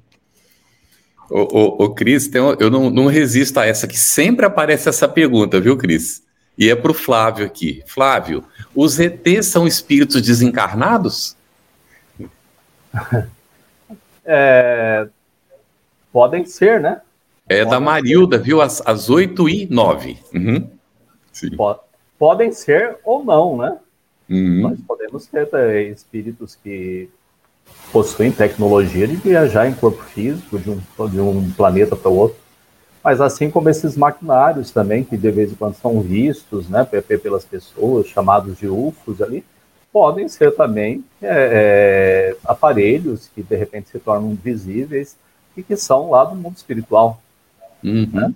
O, 1.30 1.86
o 1.86 1.90
Cris, 1.94 2.30
eu 2.34 2.70
não, 2.70 2.90
não 2.90 3.08
resisto 3.08 3.60
a 3.60 3.66
essa, 3.66 3.88
que 3.88 3.98
sempre 3.98 4.46
aparece 4.46 4.88
essa 4.88 5.08
pergunta, 5.08 5.60
viu, 5.60 5.76
Cris? 5.78 6.24
E 6.58 6.70
é 6.70 6.76
para 6.76 6.92
o 6.92 6.94
Flávio 6.94 7.46
aqui. 7.46 7.84
Flávio, 7.88 8.44
os 8.74 9.00
ETs 9.00 9.48
são 9.48 9.68
espíritos 9.68 10.22
desencarnados? 10.22 11.36
É, 14.28 15.08
Podem 16.12 16.46
ser, 16.46 16.80
né? 16.80 17.02
É 17.48 17.58
Podem 17.58 17.70
da 17.70 17.80
Marilda, 17.80 18.38
ser. 18.38 18.44
viu? 18.44 18.62
Às, 18.62 18.82
às 18.88 19.10
8 19.10 19.48
e 19.50 19.68
9. 19.70 20.18
Uhum. 20.34 20.70
Podem 22.18 22.52
ser 22.52 22.98
ou 23.04 23.24
não, 23.24 23.58
né? 23.58 23.78
Uhum. 24.30 24.62
Nós 24.62 24.80
podemos 24.88 25.28
ter 25.28 25.92
espíritos 25.92 26.56
que 26.56 27.10
possuem 27.92 28.32
tecnologia 28.32 29.08
de 29.08 29.16
viajar 29.16 29.68
em 29.68 29.74
corpo 29.74 30.04
físico 30.04 30.60
de 30.60 30.70
um, 30.70 30.80
de 31.10 31.20
um 31.20 31.52
planeta 31.52 31.96
para 31.96 32.12
o 32.12 32.16
outro. 32.16 32.38
Mas 33.04 33.22
assim 33.22 33.50
como 33.50 33.70
esses 33.70 33.96
maquinários 33.96 34.72
também, 34.72 35.04
que 35.04 35.16
de 35.16 35.32
vez 35.32 35.52
em 35.52 35.56
quando 35.56 35.76
são 35.76 36.02
vistos 36.02 36.68
né, 36.68 36.84
pelas 36.84 37.46
pessoas, 37.46 38.08
chamados 38.08 38.58
de 38.58 38.68
UFOs 38.68 39.22
ali, 39.22 39.46
podem 39.94 40.28
ser 40.28 40.54
também 40.56 41.06
é, 41.22 42.34
é, 42.34 42.38
aparelhos 42.44 43.30
que 43.34 43.42
de 43.42 43.56
repente 43.56 43.90
se 43.90 44.00
tornam 44.00 44.36
visíveis 44.36 45.16
e 45.56 45.64
que 45.64 45.78
são 45.78 46.10
lá 46.10 46.26
do 46.26 46.36
mundo 46.36 46.58
espiritual. 46.58 47.22
Uhum. 47.82 48.10
Né? 48.12 48.34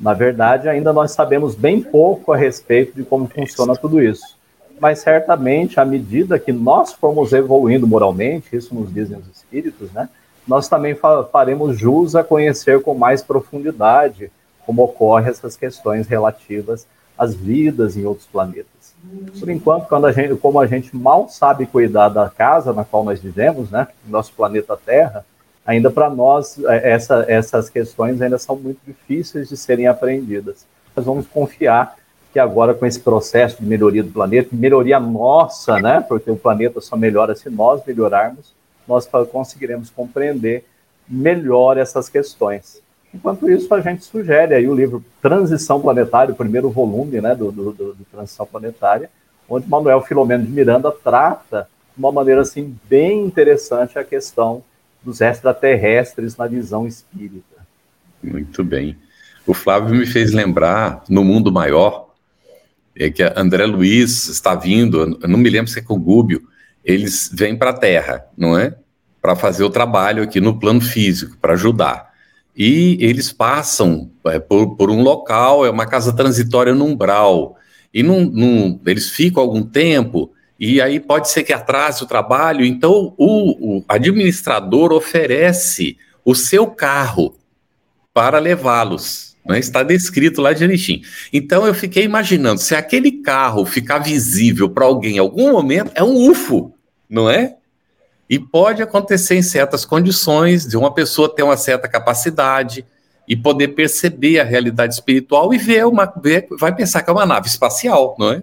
Na 0.00 0.12
verdade, 0.12 0.68
ainda 0.68 0.92
nós 0.92 1.12
sabemos 1.12 1.54
bem 1.54 1.80
pouco 1.80 2.32
a 2.32 2.36
respeito 2.36 2.96
de 2.96 3.04
como 3.04 3.28
funciona 3.28 3.76
tudo 3.76 4.02
isso. 4.02 4.36
Mas 4.82 4.98
certamente, 4.98 5.78
à 5.78 5.84
medida 5.84 6.40
que 6.40 6.50
nós 6.50 6.92
formos 6.92 7.32
evoluindo 7.32 7.86
moralmente, 7.86 8.56
isso 8.56 8.74
nos 8.74 8.92
dizem 8.92 9.16
os 9.16 9.28
espíritos, 9.28 9.92
né? 9.92 10.08
Nós 10.44 10.66
também 10.66 10.96
faremos 11.30 11.78
jus 11.78 12.16
a 12.16 12.24
conhecer 12.24 12.82
com 12.82 12.92
mais 12.92 13.22
profundidade 13.22 14.28
como 14.66 14.82
ocorrem 14.82 15.28
essas 15.28 15.56
questões 15.56 16.08
relativas 16.08 16.84
às 17.16 17.32
vidas 17.32 17.96
em 17.96 18.04
outros 18.04 18.26
planetas. 18.26 18.92
Por 19.38 19.48
enquanto, 19.50 19.86
quando 19.86 20.06
a 20.06 20.10
gente, 20.10 20.34
como 20.34 20.58
a 20.58 20.66
gente 20.66 20.96
mal 20.96 21.28
sabe 21.28 21.64
cuidar 21.64 22.08
da 22.08 22.28
casa 22.28 22.72
na 22.72 22.84
qual 22.84 23.04
nós 23.04 23.20
vivemos, 23.20 23.70
né, 23.70 23.86
nosso 24.08 24.32
planeta 24.32 24.76
Terra, 24.76 25.24
ainda 25.64 25.92
para 25.92 26.10
nós, 26.10 26.58
é, 26.64 26.90
essa, 26.90 27.24
essas 27.28 27.70
questões 27.70 28.20
ainda 28.20 28.36
são 28.36 28.56
muito 28.56 28.80
difíceis 28.84 29.48
de 29.48 29.56
serem 29.56 29.86
aprendidas. 29.86 30.66
Nós 30.96 31.06
vamos 31.06 31.24
confiar 31.28 31.94
que 32.32 32.38
agora, 32.38 32.72
com 32.72 32.86
esse 32.86 32.98
processo 32.98 33.60
de 33.60 33.68
melhoria 33.68 34.02
do 34.02 34.10
planeta, 34.10 34.48
melhoria 34.52 34.98
nossa, 34.98 35.78
né? 35.78 36.00
Porque 36.00 36.30
o 36.30 36.36
planeta 36.36 36.80
só 36.80 36.96
melhora 36.96 37.34
se 37.34 37.50
nós 37.50 37.82
melhorarmos, 37.86 38.54
nós 38.88 39.06
conseguiremos 39.30 39.90
compreender 39.90 40.64
melhor 41.08 41.76
essas 41.76 42.08
questões. 42.08 42.80
Enquanto 43.14 43.50
isso, 43.50 43.72
a 43.74 43.80
gente 43.80 44.04
sugere 44.04 44.54
aí 44.54 44.66
o 44.66 44.74
livro 44.74 45.04
Transição 45.20 45.80
Planetária, 45.80 46.32
o 46.32 46.36
primeiro 46.36 46.70
volume 46.70 47.20
né, 47.20 47.34
do, 47.34 47.52
do, 47.52 47.72
do, 47.72 47.94
do 47.94 48.04
Transição 48.10 48.46
Planetária, 48.46 49.10
onde 49.46 49.68
Manuel 49.68 50.00
Filomeno 50.00 50.44
de 50.44 50.50
Miranda 50.50 50.90
trata 50.90 51.68
de 51.94 52.02
uma 52.02 52.10
maneira 52.10 52.40
assim 52.40 52.74
bem 52.88 53.26
interessante 53.26 53.98
a 53.98 54.04
questão 54.04 54.62
dos 55.04 55.20
extraterrestres 55.20 56.36
na 56.36 56.46
visão 56.46 56.86
espírita. 56.86 57.66
Muito 58.22 58.64
bem. 58.64 58.96
O 59.46 59.52
Flávio 59.52 59.96
me 59.96 60.06
fez 60.06 60.32
lembrar, 60.32 61.02
no 61.08 61.22
mundo 61.22 61.52
maior, 61.52 62.11
é 62.96 63.10
que 63.10 63.22
André 63.36 63.64
Luiz 63.66 64.28
está 64.28 64.54
vindo, 64.54 65.18
não 65.26 65.38
me 65.38 65.48
lembro 65.48 65.70
se 65.70 65.78
é 65.78 65.82
com 65.82 65.94
o 65.94 66.00
Gúbio, 66.00 66.42
eles 66.84 67.30
vêm 67.32 67.56
para 67.56 67.70
a 67.70 67.74
Terra, 67.74 68.26
não 68.36 68.58
é? 68.58 68.74
Para 69.20 69.36
fazer 69.36 69.64
o 69.64 69.70
trabalho 69.70 70.22
aqui 70.22 70.40
no 70.40 70.58
plano 70.58 70.80
físico, 70.80 71.36
para 71.40 71.54
ajudar. 71.54 72.12
E 72.56 72.98
eles 73.00 73.32
passam 73.32 74.10
é, 74.26 74.38
por, 74.38 74.76
por, 74.76 74.90
um 74.90 75.02
local, 75.02 75.64
é 75.64 75.70
uma 75.70 75.86
casa 75.86 76.12
transitória 76.12 76.74
no 76.74 76.84
umbral, 76.84 77.56
e 77.94 78.02
num, 78.02 78.24
num, 78.24 78.80
eles 78.86 79.10
ficam 79.10 79.42
algum 79.42 79.62
tempo, 79.62 80.32
e 80.58 80.80
aí 80.80 81.00
pode 81.00 81.28
ser 81.30 81.44
que 81.44 81.52
atrase 81.52 82.02
o 82.02 82.06
trabalho. 82.06 82.64
Então, 82.64 83.14
o, 83.16 83.78
o 83.78 83.84
administrador 83.88 84.92
oferece 84.92 85.96
o 86.24 86.34
seu 86.34 86.66
carro 86.68 87.34
para 88.12 88.38
levá-los. 88.38 89.31
Né? 89.44 89.58
Está 89.58 89.82
descrito 89.82 90.40
lá 90.40 90.52
direitinho. 90.52 91.02
Então, 91.32 91.66
eu 91.66 91.74
fiquei 91.74 92.04
imaginando: 92.04 92.60
se 92.60 92.74
aquele 92.74 93.12
carro 93.22 93.64
ficar 93.64 93.98
visível 93.98 94.70
para 94.70 94.84
alguém 94.84 95.16
em 95.16 95.18
algum 95.18 95.52
momento, 95.52 95.90
é 95.94 96.02
um 96.02 96.30
UFO, 96.30 96.74
não 97.08 97.28
é? 97.28 97.56
E 98.28 98.38
pode 98.38 98.82
acontecer 98.82 99.34
em 99.34 99.42
certas 99.42 99.84
condições 99.84 100.66
de 100.66 100.76
uma 100.76 100.94
pessoa 100.94 101.34
ter 101.34 101.42
uma 101.42 101.56
certa 101.56 101.88
capacidade 101.88 102.86
e 103.28 103.36
poder 103.36 103.68
perceber 103.68 104.40
a 104.40 104.44
realidade 104.44 104.94
espiritual 104.94 105.52
e 105.52 105.58
ver 105.58 105.86
uma 105.86 106.06
ver, 106.22 106.46
vai 106.58 106.74
pensar 106.74 107.02
que 107.02 107.10
é 107.10 107.12
uma 107.12 107.26
nave 107.26 107.48
espacial, 107.48 108.16
não 108.18 108.32
é? 108.32 108.42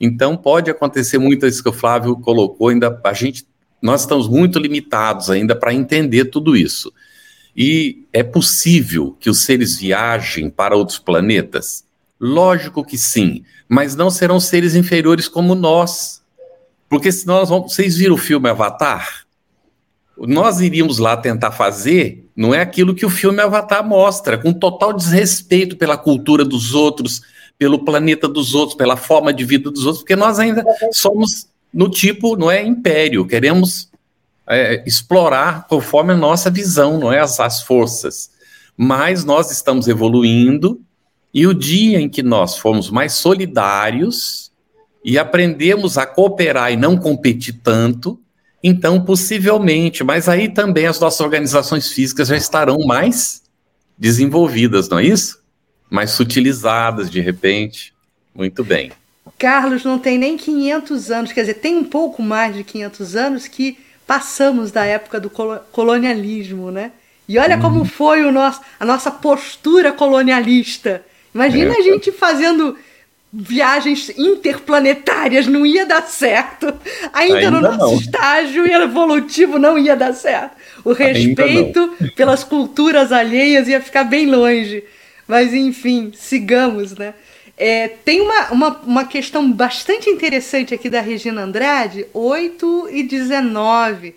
Então 0.00 0.36
pode 0.36 0.70
acontecer 0.70 1.18
muito 1.18 1.46
isso 1.46 1.62
que 1.62 1.68
o 1.68 1.72
Flávio 1.72 2.16
colocou, 2.16 2.68
ainda 2.68 3.00
a 3.02 3.12
gente 3.12 3.46
nós 3.80 4.02
estamos 4.02 4.28
muito 4.28 4.58
limitados 4.58 5.30
ainda 5.30 5.54
para 5.54 5.72
entender 5.72 6.26
tudo 6.26 6.56
isso. 6.56 6.92
E 7.56 8.06
é 8.12 8.22
possível 8.22 9.16
que 9.18 9.30
os 9.30 9.40
seres 9.40 9.78
viajem 9.78 10.50
para 10.50 10.76
outros 10.76 10.98
planetas? 10.98 11.84
Lógico 12.20 12.84
que 12.84 12.98
sim, 12.98 13.44
mas 13.68 13.96
não 13.96 14.10
serão 14.10 14.38
seres 14.38 14.74
inferiores 14.74 15.26
como 15.26 15.54
nós. 15.54 16.22
Porque 16.88 17.10
se 17.10 17.26
nós 17.26 17.48
vamos, 17.48 17.72
vocês 17.72 17.96
viram 17.96 18.14
o 18.14 18.18
filme 18.18 18.48
Avatar? 18.48 19.24
Nós 20.18 20.60
iríamos 20.60 20.98
lá 20.98 21.16
tentar 21.16 21.52
fazer, 21.52 22.26
não 22.34 22.54
é 22.54 22.60
aquilo 22.60 22.94
que 22.94 23.04
o 23.04 23.10
filme 23.10 23.40
Avatar 23.40 23.86
mostra, 23.86 24.38
com 24.38 24.52
total 24.52 24.92
desrespeito 24.92 25.76
pela 25.76 25.96
cultura 25.96 26.44
dos 26.44 26.74
outros, 26.74 27.22
pelo 27.58 27.84
planeta 27.84 28.28
dos 28.28 28.54
outros, 28.54 28.76
pela 28.76 28.96
forma 28.96 29.32
de 29.32 29.44
vida 29.44 29.70
dos 29.70 29.84
outros, 29.84 30.02
porque 30.02 30.16
nós 30.16 30.38
ainda 30.38 30.64
somos 30.92 31.48
no 31.72 31.90
tipo, 31.90 32.36
não 32.36 32.50
é 32.50 32.64
império, 32.64 33.26
queremos 33.26 33.90
é, 34.48 34.82
explorar 34.86 35.66
conforme 35.66 36.12
a 36.12 36.16
nossa 36.16 36.50
visão, 36.50 36.98
não 36.98 37.12
é 37.12 37.20
as, 37.20 37.40
as 37.40 37.62
forças. 37.62 38.30
Mas 38.76 39.24
nós 39.24 39.50
estamos 39.50 39.88
evoluindo 39.88 40.80
e 41.32 41.46
o 41.46 41.54
dia 41.54 42.00
em 42.00 42.08
que 42.08 42.22
nós 42.22 42.56
formos 42.56 42.90
mais 42.90 43.14
solidários 43.14 44.52
e 45.04 45.18
aprendemos 45.18 45.98
a 45.98 46.06
cooperar 46.06 46.72
e 46.72 46.76
não 46.76 46.96
competir 46.96 47.60
tanto, 47.62 48.20
então 48.62 49.04
possivelmente, 49.04 50.02
mas 50.02 50.28
aí 50.28 50.48
também 50.48 50.86
as 50.86 50.98
nossas 50.98 51.20
organizações 51.20 51.92
físicas 51.92 52.28
já 52.28 52.36
estarão 52.36 52.78
mais 52.86 53.42
desenvolvidas, 53.96 54.88
não 54.88 54.98
é 54.98 55.04
isso? 55.04 55.40
Mais 55.90 56.10
sutilizadas 56.10 57.10
de 57.10 57.20
repente. 57.20 57.94
Muito 58.34 58.64
bem. 58.64 58.92
Carlos 59.38 59.84
não 59.84 59.98
tem 59.98 60.18
nem 60.18 60.36
500 60.36 61.10
anos, 61.10 61.32
quer 61.32 61.42
dizer, 61.42 61.54
tem 61.54 61.76
um 61.76 61.84
pouco 61.84 62.22
mais 62.22 62.54
de 62.54 62.64
500 62.64 63.16
anos 63.16 63.48
que 63.48 63.78
passamos 64.06 64.70
da 64.70 64.84
época 64.84 65.18
do 65.18 65.30
colonialismo, 65.72 66.70
né? 66.70 66.92
E 67.28 67.38
olha 67.38 67.58
como 67.58 67.80
uhum. 67.80 67.84
foi 67.84 68.24
o 68.24 68.30
nosso, 68.30 68.60
a 68.78 68.84
nossa 68.84 69.10
postura 69.10 69.92
colonialista. 69.92 71.04
Imagina 71.34 71.74
é. 71.74 71.78
a 71.78 71.82
gente 71.82 72.12
fazendo 72.12 72.78
viagens 73.32 74.08
interplanetárias, 74.16 75.46
não 75.46 75.66
ia 75.66 75.84
dar 75.84 76.02
certo. 76.02 76.72
Ainda, 77.12 77.38
Ainda 77.38 77.50
no 77.50 77.60
nosso 77.60 77.78
não. 77.78 77.94
estágio 77.94 78.66
evolutivo 78.66 79.58
não 79.58 79.76
ia 79.76 79.96
dar 79.96 80.12
certo. 80.12 80.56
O 80.84 80.92
respeito 80.92 81.92
pelas 82.14 82.44
culturas 82.44 83.10
alheias 83.10 83.66
ia 83.66 83.80
ficar 83.80 84.04
bem 84.04 84.26
longe. 84.26 84.84
Mas 85.26 85.52
enfim, 85.52 86.12
sigamos, 86.14 86.94
né? 86.94 87.12
É, 87.56 87.88
tem 87.88 88.20
uma, 88.20 88.50
uma, 88.50 88.76
uma 88.80 89.04
questão 89.06 89.50
bastante 89.50 90.10
interessante 90.10 90.74
aqui 90.74 90.90
da 90.90 91.00
Regina 91.00 91.42
Andrade, 91.42 92.06
8 92.12 92.88
e 92.90 93.02
19. 93.02 94.14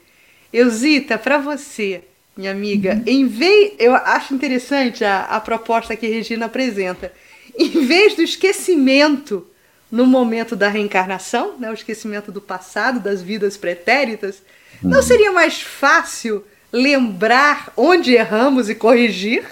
Eusita, 0.51 1.17
para 1.17 1.37
você, 1.37 2.01
minha 2.35 2.51
amiga, 2.51 2.95
uhum. 2.95 3.03
em 3.05 3.27
vez. 3.27 3.73
Eu 3.79 3.95
acho 3.95 4.33
interessante 4.33 5.05
a, 5.05 5.21
a 5.25 5.39
proposta 5.39 5.95
que 5.95 6.05
a 6.05 6.09
Regina 6.09 6.47
apresenta. 6.47 7.13
Em 7.57 7.85
vez 7.85 8.15
do 8.15 8.21
esquecimento 8.21 9.45
no 9.91 10.05
momento 10.05 10.55
da 10.55 10.69
reencarnação, 10.69 11.55
né, 11.57 11.69
o 11.69 11.73
esquecimento 11.73 12.31
do 12.31 12.41
passado, 12.41 12.99
das 12.99 13.21
vidas 13.21 13.57
pretéritas, 13.57 14.41
uhum. 14.83 14.89
não 14.89 15.01
seria 15.01 15.31
mais 15.31 15.61
fácil 15.61 16.43
lembrar 16.71 17.71
onde 17.75 18.13
erramos 18.13 18.69
e 18.69 18.75
corrigir? 18.75 19.43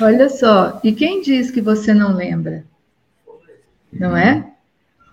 Olha 0.00 0.28
só, 0.28 0.80
e 0.82 0.92
quem 0.92 1.20
diz 1.20 1.50
que 1.50 1.60
você 1.60 1.94
não 1.94 2.14
lembra? 2.14 2.64
Não 3.92 4.16
é? 4.16 4.52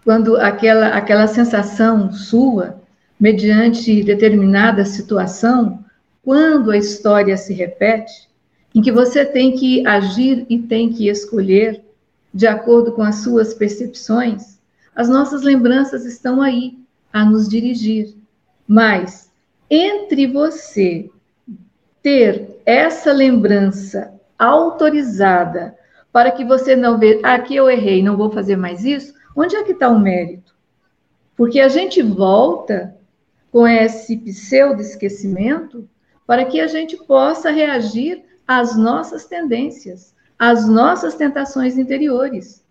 Quando 0.03 0.35
aquela, 0.37 0.89
aquela 0.89 1.27
sensação 1.27 2.11
sua, 2.11 2.81
mediante 3.19 4.03
determinada 4.03 4.83
situação, 4.85 5.83
quando 6.23 6.71
a 6.71 6.77
história 6.77 7.37
se 7.37 7.53
repete, 7.53 8.27
em 8.75 8.81
que 8.81 8.91
você 8.91 9.23
tem 9.23 9.55
que 9.55 9.85
agir 9.85 10.45
e 10.49 10.59
tem 10.59 10.91
que 10.91 11.07
escolher 11.07 11.83
de 12.33 12.47
acordo 12.47 12.91
com 12.91 13.03
as 13.03 13.17
suas 13.17 13.53
percepções, 13.53 14.57
as 14.95 15.07
nossas 15.07 15.43
lembranças 15.43 16.05
estão 16.05 16.41
aí 16.41 16.77
a 17.11 17.23
nos 17.23 17.47
dirigir. 17.47 18.15
Mas 18.67 19.31
entre 19.69 20.27
você 20.27 21.09
ter 22.01 22.59
essa 22.65 23.13
lembrança 23.13 24.13
autorizada 24.37 25.77
para 26.11 26.31
que 26.31 26.45
você 26.45 26.75
não 26.75 26.99
veja, 26.99 27.19
ah, 27.23 27.33
aqui 27.33 27.55
eu 27.55 27.69
errei, 27.69 28.03
não 28.03 28.15
vou 28.15 28.31
fazer 28.31 28.55
mais 28.55 28.85
isso, 28.85 29.13
onde 29.35 29.55
é 29.55 29.63
que 29.63 29.71
está 29.71 29.89
o 29.89 29.99
mérito? 29.99 30.53
Porque 31.35 31.59
a 31.59 31.67
gente 31.67 32.01
volta 32.01 32.95
com 33.51 33.67
esse 33.67 34.17
pseudo-esquecimento 34.17 35.89
para 36.25 36.45
que 36.45 36.61
a 36.61 36.67
gente 36.67 36.97
possa 36.97 37.49
reagir 37.49 38.23
às 38.47 38.75
nossas 38.77 39.25
tendências, 39.25 40.13
às 40.37 40.67
nossas 40.67 41.15
tentações 41.15 41.77
interiores. 41.77 42.63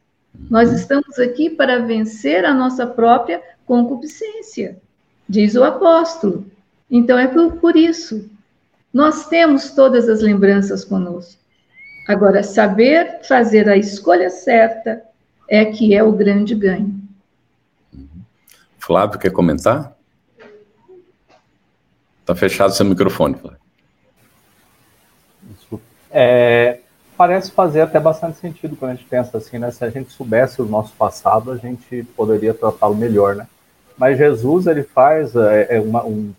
Nós 0.48 0.72
estamos 0.72 1.18
aqui 1.18 1.50
para 1.50 1.80
vencer 1.80 2.44
a 2.44 2.54
nossa 2.54 2.86
própria 2.86 3.42
concupiscência, 3.66 4.80
diz 5.28 5.54
o 5.54 5.64
apóstolo. 5.64 6.46
Então 6.90 7.18
é 7.18 7.26
por, 7.26 7.56
por 7.56 7.76
isso. 7.76 8.30
Nós 8.92 9.28
temos 9.28 9.70
todas 9.70 10.08
as 10.08 10.20
lembranças 10.20 10.84
conosco. 10.84 11.41
Agora, 12.06 12.42
saber 12.42 13.20
fazer 13.26 13.68
a 13.68 13.76
escolha 13.76 14.28
certa 14.28 15.02
é 15.48 15.64
que 15.64 15.94
é 15.94 16.02
o 16.02 16.12
grande 16.12 16.54
ganho. 16.54 17.00
Flávio, 18.78 19.18
quer 19.18 19.30
comentar? 19.30 19.96
Está 22.20 22.34
fechado 22.34 22.72
seu 22.72 22.84
microfone, 22.86 23.36
Flávio. 23.36 23.62
É, 26.10 26.80
parece 27.16 27.50
fazer 27.50 27.80
até 27.80 27.98
bastante 27.98 28.38
sentido 28.38 28.76
quando 28.76 28.90
a 28.90 28.94
gente 28.94 29.06
pensa 29.06 29.38
assim, 29.38 29.58
né? 29.58 29.70
Se 29.70 29.84
a 29.84 29.90
gente 29.90 30.12
soubesse 30.12 30.60
o 30.60 30.66
nosso 30.66 30.92
passado, 30.94 31.50
a 31.50 31.56
gente 31.56 32.02
poderia 32.16 32.52
tratá-lo 32.52 32.94
melhor, 32.94 33.36
né? 33.36 33.46
Mas 33.96 34.18
Jesus, 34.18 34.66
ele 34.66 34.82
faz 34.82 35.34
é, 35.36 35.76
é 35.76 35.80
uma, 35.80 36.04
um, 36.04 36.32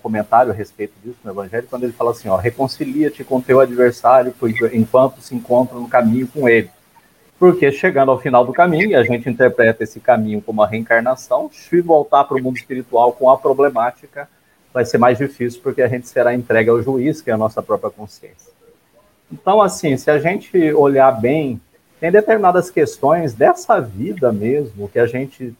comentário 0.00 0.52
a 0.52 0.54
respeito 0.54 0.94
disso 1.02 1.18
no 1.22 1.30
Evangelho, 1.30 1.66
quando 1.68 1.84
ele 1.84 1.92
fala 1.92 2.10
assim: 2.10 2.28
ó, 2.28 2.36
reconcilia-te 2.36 3.22
com 3.22 3.40
teu 3.40 3.60
adversário 3.60 4.34
enquanto 4.72 5.20
se 5.20 5.34
encontra 5.34 5.78
no 5.78 5.88
caminho 5.88 6.26
com 6.26 6.48
ele. 6.48 6.70
Porque 7.38 7.72
chegando 7.72 8.10
ao 8.10 8.20
final 8.20 8.44
do 8.44 8.52
caminho, 8.52 8.98
a 8.98 9.02
gente 9.02 9.28
interpreta 9.28 9.82
esse 9.82 9.98
caminho 9.98 10.42
como 10.42 10.62
a 10.62 10.66
reencarnação, 10.66 11.50
se 11.50 11.80
voltar 11.80 12.24
para 12.24 12.36
o 12.36 12.42
mundo 12.42 12.58
espiritual 12.58 13.12
com 13.12 13.30
a 13.30 13.38
problemática, 13.38 14.28
vai 14.74 14.84
ser 14.84 14.98
mais 14.98 15.16
difícil, 15.16 15.60
porque 15.62 15.80
a 15.80 15.88
gente 15.88 16.06
será 16.06 16.34
entregue 16.34 16.68
ao 16.68 16.82
juiz, 16.82 17.22
que 17.22 17.30
é 17.30 17.32
a 17.32 17.38
nossa 17.38 17.62
própria 17.62 17.90
consciência. 17.90 18.52
Então, 19.32 19.62
assim, 19.62 19.96
se 19.96 20.10
a 20.10 20.18
gente 20.18 20.72
olhar 20.72 21.12
bem, 21.12 21.60
tem 21.98 22.10
determinadas 22.10 22.70
questões 22.70 23.32
dessa 23.32 23.80
vida 23.80 24.32
mesmo 24.32 24.88
que 24.88 24.98
a 24.98 25.06
gente 25.06 25.54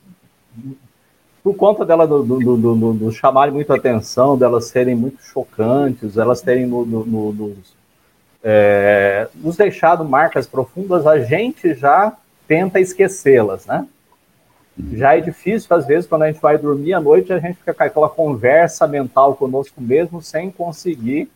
por 1.42 1.54
conta 1.54 1.84
dela 1.84 2.06
do, 2.06 2.22
do, 2.22 2.56
do, 2.56 2.92
do, 2.94 3.12
chamarem 3.12 3.52
muito 3.52 3.72
atenção, 3.72 4.36
delas 4.36 4.66
serem 4.66 4.94
muito 4.94 5.22
chocantes, 5.22 6.16
elas 6.16 6.42
terem 6.42 6.66
no, 6.66 6.84
no, 6.84 7.04
no, 7.04 7.32
nos, 7.32 7.74
é, 8.42 9.28
nos 9.34 9.56
deixado 9.56 10.04
marcas 10.04 10.46
profundas, 10.46 11.06
a 11.06 11.18
gente 11.20 11.74
já 11.74 12.12
tenta 12.46 12.80
esquecê-las, 12.80 13.66
né? 13.66 13.86
Já 14.92 15.16
é 15.16 15.20
difícil, 15.20 15.74
às 15.76 15.86
vezes, 15.86 16.06
quando 16.06 16.22
a 16.22 16.32
gente 16.32 16.40
vai 16.40 16.56
dormir 16.56 16.94
à 16.94 17.00
noite, 17.00 17.32
a 17.32 17.38
gente 17.38 17.56
fica 17.56 17.74
com 17.74 17.82
aquela 17.82 18.08
conversa 18.08 18.86
mental 18.86 19.34
conosco 19.34 19.80
mesmo, 19.80 20.22
sem 20.22 20.50
conseguir 20.50 21.30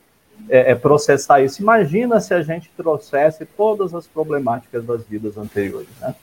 é, 0.48 0.72
é, 0.72 0.74
processar 0.74 1.42
isso. 1.42 1.60
Imagina 1.60 2.20
se 2.20 2.32
a 2.32 2.42
gente 2.42 2.70
trouxesse 2.76 3.44
todas 3.44 3.94
as 3.94 4.06
problemáticas 4.06 4.84
das 4.84 5.04
vidas 5.04 5.36
anteriores, 5.36 5.88
né? 6.00 6.14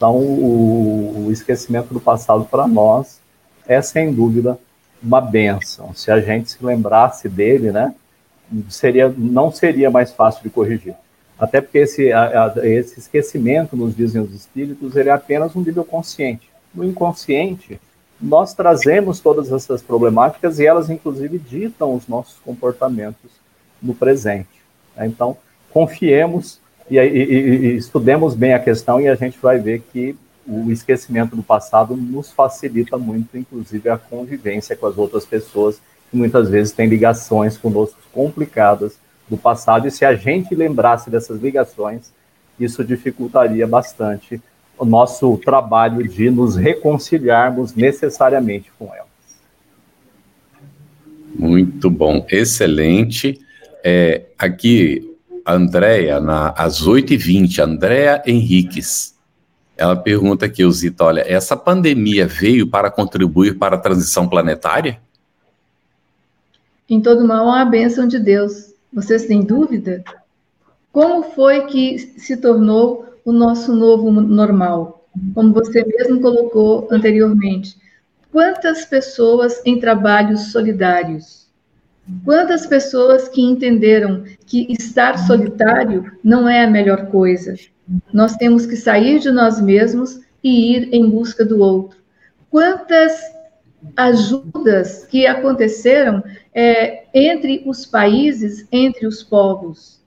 Então, 0.00 0.16
o, 0.16 1.26
o 1.26 1.30
esquecimento 1.30 1.92
do 1.92 2.00
passado 2.00 2.46
para 2.46 2.66
nós 2.66 3.20
é, 3.66 3.82
sem 3.82 4.10
dúvida, 4.14 4.58
uma 5.02 5.20
benção. 5.20 5.92
Se 5.94 6.10
a 6.10 6.18
gente 6.18 6.52
se 6.52 6.64
lembrasse 6.64 7.28
dele, 7.28 7.70
né, 7.70 7.94
seria, 8.70 9.10
não 9.14 9.52
seria 9.52 9.90
mais 9.90 10.10
fácil 10.10 10.42
de 10.42 10.48
corrigir. 10.48 10.94
Até 11.38 11.60
porque 11.60 11.76
esse, 11.76 12.10
a, 12.14 12.46
a, 12.46 12.66
esse 12.66 12.98
esquecimento, 12.98 13.76
nos 13.76 13.94
dizem 13.94 14.22
os 14.22 14.32
espíritos, 14.32 14.96
ele 14.96 15.10
é 15.10 15.12
apenas 15.12 15.54
um 15.54 15.60
nível 15.60 15.84
consciente. 15.84 16.48
No 16.74 16.82
inconsciente, 16.82 17.78
nós 18.18 18.54
trazemos 18.54 19.20
todas 19.20 19.52
essas 19.52 19.82
problemáticas 19.82 20.58
e 20.58 20.64
elas, 20.64 20.88
inclusive, 20.88 21.38
ditam 21.38 21.94
os 21.94 22.08
nossos 22.08 22.38
comportamentos 22.38 23.30
no 23.82 23.94
presente. 23.94 24.62
Então, 24.96 25.36
confiemos 25.70 26.58
e, 26.90 26.98
e, 26.98 27.56
e, 27.72 27.76
estudemos 27.76 28.34
bem 28.34 28.52
a 28.52 28.58
questão 28.58 29.00
e 29.00 29.08
a 29.08 29.14
gente 29.14 29.38
vai 29.40 29.58
ver 29.58 29.82
que 29.92 30.16
o 30.46 30.70
esquecimento 30.72 31.36
do 31.36 31.42
passado 31.42 31.96
nos 31.96 32.32
facilita 32.32 32.98
muito, 32.98 33.36
inclusive, 33.36 33.88
a 33.88 33.96
convivência 33.96 34.74
com 34.74 34.86
as 34.86 34.98
outras 34.98 35.24
pessoas, 35.24 35.80
que 36.10 36.16
muitas 36.16 36.48
vezes 36.48 36.72
têm 36.72 36.88
ligações 36.88 37.56
conosco 37.56 37.96
complicadas 38.12 38.98
do 39.28 39.36
passado, 39.36 39.86
e 39.86 39.90
se 39.90 40.04
a 40.04 40.14
gente 40.14 40.54
lembrasse 40.54 41.08
dessas 41.08 41.40
ligações, 41.40 42.12
isso 42.58 42.84
dificultaria 42.84 43.66
bastante 43.66 44.42
o 44.76 44.84
nosso 44.84 45.36
trabalho 45.38 46.06
de 46.08 46.30
nos 46.30 46.56
reconciliarmos 46.56 47.74
necessariamente 47.74 48.72
com 48.78 48.86
elas. 48.92 49.08
Muito 51.34 51.88
bom, 51.88 52.26
excelente. 52.28 53.38
É, 53.84 54.22
aqui, 54.38 55.09
Andréia, 55.46 56.18
às 56.56 56.82
8h20, 56.86 57.58
Andréia 57.58 58.22
Henriques, 58.26 59.14
ela 59.80 59.96
pergunta 59.96 60.44
aqui, 60.44 60.70
Zita, 60.70 61.04
olha, 61.04 61.24
essa 61.26 61.56
pandemia 61.56 62.26
veio 62.26 62.66
para 62.66 62.90
contribuir 62.90 63.56
para 63.56 63.76
a 63.76 63.78
transição 63.78 64.28
planetária? 64.28 65.00
Em 66.86 67.00
todo 67.00 67.26
mal, 67.26 67.48
há 67.48 67.62
a 67.62 67.64
bênção 67.64 68.06
de 68.06 68.18
Deus. 68.18 68.74
Vocês 68.92 69.24
têm 69.24 69.40
dúvida? 69.40 70.04
Como 70.92 71.22
foi 71.22 71.62
que 71.66 71.98
se 71.98 72.36
tornou 72.36 73.06
o 73.24 73.32
nosso 73.32 73.74
novo 73.74 74.10
normal? 74.10 75.06
Como 75.34 75.54
você 75.54 75.82
mesmo 75.82 76.20
colocou 76.20 76.86
anteriormente. 76.90 77.78
Quantas 78.30 78.84
pessoas 78.84 79.62
em 79.64 79.80
trabalhos 79.80 80.52
solidários? 80.52 81.39
Quantas 82.24 82.66
pessoas 82.66 83.28
que 83.28 83.40
entenderam 83.40 84.24
que 84.46 84.66
estar 84.72 85.18
solitário 85.26 86.12
não 86.22 86.48
é 86.48 86.64
a 86.64 86.70
melhor 86.70 87.06
coisa? 87.06 87.54
Nós 88.12 88.36
temos 88.36 88.66
que 88.66 88.76
sair 88.76 89.18
de 89.18 89.30
nós 89.30 89.60
mesmos 89.60 90.20
e 90.42 90.76
ir 90.76 90.88
em 90.92 91.08
busca 91.08 91.44
do 91.44 91.60
outro. 91.60 91.98
Quantas 92.50 93.12
ajudas 93.96 95.04
que 95.06 95.26
aconteceram 95.26 96.22
é, 96.54 97.04
entre 97.14 97.62
os 97.66 97.86
países, 97.86 98.66
entre 98.70 99.06
os 99.06 99.22
povos. 99.22 100.00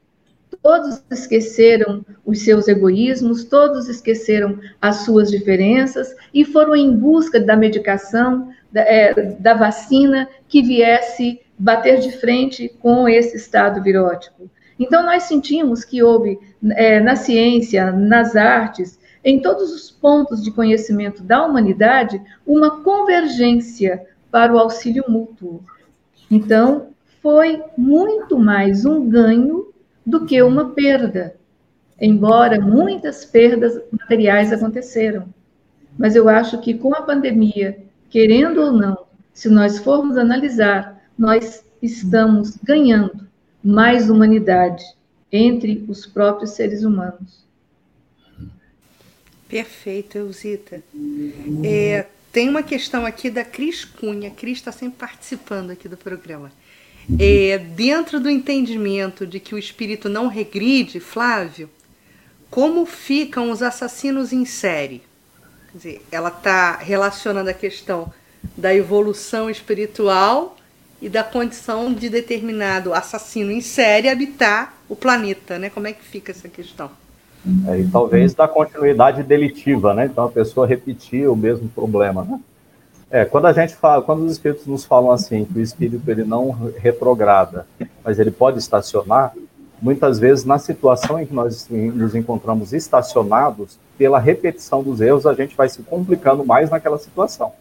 Todos 0.62 1.02
esqueceram 1.10 2.06
os 2.26 2.42
seus 2.42 2.68
egoísmos, 2.68 3.44
todos 3.44 3.90
esqueceram 3.90 4.60
as 4.82 4.98
suas 4.98 5.30
diferenças 5.30 6.16
e 6.34 6.46
foram 6.46 6.76
em 6.76 6.96
busca 6.96 7.40
da 7.40 7.56
medicação, 7.56 8.50
da, 8.72 8.82
é, 8.82 9.14
da 9.40 9.54
vacina 9.56 10.30
que 10.48 10.62
viesse 10.62 11.42
bater 11.64 12.02
de 12.02 12.12
frente 12.12 12.68
com 12.82 13.08
esse 13.08 13.38
estado 13.38 13.82
virótico. 13.82 14.52
Então, 14.78 15.02
nós 15.06 15.24
sentimos 15.24 15.86
que 15.86 16.04
houve 16.04 16.38
é, 16.72 17.00
na 17.00 17.16
ciência, 17.16 17.90
nas 17.90 18.36
artes, 18.36 19.00
em 19.24 19.42
todos 19.42 19.72
os 19.72 19.90
pontos 19.90 20.44
de 20.44 20.52
conhecimento 20.52 21.24
da 21.24 21.46
humanidade, 21.46 22.22
uma 22.46 22.84
convergência 22.84 24.06
para 24.30 24.54
o 24.54 24.60
auxílio 24.60 25.06
mútuo. 25.08 25.64
Então, 26.30 26.88
foi 27.22 27.64
muito 27.78 28.38
mais 28.38 28.84
um 28.84 29.08
ganho 29.08 29.72
do 30.06 30.26
que 30.26 30.42
uma 30.42 30.72
perda, 30.72 31.34
embora 32.02 32.60
muitas 32.60 33.24
perdas 33.24 33.80
materiais 33.90 34.52
aconteceram. 34.52 35.34
Mas 35.98 36.14
eu 36.14 36.28
acho 36.28 36.60
que 36.60 36.74
com 36.74 36.94
a 36.94 37.04
pandemia, 37.04 37.78
querendo 38.10 38.60
ou 38.60 38.74
não, 38.74 39.06
se 39.32 39.48
nós 39.48 39.80
formos 39.80 40.18
analisar, 40.18 41.02
nós 41.18 41.64
estamos 41.82 42.58
ganhando 42.64 43.28
mais 43.64 44.10
humanidade 44.10 44.84
entre 45.32 45.84
os 45.88 46.06
próprios 46.06 46.52
seres 46.52 46.84
humanos. 46.84 47.44
Perfeito, 49.48 50.18
Eusita. 50.18 50.84
É, 51.64 52.08
tem 52.32 52.50
uma 52.50 52.64
questão 52.64 53.06
aqui 53.06 53.30
da 53.30 53.46
Cris 53.46 53.86
Cunha. 53.86 54.32
Cris 54.32 54.58
está 54.58 54.72
sempre 54.72 54.98
participando 54.98 55.72
aqui 55.72 55.88
do 55.88 55.98
programa. 55.98 56.52
É, 57.20 57.58
dentro 57.58 58.20
do 58.20 58.30
entendimento 58.30 59.28
de 59.28 59.40
que 59.40 59.54
o 59.54 59.58
espírito 59.58 60.08
não 60.08 60.28
regride, 60.28 61.00
Flávio, 61.00 61.70
como 62.50 62.86
ficam 62.86 63.52
os 63.52 63.62
assassinos 63.62 64.32
em 64.32 64.46
série? 64.46 65.02
Quer 65.72 65.78
dizer, 65.78 66.06
ela 66.12 66.30
está 66.30 66.78
relacionando 66.78 67.50
a 67.50 67.54
questão 67.54 68.12
da 68.58 68.74
evolução 68.74 69.50
espiritual 69.50 70.58
e 71.04 71.10
da 71.10 71.22
condição 71.22 71.94
de 71.94 72.10
determinado 72.10 72.94
assassino 72.94 73.52
em 73.52 73.60
série 73.60 74.08
habitar 74.08 74.74
o 74.88 74.96
planeta, 74.96 75.60
né? 75.60 75.70
Como 75.70 75.86
é 75.86 75.92
que 75.92 76.02
fica 76.02 76.32
essa 76.32 76.48
questão? 76.48 76.90
É, 77.68 77.82
e 77.82 77.88
talvez 77.90 78.34
da 78.34 78.48
continuidade 78.48 79.22
delitiva, 79.22 79.94
né? 79.94 80.06
Então 80.06 80.24
a 80.24 80.30
pessoa 80.30 80.66
repetir 80.66 81.30
o 81.30 81.36
mesmo 81.36 81.68
problema, 81.68 82.24
né? 82.24 82.40
É, 83.12 83.26
quando 83.26 83.48
a 83.48 83.54
gente 83.54 83.76
fala, 83.76 84.02
quando 84.02 84.24
os 84.24 84.32
espíritos 84.32 84.66
nos 84.66 84.86
falam 84.86 85.12
assim, 85.12 85.44
que 85.44 85.60
o 85.60 85.62
espírito 85.62 86.10
ele 86.10 86.24
não 86.24 86.72
retrograda, 86.78 87.68
mas 88.02 88.18
ele 88.18 88.32
pode 88.32 88.60
estacionar, 88.60 89.34
muitas 89.82 90.18
vezes 90.20 90.46
na 90.46 90.58
situação 90.58 91.20
em 91.20 91.26
que 91.26 91.34
nós 91.34 91.68
nos 91.70 92.16
encontramos 92.16 92.72
estacionados, 92.72 93.78
pela 93.98 94.20
repetição 94.20 94.82
dos 94.82 95.02
erros, 95.02 95.26
a 95.26 95.34
gente 95.34 95.54
vai 95.54 95.68
se 95.68 95.84
complicando 95.84 96.46
mais 96.46 96.70
naquela 96.70 96.98
situação, 96.98 97.52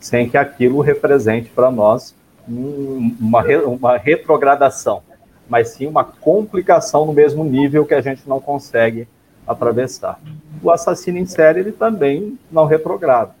sem 0.00 0.28
que 0.28 0.36
aquilo 0.36 0.80
represente 0.80 1.48
para 1.48 1.70
nós 1.70 2.17
uma, 2.48 3.42
uma 3.66 3.96
retrogradação, 3.96 5.02
mas 5.48 5.70
sim 5.70 5.86
uma 5.86 6.04
complicação 6.04 7.06
no 7.06 7.12
mesmo 7.12 7.44
nível 7.44 7.84
que 7.84 7.94
a 7.94 8.00
gente 8.00 8.28
não 8.28 8.40
consegue 8.40 9.06
atravessar. 9.46 10.20
O 10.62 10.70
assassino 10.70 11.18
em 11.18 11.26
série, 11.26 11.60
ele 11.60 11.72
também 11.72 12.38
não 12.50 12.66
retrograda. 12.66 13.34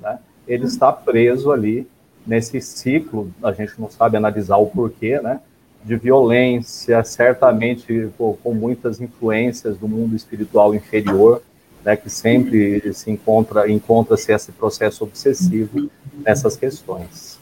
Né? 0.00 0.18
Ele 0.46 0.66
está 0.66 0.92
preso 0.92 1.50
ali 1.50 1.88
nesse 2.26 2.60
ciclo, 2.60 3.30
a 3.42 3.52
gente 3.52 3.80
não 3.80 3.90
sabe 3.90 4.16
analisar 4.16 4.56
o 4.58 4.66
porquê, 4.66 5.20
né? 5.20 5.40
de 5.84 5.96
violência, 5.96 7.02
certamente 7.04 8.10
com, 8.18 8.36
com 8.36 8.52
muitas 8.52 9.00
influências 9.00 9.76
do 9.78 9.88
mundo 9.88 10.16
espiritual 10.16 10.74
inferior, 10.74 11.42
né, 11.84 11.96
que 11.96 12.10
sempre 12.10 12.92
se 12.92 13.10
encontra 13.10 13.70
encontra-se 13.70 14.32
esse 14.32 14.52
processo 14.52 15.04
obsessivo 15.04 15.90
nessas 16.24 16.56
questões. 16.56 17.37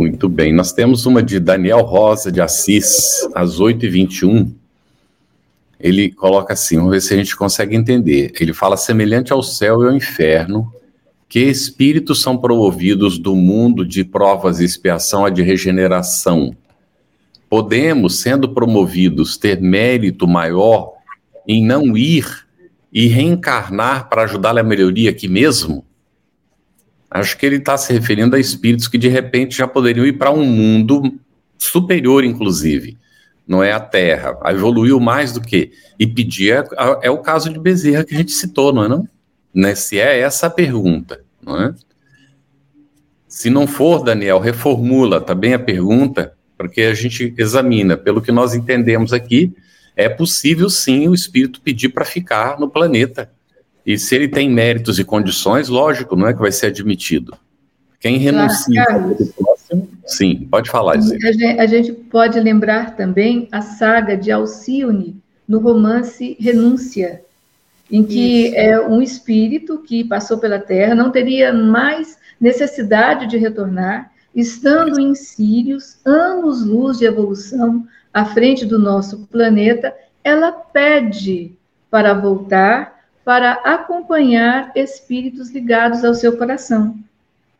Muito 0.00 0.30
bem, 0.30 0.50
nós 0.50 0.72
temos 0.72 1.04
uma 1.04 1.22
de 1.22 1.38
Daniel 1.38 1.82
Rosa 1.82 2.32
de 2.32 2.40
Assis, 2.40 3.28
às 3.34 3.60
8h21, 3.60 4.50
ele 5.78 6.10
coloca 6.10 6.54
assim, 6.54 6.78
vamos 6.78 6.92
ver 6.92 7.02
se 7.02 7.12
a 7.12 7.18
gente 7.18 7.36
consegue 7.36 7.76
entender. 7.76 8.32
Ele 8.40 8.54
fala 8.54 8.78
semelhante 8.78 9.30
ao 9.30 9.42
céu 9.42 9.82
e 9.82 9.88
ao 9.88 9.94
inferno, 9.94 10.72
que 11.28 11.40
espíritos 11.40 12.22
são 12.22 12.38
promovidos 12.38 13.18
do 13.18 13.36
mundo 13.36 13.84
de 13.84 14.02
provas 14.02 14.58
e 14.58 14.64
expiação 14.64 15.26
a 15.26 15.28
de 15.28 15.42
regeneração. 15.42 16.56
Podemos, 17.50 18.20
sendo 18.20 18.54
promovidos, 18.54 19.36
ter 19.36 19.60
mérito 19.60 20.26
maior 20.26 20.94
em 21.46 21.62
não 21.62 21.94
ir 21.94 22.46
e 22.90 23.06
reencarnar 23.06 24.08
para 24.08 24.22
ajudar 24.22 24.56
a 24.56 24.62
melhoria 24.62 25.10
aqui 25.10 25.28
mesmo? 25.28 25.84
Acho 27.10 27.36
que 27.36 27.44
ele 27.44 27.56
está 27.56 27.76
se 27.76 27.92
referindo 27.92 28.36
a 28.36 28.38
espíritos 28.38 28.86
que 28.86 28.96
de 28.96 29.08
repente 29.08 29.56
já 29.56 29.66
poderiam 29.66 30.06
ir 30.06 30.12
para 30.12 30.30
um 30.30 30.44
mundo 30.44 31.18
superior, 31.58 32.24
inclusive 32.24 32.96
não 33.50 33.64
é 33.64 33.72
a 33.72 33.80
Terra. 33.80 34.38
Evoluiu 34.44 35.00
mais 35.00 35.32
do 35.32 35.40
que. 35.40 35.72
E 35.98 36.06
pedir 36.06 36.52
é, 36.52 36.64
é, 37.02 37.10
o 37.10 37.18
caso 37.18 37.52
de 37.52 37.58
Bezerra 37.58 38.04
que 38.04 38.14
a 38.14 38.18
gente 38.18 38.30
citou, 38.30 38.72
não 38.72 38.84
é? 38.84 38.88
Não? 38.88 39.08
Né? 39.52 39.74
Se 39.74 39.98
é 39.98 40.20
essa 40.20 40.46
a 40.46 40.50
pergunta, 40.50 41.20
não 41.44 41.60
é? 41.60 41.74
Se 43.26 43.50
não 43.50 43.66
for, 43.66 44.04
Daniel, 44.04 44.38
reformula 44.38 45.20
também 45.20 45.52
a 45.52 45.58
pergunta, 45.58 46.32
porque 46.56 46.82
a 46.82 46.94
gente 46.94 47.34
examina. 47.36 47.96
Pelo 47.96 48.22
que 48.22 48.30
nós 48.30 48.54
entendemos 48.54 49.12
aqui, 49.12 49.52
é 49.96 50.08
possível 50.08 50.70
sim 50.70 51.08
o 51.08 51.14
espírito 51.14 51.60
pedir 51.60 51.88
para 51.88 52.04
ficar 52.04 52.56
no 52.60 52.70
planeta. 52.70 53.32
E 53.84 53.98
se 53.98 54.14
ele 54.14 54.28
tem 54.28 54.50
méritos 54.50 54.98
e 54.98 55.04
condições, 55.04 55.68
lógico, 55.68 56.16
não 56.16 56.26
é 56.26 56.34
que 56.34 56.40
vai 56.40 56.52
ser 56.52 56.66
admitido. 56.66 57.36
Quem 57.98 58.16
renuncia 58.16 58.84
Sim, 60.06 60.48
pode 60.50 60.70
falar, 60.70 61.00
Zé. 61.00 61.16
A 61.16 61.32
gente, 61.32 61.60
a 61.60 61.66
gente 61.66 61.92
pode 61.92 62.40
lembrar 62.40 62.96
também 62.96 63.48
a 63.52 63.62
saga 63.62 64.16
de 64.16 64.30
Alcione, 64.32 65.16
no 65.46 65.58
romance 65.58 66.36
Renúncia, 66.40 67.22
em 67.90 68.02
que 68.02 68.46
Isso. 68.46 68.56
é 68.56 68.80
um 68.80 69.00
espírito 69.02 69.78
que 69.78 70.04
passou 70.04 70.38
pela 70.38 70.58
Terra, 70.58 70.94
não 70.94 71.10
teria 71.10 71.52
mais 71.52 72.18
necessidade 72.40 73.26
de 73.26 73.36
retornar, 73.36 74.10
estando 74.34 74.98
em 75.00 75.14
Sírios, 75.14 75.98
anos-luz 76.04 76.98
de 76.98 77.04
evolução 77.04 77.86
à 78.12 78.24
frente 78.24 78.64
do 78.64 78.78
nosso 78.78 79.26
planeta, 79.30 79.94
ela 80.22 80.50
pede 80.50 81.52
para 81.90 82.14
voltar, 82.14 82.99
para 83.30 83.52
acompanhar 83.62 84.72
espíritos 84.74 85.50
ligados 85.52 86.04
ao 86.04 86.14
seu 86.14 86.36
coração. 86.36 86.98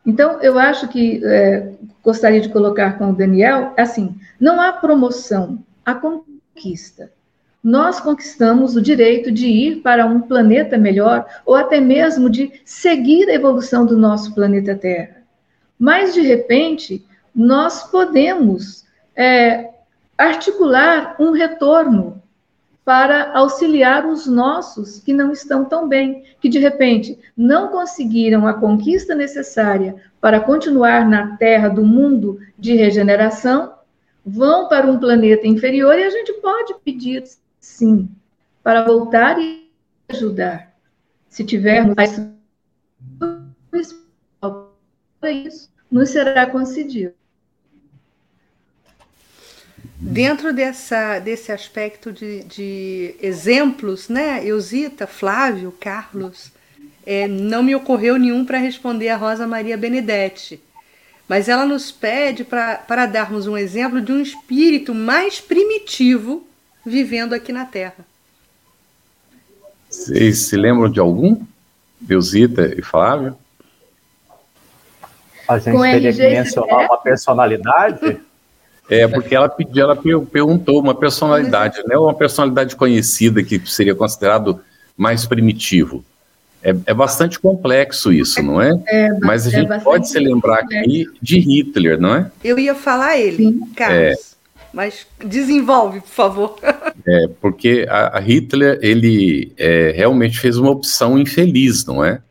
Então, 0.05 0.41
eu 0.41 0.59
acho 0.59 0.89
que 0.89 1.21
é, 1.23 1.71
gostaria 2.03 2.41
de 2.41 2.49
colocar 2.49 2.97
com 2.97 3.09
o 3.09 3.15
Daniel, 3.15 3.73
assim, 3.77 4.13
não 4.37 4.59
há 4.59 4.73
promoção, 4.73 5.63
há 5.85 5.95
conquista. 5.95 7.09
Nós 7.63 8.01
conquistamos 8.01 8.75
o 8.75 8.81
direito 8.81 9.31
de 9.31 9.47
ir 9.47 9.77
para 9.77 10.05
um 10.05 10.19
planeta 10.19 10.77
melhor, 10.77 11.25
ou 11.45 11.55
até 11.55 11.79
mesmo 11.79 12.29
de 12.29 12.51
seguir 12.65 13.29
a 13.29 13.33
evolução 13.33 13.85
do 13.85 13.97
nosso 13.97 14.35
planeta 14.35 14.75
Terra. 14.75 15.23
Mas, 15.79 16.13
de 16.13 16.19
repente, 16.19 17.05
nós 17.33 17.89
podemos 17.89 18.83
é, 19.15 19.69
articular 20.17 21.15
um 21.17 21.31
retorno 21.31 22.20
para 22.91 23.31
auxiliar 23.31 24.05
os 24.05 24.27
nossos 24.27 24.99
que 24.99 25.13
não 25.13 25.31
estão 25.31 25.63
tão 25.63 25.87
bem, 25.87 26.25
que 26.41 26.49
de 26.49 26.59
repente 26.59 27.17
não 27.37 27.69
conseguiram 27.69 28.45
a 28.45 28.53
conquista 28.53 29.15
necessária 29.15 29.95
para 30.19 30.41
continuar 30.41 31.07
na 31.07 31.37
terra 31.37 31.69
do 31.69 31.85
mundo 31.85 32.37
de 32.59 32.75
regeneração, 32.75 33.75
vão 34.25 34.67
para 34.67 34.91
um 34.91 34.99
planeta 34.99 35.47
inferior 35.47 35.97
e 35.97 36.03
a 36.03 36.09
gente 36.09 36.33
pode 36.41 36.73
pedir, 36.83 37.23
sim, 37.61 38.09
para 38.61 38.83
voltar 38.83 39.39
e 39.39 39.71
ajudar. 40.09 40.75
Se 41.29 41.45
tivermos 41.45 41.95
para 45.17 45.31
isso, 45.31 45.71
nos 45.89 46.09
será 46.09 46.45
concedido. 46.45 47.13
Dentro 50.03 50.51
dessa, 50.51 51.19
desse 51.19 51.51
aspecto 51.51 52.11
de, 52.11 52.43
de 52.45 53.15
exemplos, 53.21 54.09
né, 54.09 54.43
Eusita, 54.43 55.05
Flávio, 55.05 55.71
Carlos, 55.79 56.51
é, 57.05 57.27
não 57.27 57.61
me 57.61 57.75
ocorreu 57.75 58.17
nenhum 58.17 58.43
para 58.43 58.57
responder 58.57 59.09
a 59.09 59.15
Rosa 59.15 59.45
Maria 59.45 59.77
Benedetti. 59.77 60.59
Mas 61.27 61.47
ela 61.47 61.65
nos 61.65 61.91
pede 61.91 62.43
para 62.43 63.05
darmos 63.05 63.45
um 63.45 63.55
exemplo 63.55 64.01
de 64.01 64.11
um 64.11 64.19
espírito 64.19 64.93
mais 64.93 65.39
primitivo 65.39 66.47
vivendo 66.83 67.33
aqui 67.33 67.53
na 67.53 67.65
Terra. 67.65 68.03
Vocês 69.87 70.39
se 70.39 70.57
lembram 70.57 70.89
de 70.89 70.99
algum? 70.99 71.45
Eusita 72.09 72.73
e 72.75 72.81
Flávio? 72.81 73.37
A 75.47 75.59
gente 75.59 75.75
Com 75.75 75.83
teria 75.83 76.11
que 76.11 76.21
mencionar 76.21 76.85
uma 76.85 76.97
personalidade? 76.97 78.19
É, 78.91 79.07
porque 79.07 79.33
ela 79.33 79.47
pediu, 79.47 79.83
ela 79.83 79.95
perguntou 79.95 80.81
uma 80.81 80.93
personalidade, 80.93 81.81
né? 81.87 81.97
Uma 81.97 82.13
personalidade 82.13 82.75
conhecida 82.75 83.41
que 83.41 83.57
seria 83.65 83.95
considerado 83.95 84.59
mais 84.97 85.25
primitivo. 85.25 86.03
É, 86.61 86.75
é 86.85 86.93
bastante 86.93 87.39
complexo 87.39 88.11
isso, 88.11 88.43
não 88.43 88.61
é? 88.61 88.77
é 88.87 89.09
Mas 89.21 89.47
a 89.47 89.49
é 89.49 89.53
gente 89.53 89.83
pode 89.83 90.09
se 90.09 90.19
lembrar 90.19 90.59
aqui 90.59 91.05
de 91.21 91.39
Hitler, 91.39 91.99
não 91.99 92.15
é? 92.15 92.31
Eu 92.43 92.59
ia 92.59 92.75
falar 92.75 93.17
ele, 93.17 93.37
Sim. 93.37 93.59
Carlos. 93.75 93.97
É. 93.97 94.15
Mas 94.73 95.07
desenvolve, 95.25 96.01
por 96.01 96.09
favor. 96.09 96.59
É, 97.03 97.27
porque 97.41 97.87
a, 97.89 98.19
a 98.19 98.19
Hitler, 98.19 98.77
ele 98.79 99.51
é, 99.57 99.91
realmente 99.95 100.37
fez 100.37 100.55
uma 100.55 100.69
opção 100.69 101.17
infeliz, 101.17 101.83
não 101.83 102.05
é? 102.05 102.21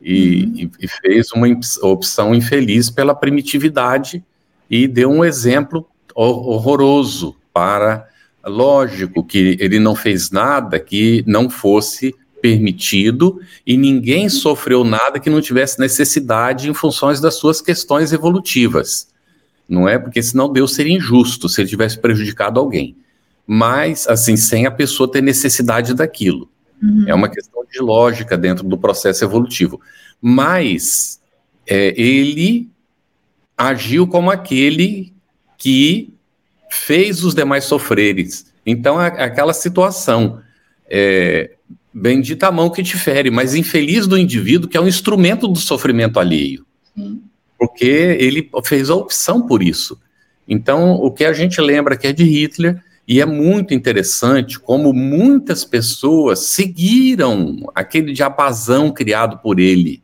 E, 0.00 0.44
uhum. 0.44 0.70
e, 0.78 0.86
fez 0.86 1.32
uma 1.32 1.48
opção 1.82 2.32
infeliz 2.32 2.88
pela 2.88 3.16
primitividade 3.16 4.22
e 4.70 4.86
deu 4.86 5.10
um 5.10 5.24
exemplo 5.24 5.86
horroroso 6.14 7.36
para. 7.52 8.08
Lógico 8.44 9.24
que 9.24 9.56
ele 9.58 9.80
não 9.80 9.96
fez 9.96 10.30
nada 10.30 10.78
que 10.78 11.24
não 11.26 11.50
fosse 11.50 12.14
permitido 12.40 13.40
e 13.66 13.76
ninguém 13.76 14.28
sofreu 14.28 14.84
nada 14.84 15.18
que 15.18 15.28
não 15.28 15.40
tivesse 15.40 15.80
necessidade 15.80 16.70
em 16.70 16.74
funções 16.74 17.20
das 17.20 17.34
suas 17.34 17.60
questões 17.60 18.12
evolutivas. 18.12 19.08
Não 19.68 19.88
é? 19.88 19.98
Porque 19.98 20.22
senão 20.22 20.52
Deus 20.52 20.74
seria 20.74 20.96
injusto 20.96 21.48
se 21.48 21.60
ele 21.60 21.68
tivesse 21.68 21.98
prejudicado 21.98 22.60
alguém. 22.60 22.96
Mas, 23.44 24.06
assim, 24.06 24.36
sem 24.36 24.64
a 24.64 24.70
pessoa 24.70 25.10
ter 25.10 25.22
necessidade 25.22 25.92
daquilo. 25.92 26.48
Uhum. 26.80 27.04
É 27.08 27.14
uma 27.14 27.28
questão 27.28 27.64
de 27.68 27.80
lógica 27.80 28.36
dentro 28.36 28.64
do 28.64 28.78
processo 28.78 29.24
evolutivo. 29.24 29.80
Mas 30.20 31.20
é, 31.66 32.00
ele 32.00 32.68
agiu 33.56 34.06
como 34.06 34.30
aquele 34.30 35.12
que 35.56 36.12
fez 36.70 37.24
os 37.24 37.34
demais 37.34 37.64
sofrerem. 37.64 38.26
Então, 38.64 39.00
é 39.00 39.06
aquela 39.22 39.52
situação. 39.52 40.40
É, 40.88 41.52
bendita 41.92 42.48
a 42.48 42.52
mão 42.52 42.68
que 42.68 42.82
te 42.82 42.96
fere, 42.96 43.30
mas 43.30 43.54
infeliz 43.54 44.06
do 44.06 44.18
indivíduo 44.18 44.68
que 44.68 44.76
é 44.76 44.80
um 44.80 44.88
instrumento 44.88 45.48
do 45.48 45.58
sofrimento 45.58 46.20
alheio. 46.20 46.66
Sim. 46.94 47.22
Porque 47.58 47.86
ele 47.86 48.50
fez 48.64 48.90
a 48.90 48.94
opção 48.94 49.46
por 49.46 49.62
isso. 49.62 49.98
Então, 50.46 50.92
o 50.92 51.10
que 51.10 51.24
a 51.24 51.32
gente 51.32 51.60
lembra 51.60 51.96
que 51.96 52.06
é 52.06 52.12
de 52.12 52.22
Hitler, 52.22 52.82
e 53.08 53.20
é 53.20 53.26
muito 53.26 53.72
interessante 53.72 54.58
como 54.58 54.92
muitas 54.92 55.64
pessoas 55.64 56.40
seguiram 56.40 57.56
aquele 57.74 58.12
diapasão 58.12 58.92
criado 58.92 59.38
por 59.38 59.58
ele. 59.58 60.02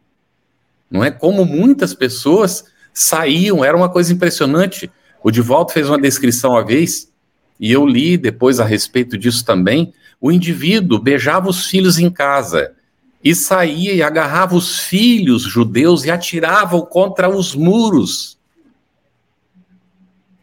Não 0.90 1.04
é 1.04 1.10
como 1.10 1.44
muitas 1.44 1.94
pessoas 1.94 2.64
saíam, 2.92 3.64
era 3.64 3.76
uma 3.76 3.88
coisa 3.88 4.12
impressionante. 4.12 4.90
O 5.22 5.30
Divaldo 5.30 5.72
fez 5.72 5.88
uma 5.88 6.00
descrição 6.00 6.52
uma 6.52 6.64
vez, 6.64 7.10
e 7.58 7.70
eu 7.70 7.86
li 7.86 8.16
depois 8.16 8.60
a 8.60 8.64
respeito 8.64 9.16
disso 9.16 9.44
também. 9.44 9.92
O 10.20 10.30
indivíduo 10.30 10.98
beijava 10.98 11.48
os 11.48 11.66
filhos 11.66 11.98
em 11.98 12.10
casa 12.10 12.72
e 13.22 13.34
saía 13.34 13.92
e 13.92 14.02
agarrava 14.02 14.56
os 14.56 14.80
filhos 14.80 15.42
judeus 15.42 16.04
e 16.04 16.10
atirava 16.10 16.80
contra 16.82 17.28
os 17.28 17.54
muros. 17.54 18.36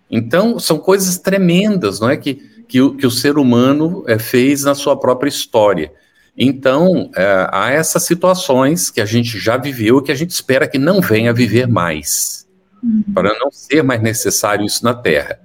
Então, 0.10 0.58
são 0.58 0.80
coisas 0.80 1.18
tremendas, 1.18 2.00
não 2.00 2.10
é? 2.10 2.18
Que, 2.18 2.36
que, 2.68 2.82
o, 2.82 2.95
que 2.95 3.06
o 3.06 3.12
ser 3.12 3.38
humano 3.38 4.04
é, 4.08 4.18
fez 4.18 4.64
na 4.64 4.74
sua 4.74 4.97
própria 4.97 5.30
história. 5.30 5.91
Então, 6.38 7.12
é, 7.16 7.47
há 7.52 7.70
essas 7.72 8.04
situações 8.04 8.89
que 8.89 9.02
a 9.02 9.06
gente 9.06 9.38
já 9.38 9.58
viveu 9.58 10.00
e 10.00 10.04
que 10.04 10.12
a 10.12 10.16
gente 10.16 10.32
espera 10.32 10.68
que 10.68 10.78
não 10.78 11.02
venha 11.02 11.32
a 11.32 11.34
viver 11.34 11.68
mais, 11.68 12.39
uhum. 12.84 13.03
para 13.13 13.38
não 13.39 13.51
ser 13.51 13.84
mais 13.84 14.01
necessário 14.01 14.65
isso 14.65 14.84
na 14.84 14.93
Terra. 14.93 15.39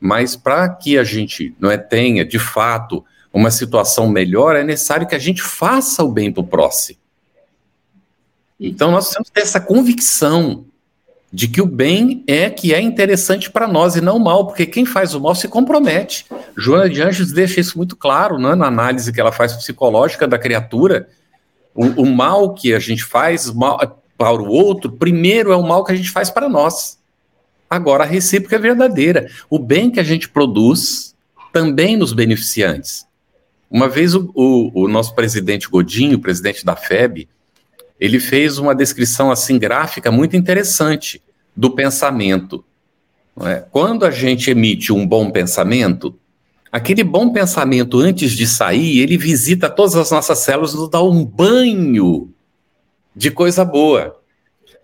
Mas 0.00 0.36
para 0.36 0.68
que 0.68 0.98
a 0.98 1.04
gente 1.04 1.54
não 1.58 1.70
é, 1.70 1.78
tenha, 1.78 2.24
de 2.24 2.38
fato, 2.38 3.04
uma 3.32 3.50
situação 3.50 4.08
melhor, 4.08 4.56
é 4.56 4.64
necessário 4.64 5.06
que 5.06 5.14
a 5.14 5.18
gente 5.18 5.42
faça 5.42 6.02
o 6.02 6.10
bem 6.10 6.32
para 6.32 6.40
o 6.40 6.46
próximo. 6.46 6.98
Então, 8.58 8.90
nós 8.90 9.10
temos 9.10 9.28
que 9.28 9.34
ter 9.34 9.42
essa 9.42 9.60
convicção 9.60 10.64
de 11.32 11.48
que 11.48 11.60
o 11.60 11.66
bem 11.66 12.24
é 12.26 12.48
que 12.48 12.72
é 12.72 12.80
interessante 12.80 13.50
para 13.50 13.68
nós 13.68 13.96
e 13.96 14.00
não 14.00 14.16
o 14.16 14.24
mal, 14.24 14.46
porque 14.46 14.64
quem 14.64 14.86
faz 14.86 15.12
o 15.12 15.20
mal 15.20 15.34
se 15.34 15.48
compromete. 15.48 16.24
Joana 16.56 16.88
de 16.88 17.02
Anjos 17.02 17.32
deixa 17.32 17.60
isso 17.60 17.76
muito 17.76 17.94
claro 17.94 18.38
né, 18.38 18.54
na 18.54 18.66
análise 18.66 19.12
que 19.12 19.20
ela 19.20 19.32
faz 19.32 19.52
psicológica 19.52 20.26
da 20.26 20.38
criatura. 20.38 21.08
O, 21.74 22.04
o 22.04 22.06
mal 22.06 22.54
que 22.54 22.72
a 22.72 22.78
gente 22.78 23.04
faz 23.04 23.52
mal, 23.52 24.02
para 24.16 24.40
o 24.40 24.48
outro, 24.48 24.92
primeiro 24.92 25.52
é 25.52 25.56
o 25.56 25.62
mal 25.62 25.84
que 25.84 25.92
a 25.92 25.96
gente 25.96 26.10
faz 26.10 26.30
para 26.30 26.48
nós. 26.48 26.98
Agora, 27.68 28.04
a 28.04 28.06
recíproca 28.06 28.56
é 28.56 28.58
verdadeira. 28.58 29.28
O 29.50 29.58
bem 29.58 29.90
que 29.90 30.00
a 30.00 30.04
gente 30.04 30.28
produz 30.28 31.14
também 31.52 31.96
nos 31.96 32.12
beneficiantes. 32.12 33.06
Uma 33.70 33.88
vez 33.88 34.14
o, 34.14 34.30
o, 34.34 34.84
o 34.84 34.88
nosso 34.88 35.14
presidente 35.14 35.68
Godinho, 35.68 36.18
presidente 36.18 36.64
da 36.64 36.76
FEB, 36.76 37.28
ele 37.98 38.20
fez 38.20 38.58
uma 38.58 38.74
descrição 38.74 39.30
assim 39.30 39.58
gráfica 39.58 40.10
muito 40.10 40.36
interessante 40.36 41.20
do 41.56 41.70
pensamento. 41.70 42.64
É? 43.40 43.64
Quando 43.70 44.04
a 44.04 44.10
gente 44.10 44.50
emite 44.50 44.92
um 44.92 45.06
bom 45.06 45.30
pensamento, 45.30 46.14
aquele 46.70 47.02
bom 47.02 47.32
pensamento 47.32 47.98
antes 47.98 48.32
de 48.32 48.46
sair, 48.46 49.00
ele 49.00 49.18
visita 49.18 49.68
todas 49.68 49.96
as 49.96 50.10
nossas 50.10 50.38
células 50.38 50.72
e 50.72 50.76
nos 50.76 50.88
dá 50.88 51.02
um 51.02 51.24
banho 51.24 52.30
de 53.16 53.30
coisa 53.30 53.64
boa. 53.64 54.20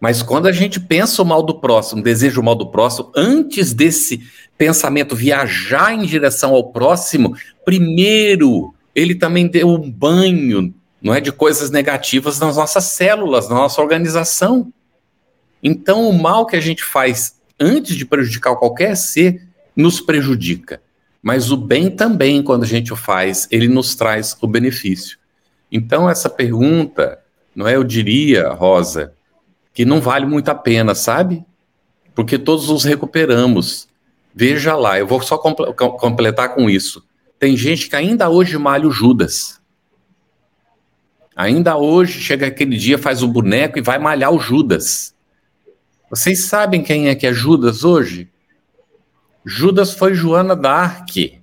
Mas 0.00 0.22
quando 0.22 0.46
a 0.46 0.52
gente 0.52 0.80
pensa 0.80 1.22
o 1.22 1.26
mal 1.26 1.42
do 1.42 1.60
próximo, 1.60 2.02
deseja 2.02 2.40
o 2.40 2.42
mal 2.42 2.54
do 2.54 2.70
próximo, 2.70 3.12
antes 3.14 3.72
desse 3.72 4.22
pensamento 4.58 5.14
viajar 5.14 5.92
em 5.92 6.06
direção 6.06 6.54
ao 6.54 6.72
próximo, 6.72 7.36
primeiro 7.64 8.74
ele 8.94 9.14
também 9.14 9.46
deu 9.46 9.68
um 9.68 9.90
banho 9.90 10.74
não 11.02 11.12
é 11.12 11.20
de 11.20 11.32
coisas 11.32 11.70
negativas 11.70 12.38
nas 12.38 12.56
nossas 12.56 12.84
células, 12.84 13.48
na 13.48 13.56
nossa 13.56 13.82
organização. 13.82 14.72
Então, 15.60 16.08
o 16.08 16.12
mal 16.12 16.46
que 16.46 16.54
a 16.54 16.60
gente 16.60 16.84
faz 16.84 17.40
antes 17.58 17.96
de 17.96 18.06
prejudicar 18.06 18.54
qualquer 18.54 18.96
ser 18.96 19.42
nos 19.74 20.00
prejudica. 20.00 20.80
Mas 21.20 21.50
o 21.50 21.56
bem 21.56 21.90
também, 21.90 22.42
quando 22.42 22.62
a 22.62 22.66
gente 22.66 22.92
o 22.92 22.96
faz, 22.96 23.48
ele 23.50 23.68
nos 23.68 23.96
traz 23.96 24.36
o 24.40 24.46
benefício. 24.46 25.18
Então, 25.70 26.08
essa 26.08 26.30
pergunta, 26.30 27.18
não 27.54 27.66
é? 27.66 27.76
Eu 27.76 27.84
diria, 27.84 28.48
Rosa, 28.50 29.14
que 29.72 29.84
não 29.84 30.00
vale 30.00 30.26
muito 30.26 30.48
a 30.48 30.54
pena, 30.54 30.94
sabe? 30.94 31.44
Porque 32.14 32.38
todos 32.38 32.68
os 32.68 32.84
recuperamos. 32.84 33.88
Veja 34.34 34.74
lá, 34.74 34.98
eu 34.98 35.06
vou 35.06 35.20
só 35.22 35.36
completar 35.36 36.54
com 36.54 36.68
isso. 36.68 37.04
Tem 37.38 37.56
gente 37.56 37.88
que 37.88 37.96
ainda 37.96 38.28
hoje 38.28 38.56
malha 38.56 38.86
o 38.86 38.92
Judas. 38.92 39.60
Ainda 41.34 41.76
hoje 41.76 42.20
chega 42.20 42.46
aquele 42.46 42.76
dia, 42.76 42.98
faz 42.98 43.22
o 43.22 43.28
boneco 43.28 43.78
e 43.78 43.82
vai 43.82 43.98
malhar 43.98 44.32
o 44.32 44.38
Judas. 44.38 45.14
Vocês 46.10 46.44
sabem 46.44 46.82
quem 46.82 47.08
é 47.08 47.14
que 47.14 47.26
é 47.26 47.32
Judas 47.32 47.84
hoje? 47.84 48.30
Judas 49.44 49.94
foi 49.94 50.14
Joana 50.14 50.54
d'Arc. 50.54 51.41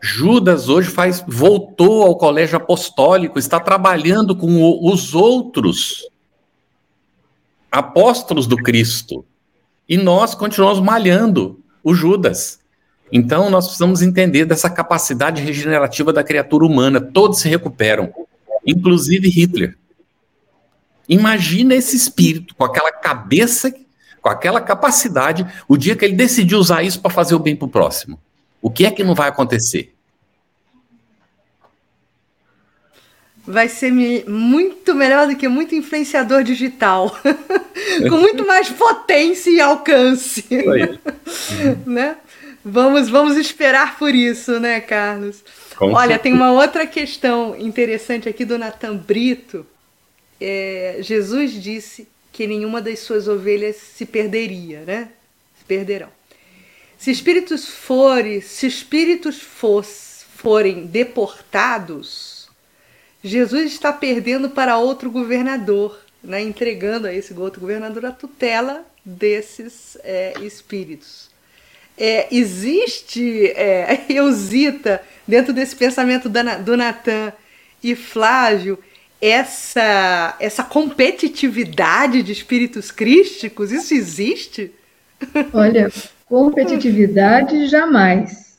Judas 0.00 0.68
hoje 0.68 0.90
faz, 0.90 1.24
voltou 1.26 2.04
ao 2.04 2.16
colégio 2.16 2.56
apostólico, 2.56 3.38
está 3.38 3.58
trabalhando 3.58 4.36
com 4.36 4.62
o, 4.62 4.92
os 4.92 5.14
outros 5.14 6.08
apóstolos 7.70 8.46
do 8.46 8.56
Cristo. 8.56 9.24
E 9.88 9.96
nós 9.96 10.34
continuamos 10.34 10.80
malhando 10.80 11.60
o 11.82 11.94
Judas. 11.94 12.60
Então, 13.10 13.50
nós 13.50 13.64
precisamos 13.66 14.02
entender 14.02 14.44
dessa 14.44 14.68
capacidade 14.68 15.42
regenerativa 15.42 16.12
da 16.12 16.22
criatura 16.22 16.64
humana. 16.64 17.00
Todos 17.00 17.40
se 17.40 17.48
recuperam, 17.48 18.12
inclusive 18.66 19.28
Hitler. 19.28 19.76
Imagina 21.08 21.74
esse 21.74 21.96
espírito 21.96 22.54
com 22.54 22.64
aquela 22.64 22.92
cabeça, 22.92 23.72
com 24.20 24.28
aquela 24.28 24.60
capacidade, 24.60 25.46
o 25.66 25.76
dia 25.76 25.96
que 25.96 26.04
ele 26.04 26.14
decidiu 26.14 26.58
usar 26.58 26.82
isso 26.82 27.00
para 27.00 27.10
fazer 27.10 27.34
o 27.34 27.38
bem 27.38 27.56
para 27.56 27.66
o 27.66 27.70
próximo. 27.70 28.20
O 28.60 28.70
que 28.70 28.84
é 28.86 28.90
que 28.90 29.04
não 29.04 29.14
vai 29.14 29.28
acontecer? 29.28 29.94
vai 33.48 33.66
ser 33.66 33.90
muito 34.28 34.94
melhor 34.94 35.26
do 35.26 35.34
que 35.34 35.48
muito 35.48 35.74
influenciador 35.74 36.44
digital, 36.44 37.18
com 38.10 38.16
muito 38.18 38.46
mais 38.46 38.68
potência 38.68 39.48
e 39.48 39.58
alcance. 39.58 40.44
né? 41.86 42.18
Vamos, 42.62 43.08
vamos 43.08 43.38
esperar 43.38 43.98
por 43.98 44.14
isso, 44.14 44.60
né, 44.60 44.80
Carlos? 44.80 45.42
Com 45.78 45.86
Olha, 45.92 46.00
certeza. 46.00 46.18
tem 46.18 46.34
uma 46.34 46.52
outra 46.52 46.86
questão 46.86 47.56
interessante 47.58 48.28
aqui 48.28 48.44
do 48.44 48.58
Natan 48.58 48.96
Brito. 48.96 49.64
É, 50.38 50.98
Jesus 51.00 51.52
disse 51.52 52.06
que 52.30 52.46
nenhuma 52.46 52.82
das 52.82 52.98
suas 52.98 53.28
ovelhas 53.28 53.76
se 53.76 54.04
perderia, 54.04 54.80
né? 54.80 55.08
Se 55.58 55.64
perderão. 55.64 56.17
Se 56.98 57.12
espíritos 57.12 57.68
forem, 57.68 58.40
se 58.40 58.66
espíritos 58.66 59.40
fosse, 59.40 60.24
forem 60.36 60.84
deportados, 60.84 62.48
Jesus 63.22 63.72
está 63.72 63.92
perdendo 63.92 64.50
para 64.50 64.78
outro 64.78 65.08
governador, 65.08 65.98
né, 66.22 66.42
entregando 66.42 67.06
a 67.06 67.14
esse 67.14 67.32
outro 67.34 67.60
governador 67.60 68.06
a 68.06 68.10
tutela 68.10 68.84
desses 69.04 69.96
é, 70.02 70.34
espíritos. 70.42 71.30
É, 71.96 72.26
existe, 72.32 73.46
é, 73.54 74.04
Eusita, 74.10 75.00
dentro 75.26 75.52
desse 75.52 75.76
pensamento 75.76 76.28
do 76.28 76.76
Natan 76.76 77.32
e 77.82 77.94
Flávio, 77.94 78.76
essa, 79.20 80.36
essa 80.40 80.64
competitividade 80.64 82.22
de 82.24 82.32
espíritos 82.32 82.90
crísticos? 82.90 83.70
Isso 83.70 83.94
existe? 83.94 84.72
Olha, 85.52 85.90
competitividade 86.28 87.66
jamais, 87.66 88.58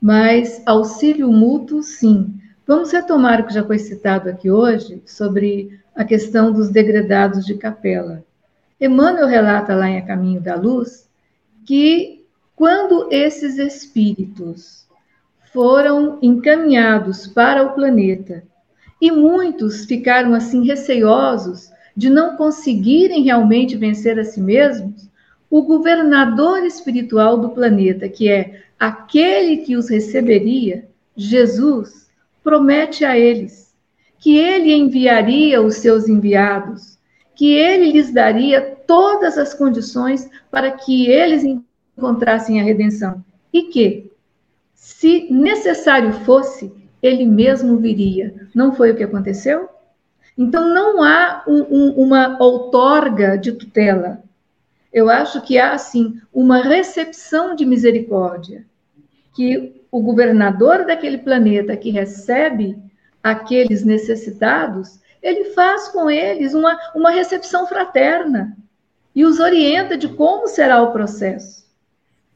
mas 0.00 0.62
auxílio 0.66 1.32
mútuo, 1.32 1.82
sim. 1.82 2.34
Vamos 2.66 2.92
retomar 2.92 3.40
o 3.40 3.46
que 3.46 3.54
já 3.54 3.64
foi 3.64 3.78
citado 3.78 4.28
aqui 4.28 4.50
hoje 4.50 5.02
sobre 5.06 5.80
a 5.94 6.04
questão 6.04 6.52
dos 6.52 6.68
degredados 6.68 7.46
de 7.46 7.54
capela. 7.54 8.22
Emmanuel 8.80 9.26
relata 9.26 9.74
lá 9.74 9.88
em 9.88 9.98
A 9.98 10.02
Caminho 10.02 10.40
da 10.40 10.54
Luz 10.54 11.08
que 11.64 12.24
quando 12.54 13.08
esses 13.10 13.58
espíritos 13.58 14.86
foram 15.52 16.18
encaminhados 16.20 17.26
para 17.26 17.62
o 17.62 17.72
planeta 17.72 18.44
e 19.00 19.10
muitos 19.10 19.84
ficaram 19.84 20.34
assim 20.34 20.64
receosos 20.64 21.70
de 21.96 22.10
não 22.10 22.36
conseguirem 22.36 23.22
realmente 23.22 23.76
vencer 23.76 24.18
a 24.18 24.24
si 24.24 24.40
mesmos, 24.40 25.07
o 25.50 25.62
governador 25.62 26.64
espiritual 26.64 27.38
do 27.38 27.50
planeta, 27.50 28.08
que 28.08 28.28
é 28.28 28.62
aquele 28.78 29.58
que 29.58 29.76
os 29.76 29.88
receberia, 29.88 30.88
Jesus, 31.16 32.08
promete 32.42 33.04
a 33.04 33.18
eles 33.18 33.68
que 34.18 34.36
ele 34.36 34.74
enviaria 34.74 35.62
os 35.62 35.76
seus 35.76 36.08
enviados, 36.08 36.98
que 37.34 37.52
ele 37.52 37.92
lhes 37.92 38.12
daria 38.12 38.60
todas 38.86 39.38
as 39.38 39.54
condições 39.54 40.28
para 40.50 40.72
que 40.72 41.06
eles 41.06 41.44
encontrassem 41.44 42.60
a 42.60 42.64
redenção 42.64 43.24
e 43.52 43.64
que, 43.64 44.10
se 44.74 45.32
necessário 45.32 46.12
fosse, 46.24 46.72
ele 47.00 47.24
mesmo 47.24 47.76
viria. 47.76 48.48
Não 48.54 48.74
foi 48.74 48.90
o 48.90 48.96
que 48.96 49.04
aconteceu? 49.04 49.68
Então, 50.36 50.72
não 50.72 51.02
há 51.02 51.44
um, 51.46 51.62
um, 51.70 51.90
uma 52.02 52.36
outorga 52.40 53.36
de 53.36 53.52
tutela. 53.52 54.22
Eu 54.92 55.10
acho 55.10 55.40
que 55.42 55.58
há, 55.58 55.72
assim, 55.72 56.20
uma 56.32 56.62
recepção 56.62 57.54
de 57.54 57.64
misericórdia, 57.64 58.64
que 59.34 59.82
o 59.90 60.02
governador 60.02 60.84
daquele 60.86 61.18
planeta 61.18 61.76
que 61.76 61.90
recebe 61.90 62.76
aqueles 63.22 63.84
necessitados, 63.84 64.98
ele 65.22 65.46
faz 65.46 65.88
com 65.88 66.10
eles 66.10 66.54
uma, 66.54 66.78
uma 66.94 67.10
recepção 67.10 67.66
fraterna 67.66 68.56
e 69.14 69.24
os 69.24 69.40
orienta 69.40 69.96
de 69.96 70.08
como 70.08 70.46
será 70.46 70.82
o 70.82 70.92
processo, 70.92 71.66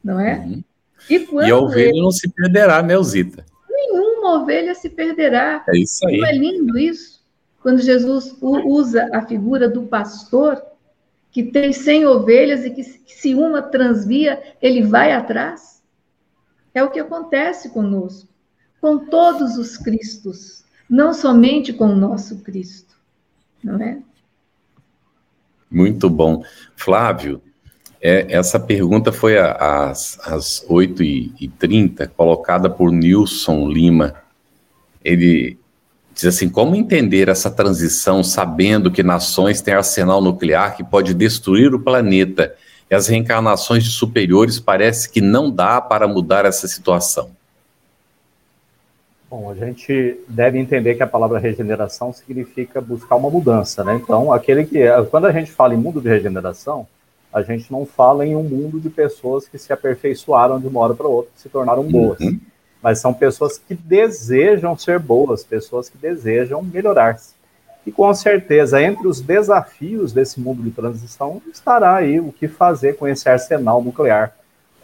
não 0.03 0.19
é? 0.19 0.39
Uhum. 0.39 0.65
E, 1.09 1.29
e, 1.47 1.51
a 1.51 1.57
ovelha 1.57 1.91
ele... 1.91 2.01
não 2.01 2.11
se 2.11 2.31
perderá, 2.31 2.83
né, 2.83 3.01
Zita? 3.03 3.45
Nenhuma 3.69 4.41
ovelha 4.41 4.75
se 4.75 4.89
perderá. 4.89 5.65
É 5.69 5.79
isso 5.79 6.07
aí. 6.07 6.19
Não 6.19 6.27
é 6.27 6.33
lindo 6.33 6.79
isso? 6.79 7.23
Quando 7.61 7.81
Jesus 7.81 8.37
usa 8.41 9.09
a 9.13 9.23
figura 9.23 9.69
do 9.69 9.83
pastor, 9.83 10.61
que 11.33 11.43
tem 11.43 11.73
100 11.73 12.07
ovelhas 12.07 12.65
e 12.65 12.71
que, 12.71 12.85
se 12.85 13.35
uma 13.35 13.63
transvia, 13.63 14.41
ele 14.61 14.83
vai 14.83 15.13
atrás. 15.13 15.83
É 16.75 16.85
o 16.85 16.91
que 16.91 17.01
acontece 17.01 17.71
conosco, 17.71 18.29
com 18.81 18.99
todos 18.99 19.57
os 19.57 19.77
Cristos, 19.79 20.63
não 20.89 21.15
somente 21.15 21.73
com 21.73 21.87
o 21.87 21.97
nosso 21.97 22.41
Cristo, 22.43 22.95
não 23.65 23.83
é? 23.83 23.99
Muito 25.71 26.11
bom. 26.11 26.45
Flávio, 26.77 27.43
é, 28.01 28.27
essa 28.31 28.61
pergunta 28.61 29.11
foi 29.11 29.39
às, 29.39 30.19
às 30.27 30.67
8h30, 30.69 32.09
colocada 32.09 32.69
por 32.69 32.93
Nilson 32.93 33.69
Lima. 33.69 34.15
Ele 35.03 35.59
diz 36.15 36.27
assim: 36.27 36.49
como 36.49 36.75
entender 36.75 37.29
essa 37.29 37.51
transição 37.51 38.23
sabendo 38.23 38.91
que 38.91 39.03
nações 39.03 39.61
têm 39.61 39.75
arsenal 39.75 40.21
nuclear 40.21 40.77
que 40.77 40.85
pode 40.85 41.15
destruir 41.15 41.75
o 41.75 41.81
planeta 41.81 42.55
e 42.91 42.95
as 42.95 43.09
reencarnações 43.09 43.85
de 43.85 43.91
superiores 43.91 44.61
parece 44.61 45.11
que 45.11 45.21
não 45.21 45.51
dá 45.51 45.81
para 45.81 46.07
mudar 46.07 46.45
essa 46.45 46.69
situação. 46.69 47.31
Bom, 49.31 49.51
a 49.51 49.55
gente 49.55 50.21
deve 50.29 50.59
entender 50.59 50.95
que 50.95 51.03
a 51.03 51.07
palavra 51.07 51.39
regeneração 51.39 52.13
significa 52.13 52.83
buscar 52.83 53.17
uma 53.17 53.31
mudança, 53.31 53.83
né? 53.83 53.95
Então, 53.95 54.31
aquele 54.31 54.67
que 54.67 54.81
quando 55.11 55.25
a 55.25 55.33
gente 55.33 55.51
fala 55.51 55.73
em 55.75 55.79
mundo 55.79 56.03
de 56.03 56.09
regeneração, 56.11 56.87
a 57.33 57.41
gente 57.41 57.73
não 57.73 57.87
fala 57.87 58.27
em 58.27 58.37
um 58.37 58.43
mundo 58.43 58.79
de 58.79 58.91
pessoas 58.91 59.49
que 59.49 59.57
se 59.57 59.73
aperfeiçoaram 59.73 60.61
de 60.61 60.67
uma 60.67 60.81
hora 60.81 60.95
para 60.95 61.09
outra, 61.09 61.33
se 61.35 61.49
tornaram 61.49 61.83
boas. 61.83 62.21
Uhum. 62.21 62.39
Mas 62.83 62.99
são 62.99 63.15
pessoas 63.15 63.59
que 63.59 63.75
desejam 63.75 64.77
ser 64.77 64.99
boas, 64.99 65.45
pessoas 65.45 65.89
que 65.89 65.97
desejam 65.97 66.63
melhorar-se. 66.63 67.35
E 67.87 67.91
com 67.91 68.13
certeza, 68.15 68.81
entre 68.83 69.07
os 69.07 69.21
desafios 69.21 70.13
desse 70.13 70.41
mundo 70.41 70.63
de 70.63 70.71
transição, 70.71 71.41
estará 71.53 71.97
aí 71.97 72.21
o 72.21 72.33
que 72.33 72.47
fazer 72.47 72.97
com 72.97 73.09
esse 73.09 73.29
arsenal 73.29 73.83
nuclear. 73.83 74.37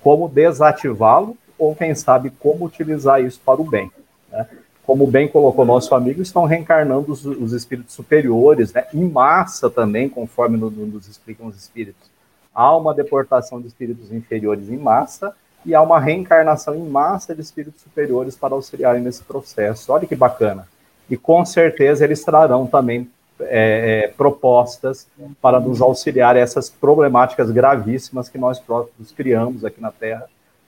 Como 0.02 0.28
desativá-lo, 0.28 1.36
ou 1.58 1.74
quem 1.74 1.94
sabe 1.94 2.30
como 2.30 2.64
utilizar 2.64 3.22
isso 3.22 3.40
para 3.44 3.60
o 3.60 3.64
bem. 3.64 3.90
Né? 4.30 4.46
Como 4.84 5.06
bem 5.06 5.28
colocou 5.28 5.64
nosso 5.64 5.94
amigo, 5.94 6.22
estão 6.22 6.44
reencarnando 6.44 7.12
os, 7.12 7.24
os 7.24 7.52
espíritos 7.52 7.94
superiores, 7.94 8.72
né? 8.72 8.86
em 8.94 9.08
massa 9.08 9.68
também, 9.68 10.08
conforme 10.08 10.56
nos 10.56 11.08
explicam 11.08 11.46
os 11.46 11.56
espíritos. 11.56 12.08
Há 12.54 12.76
uma 12.76 12.94
deportação 12.94 13.60
de 13.60 13.68
espíritos 13.68 14.12
inferiores 14.12 14.68
em 14.70 14.76
massa, 14.76 15.34
e 15.64 15.74
há 15.74 15.82
uma 15.82 16.00
reencarnação 16.00 16.74
em 16.74 16.88
massa 16.88 17.34
de 17.34 17.40
espíritos 17.40 17.82
superiores 17.82 18.36
para 18.36 18.54
auxiliarem 18.54 19.02
nesse 19.02 19.22
processo. 19.22 19.92
Olha 19.92 20.06
que 20.06 20.16
bacana 20.16 20.66
e 21.10 21.16
com 21.16 21.44
certeza 21.44 22.04
eles 22.04 22.22
trarão 22.22 22.66
também 22.66 23.08
é, 23.40 24.04
é, 24.04 24.08
propostas 24.08 25.06
para 25.40 25.60
nos 25.60 25.80
auxiliar 25.80 26.36
essas 26.36 26.68
problemáticas 26.68 27.50
gravíssimas 27.50 28.28
que 28.28 28.36
nós 28.36 28.58
próprios 28.58 29.12
criamos 29.12 29.64
aqui 29.64 29.80
na 29.80 29.90
Terra, 29.90 30.26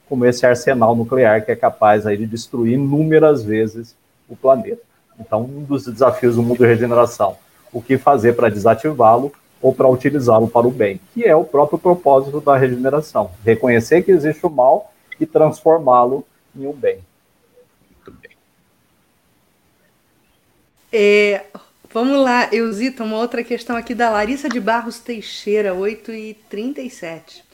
como 0.08 0.24
esse 0.24 0.46
arsenal 0.46 0.94
nuclear 0.94 1.44
que 1.44 1.50
é 1.50 1.56
capaz 1.56 2.06
aí 2.06 2.16
de 2.16 2.26
destruir 2.26 2.74
inúmeras 2.74 3.42
vezes 3.42 3.94
o 4.28 4.36
planeta. 4.36 4.82
Então, 5.18 5.42
um 5.42 5.64
dos 5.64 5.84
desafios 5.84 6.36
do 6.36 6.42
mundo 6.42 6.58
de 6.58 6.66
regeneração, 6.66 7.36
o 7.72 7.82
que 7.82 7.98
fazer 7.98 8.34
para 8.34 8.48
desativá-lo 8.48 9.32
ou 9.60 9.74
para 9.74 9.88
utilizá-lo 9.88 10.48
para 10.48 10.66
o 10.66 10.70
bem, 10.70 11.00
que 11.12 11.24
é 11.24 11.34
o 11.34 11.44
próprio 11.44 11.78
propósito 11.78 12.40
da 12.40 12.56
regeneração, 12.56 13.30
reconhecer 13.44 14.02
que 14.02 14.10
existe 14.10 14.44
o 14.46 14.50
mal 14.50 14.92
e 15.18 15.26
transformá-lo 15.26 16.24
em 16.56 16.66
um 16.66 16.72
bem. 16.72 16.98
É, 20.92 21.44
vamos 21.92 22.18
lá, 22.18 22.48
Eusita, 22.52 23.04
uma 23.04 23.18
outra 23.18 23.44
questão 23.44 23.76
aqui 23.76 23.94
da 23.94 24.10
Larissa 24.10 24.48
de 24.48 24.58
Barros 24.58 24.98
Teixeira, 24.98 25.74
8 25.74 26.12
e 26.12 26.34
37. 26.48 27.44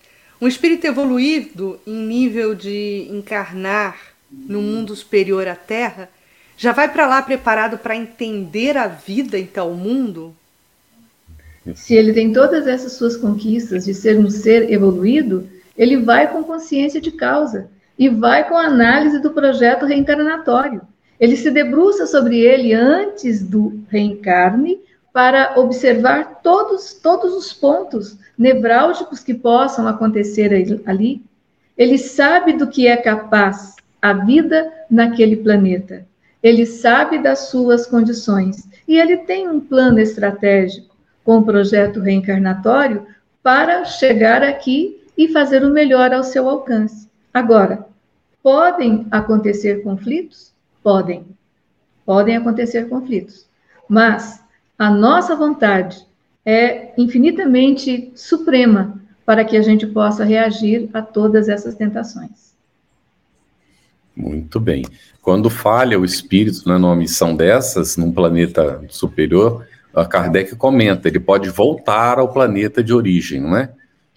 Um 0.40 0.46
espírito 0.46 0.86
evoluído 0.86 1.80
em 1.86 2.07
nível 2.07 2.54
de 2.54 3.09
encarnar 3.11 3.98
no 4.30 4.61
mundo 4.61 4.94
superior 4.94 5.48
à 5.48 5.57
Terra 5.57 6.09
já 6.57 6.72
vai 6.72 6.90
para 6.90 7.07
lá 7.07 7.20
preparado 7.20 7.78
para 7.78 7.96
entender 7.96 8.76
a 8.76 8.86
vida 8.86 9.38
em 9.38 9.46
tal 9.46 9.72
mundo? 9.72 10.34
Se 11.75 11.95
ele 11.95 12.12
tem 12.12 12.33
todas 12.33 12.67
essas 12.67 12.93
suas 12.93 13.17
conquistas 13.17 13.85
de 13.85 13.95
ser 13.95 14.19
um 14.19 14.31
ser 14.31 14.71
evoluído, 14.71 15.49
ele 15.77 15.97
vai 15.97 16.31
com 16.31 16.45
consciência 16.45 17.01
de 17.01 17.11
causa. 17.11 17.69
e 17.99 18.11
vai 18.11 18.47
com 18.47 18.59
análise 18.59 19.19
do 19.21 19.31
projeto 19.31 19.87
reencarnatório. 19.87 20.83
Ele 21.19 21.35
se 21.35 21.51
debruça 21.51 22.07
sobre 22.07 22.39
ele 22.41 22.75
antes 22.75 23.43
do 23.43 23.81
reencarne 23.89 24.79
para 25.14 25.55
observar 25.59 26.43
todos, 26.43 26.93
todos 26.93 27.33
os 27.33 27.55
pontos 27.55 28.19
nevrálgicos 28.37 29.21
que 29.21 29.33
possam 29.33 29.89
acontecer 29.89 30.83
ali. 30.85 31.23
Ele 31.75 31.97
sabe 31.97 32.53
do 32.53 32.67
que 32.67 32.87
é 32.87 32.99
capaz 32.99 33.77
a 34.03 34.12
vida 34.12 34.71
naquele 34.91 35.37
planeta. 35.37 36.07
Ele 36.43 36.67
sabe 36.67 37.19
das 37.19 37.49
suas 37.49 37.87
condições 37.87 38.69
e 38.87 38.99
ele 38.99 39.17
tem 39.17 39.49
um 39.49 39.59
plano 39.59 39.99
estratégico 39.99 40.95
com 41.27 41.39
o 41.39 41.45
projeto 41.45 41.99
reencarnatório 41.99 43.05
para 43.43 43.85
chegar 43.85 44.45
aqui 44.45 45.03
e 45.18 45.27
fazer 45.29 45.64
o 45.64 45.72
melhor 45.72 46.14
ao 46.14 46.22
seu 46.22 46.49
alcance. 46.49 47.09
Agora, 47.35 47.85
podem 48.41 49.09
acontecer 49.11 49.83
conflitos? 49.83 50.53
Podem. 50.85 51.27
Podem 52.05 52.37
acontecer 52.37 52.89
conflitos. 52.89 53.45
Mas 53.89 54.41
a 54.79 54.89
nossa 54.89 55.35
vontade 55.35 56.07
é 56.45 56.93
infinitamente 56.97 58.12
suprema 58.14 59.01
para 59.24 59.45
que 59.45 59.57
a 59.57 59.62
gente 59.62 59.85
possa 59.85 60.22
reagir 60.22 60.89
a 60.95 61.03
todas 61.03 61.49
essas 61.49 61.74
tentações. 61.74 62.55
Muito 64.14 64.61
bem. 64.61 64.85
Quando 65.20 65.51
falha 65.51 65.99
o 65.99 66.05
espírito 66.05 66.68
né, 66.68 66.79
numa 66.79 66.95
missão 66.95 67.35
dessas, 67.35 67.97
num 67.97 68.12
planeta 68.12 68.85
superior, 68.89 69.66
Kardec 70.05 70.55
comenta, 70.57 71.09
ele 71.09 71.20
pode 71.20 71.49
voltar 71.49 72.18
ao 72.18 72.28
planeta 72.28 72.82
de 72.82 72.92
origem, 72.92 73.40
não 73.40 73.57
é? 73.57 73.70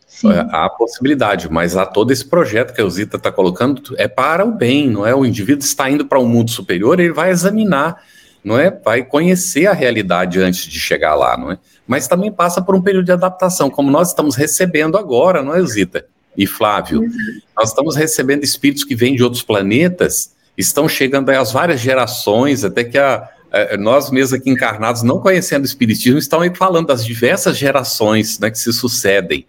Sim. 0.05 0.29
Há 0.33 0.67
possibilidade, 0.69 1.47
mas 1.49 1.77
há 1.77 1.85
todo 1.85 2.11
esse 2.11 2.25
projeto 2.25 2.73
que 2.73 2.81
a 2.81 2.89
Zita 2.89 3.17
está 3.17 3.31
colocando, 3.31 3.95
é 3.95 4.07
para 4.07 4.43
o 4.43 4.51
bem, 4.51 4.89
não 4.89 5.05
é? 5.05 5.13
O 5.13 5.23
indivíduo 5.23 5.63
está 5.63 5.89
indo 5.89 6.03
para 6.03 6.19
um 6.19 6.27
mundo 6.27 6.49
superior, 6.49 6.99
ele 6.99 7.13
vai 7.13 7.29
examinar, 7.29 8.03
não 8.43 8.57
é? 8.57 8.71
Vai 8.71 9.03
conhecer 9.03 9.67
a 9.67 9.73
realidade 9.73 10.41
antes 10.41 10.65
de 10.65 10.79
chegar 10.79 11.13
lá, 11.13 11.37
não 11.37 11.51
é? 11.51 11.59
Mas 11.87 12.07
também 12.07 12.31
passa 12.31 12.61
por 12.61 12.75
um 12.75 12.81
período 12.81 13.05
de 13.05 13.11
adaptação, 13.11 13.69
como 13.69 13.91
nós 13.91 14.09
estamos 14.09 14.35
recebendo 14.35 14.97
agora, 14.97 15.43
não 15.43 15.53
é, 15.53 15.63
Zita? 15.65 16.05
E 16.35 16.47
Flávio, 16.47 17.01
uhum. 17.01 17.09
nós 17.55 17.69
estamos 17.69 17.95
recebendo 17.95 18.43
espíritos 18.43 18.83
que 18.83 18.95
vêm 18.95 19.15
de 19.15 19.23
outros 19.23 19.43
planetas, 19.43 20.33
estão 20.57 20.89
chegando 20.89 21.29
aí 21.29 21.37
as 21.37 21.51
várias 21.51 21.79
gerações, 21.79 22.63
até 22.63 22.83
que 22.83 22.97
a, 22.97 23.29
nós 23.79 24.11
mesmos 24.11 24.33
aqui 24.33 24.49
encarnados, 24.49 25.01
não 25.01 25.19
conhecendo 25.19 25.63
o 25.63 25.65
Espiritismo, 25.65 26.19
aí 26.39 26.53
falando 26.55 26.87
das 26.87 27.03
diversas 27.03 27.57
gerações 27.57 28.37
né, 28.39 28.51
que 28.51 28.59
se 28.59 28.71
sucedem 28.71 29.45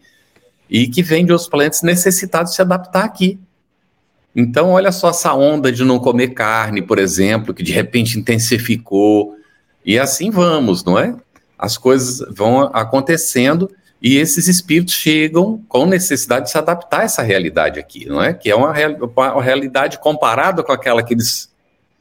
e 0.68 0.86
que 0.88 1.02
vêm 1.02 1.24
de 1.24 1.32
outros 1.32 1.48
planetas 1.48 1.82
necessitados 1.82 2.52
de 2.52 2.56
se 2.56 2.62
adaptar 2.62 3.04
aqui. 3.04 3.38
Então, 4.34 4.70
olha 4.70 4.92
só 4.92 5.10
essa 5.10 5.34
onda 5.34 5.72
de 5.72 5.84
não 5.84 5.98
comer 5.98 6.28
carne, 6.28 6.80
por 6.80 6.98
exemplo, 6.98 7.52
que 7.52 7.62
de 7.62 7.72
repente 7.72 8.18
intensificou, 8.18 9.34
e 9.84 9.98
assim 9.98 10.30
vamos, 10.30 10.84
não 10.84 10.98
é? 10.98 11.14
As 11.58 11.76
coisas 11.76 12.24
vão 12.34 12.62
acontecendo 12.72 13.70
e 14.00 14.16
esses 14.16 14.48
espíritos 14.48 14.94
chegam 14.94 15.62
com 15.68 15.84
necessidade 15.84 16.46
de 16.46 16.52
se 16.52 16.58
adaptar 16.58 17.00
a 17.00 17.04
essa 17.04 17.22
realidade 17.22 17.78
aqui, 17.78 18.06
não 18.06 18.22
é? 18.22 18.32
Que 18.32 18.50
é 18.50 18.54
uma, 18.54 18.72
real, 18.72 18.96
uma 19.14 19.42
realidade 19.42 19.98
comparada 19.98 20.62
com 20.62 20.72
aquela 20.72 21.02
que 21.02 21.12
eles 21.12 21.50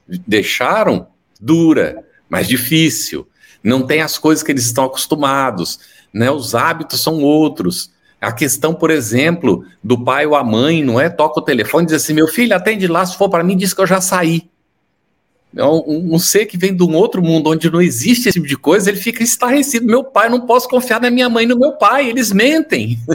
deixaram, 0.07 1.07
dura, 1.39 2.03
mais 2.29 2.47
difícil, 2.47 3.27
não 3.63 3.85
tem 3.85 4.01
as 4.01 4.17
coisas 4.17 4.43
que 4.43 4.51
eles 4.51 4.65
estão 4.65 4.85
acostumados, 4.85 5.79
né? 6.13 6.29
Os 6.31 6.55
hábitos 6.55 7.01
são 7.01 7.21
outros. 7.21 7.91
A 8.19 8.31
questão, 8.31 8.73
por 8.73 8.91
exemplo, 8.91 9.63
do 9.83 10.03
pai 10.03 10.25
ou 10.25 10.35
a 10.35 10.43
mãe, 10.43 10.83
não 10.83 10.99
é? 10.99 11.09
Toca 11.09 11.39
o 11.39 11.43
telefone 11.43 11.83
e 11.83 11.87
diz 11.87 11.95
assim: 11.95 12.13
meu 12.13 12.27
filho, 12.27 12.55
atende 12.55 12.87
lá, 12.87 13.05
se 13.05 13.17
for 13.17 13.29
para 13.29 13.43
mim, 13.43 13.55
diz 13.55 13.73
que 13.73 13.81
eu 13.81 13.87
já 13.87 14.01
saí. 14.01 14.49
É 15.55 15.63
um, 15.63 16.13
um, 16.13 16.19
ser 16.19 16.45
que 16.45 16.57
vem 16.57 16.75
de 16.75 16.83
um 16.83 16.95
outro 16.95 17.23
mundo 17.23 17.49
onde 17.49 17.71
não 17.71 17.81
existe 17.81 18.29
esse 18.29 18.37
tipo 18.37 18.47
de 18.47 18.55
coisa, 18.55 18.89
ele 18.89 18.99
fica 18.99 19.23
estarrecido. 19.23 19.85
Meu 19.85 20.03
pai, 20.03 20.29
não 20.29 20.45
posso 20.45 20.69
confiar 20.69 21.01
na 21.01 21.09
minha 21.09 21.27
mãe 21.27 21.43
e 21.43 21.47
no 21.47 21.57
meu 21.57 21.73
pai, 21.73 22.07
eles 22.07 22.31
mentem. 22.31 22.99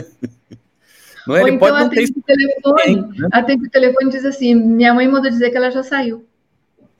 Não 1.25 1.35
é? 1.35 1.41
Ou 1.41 1.47
ele 1.47 1.55
então 1.55 1.67
pode 1.67 1.79
não 1.79 1.87
atende, 1.87 2.13
ter... 2.13 2.19
o 2.19 2.23
telefone, 2.23 3.19
né? 3.19 3.29
atende 3.31 3.65
o 3.65 3.69
telefone 3.71 4.09
e 4.09 4.11
diz 4.11 4.25
assim: 4.25 4.53
minha 4.53 4.93
mãe 4.93 5.07
mandou 5.07 5.31
dizer 5.31 5.49
que 5.49 5.57
ela 5.57 5.71
já 5.71 5.81
saiu. 5.81 6.23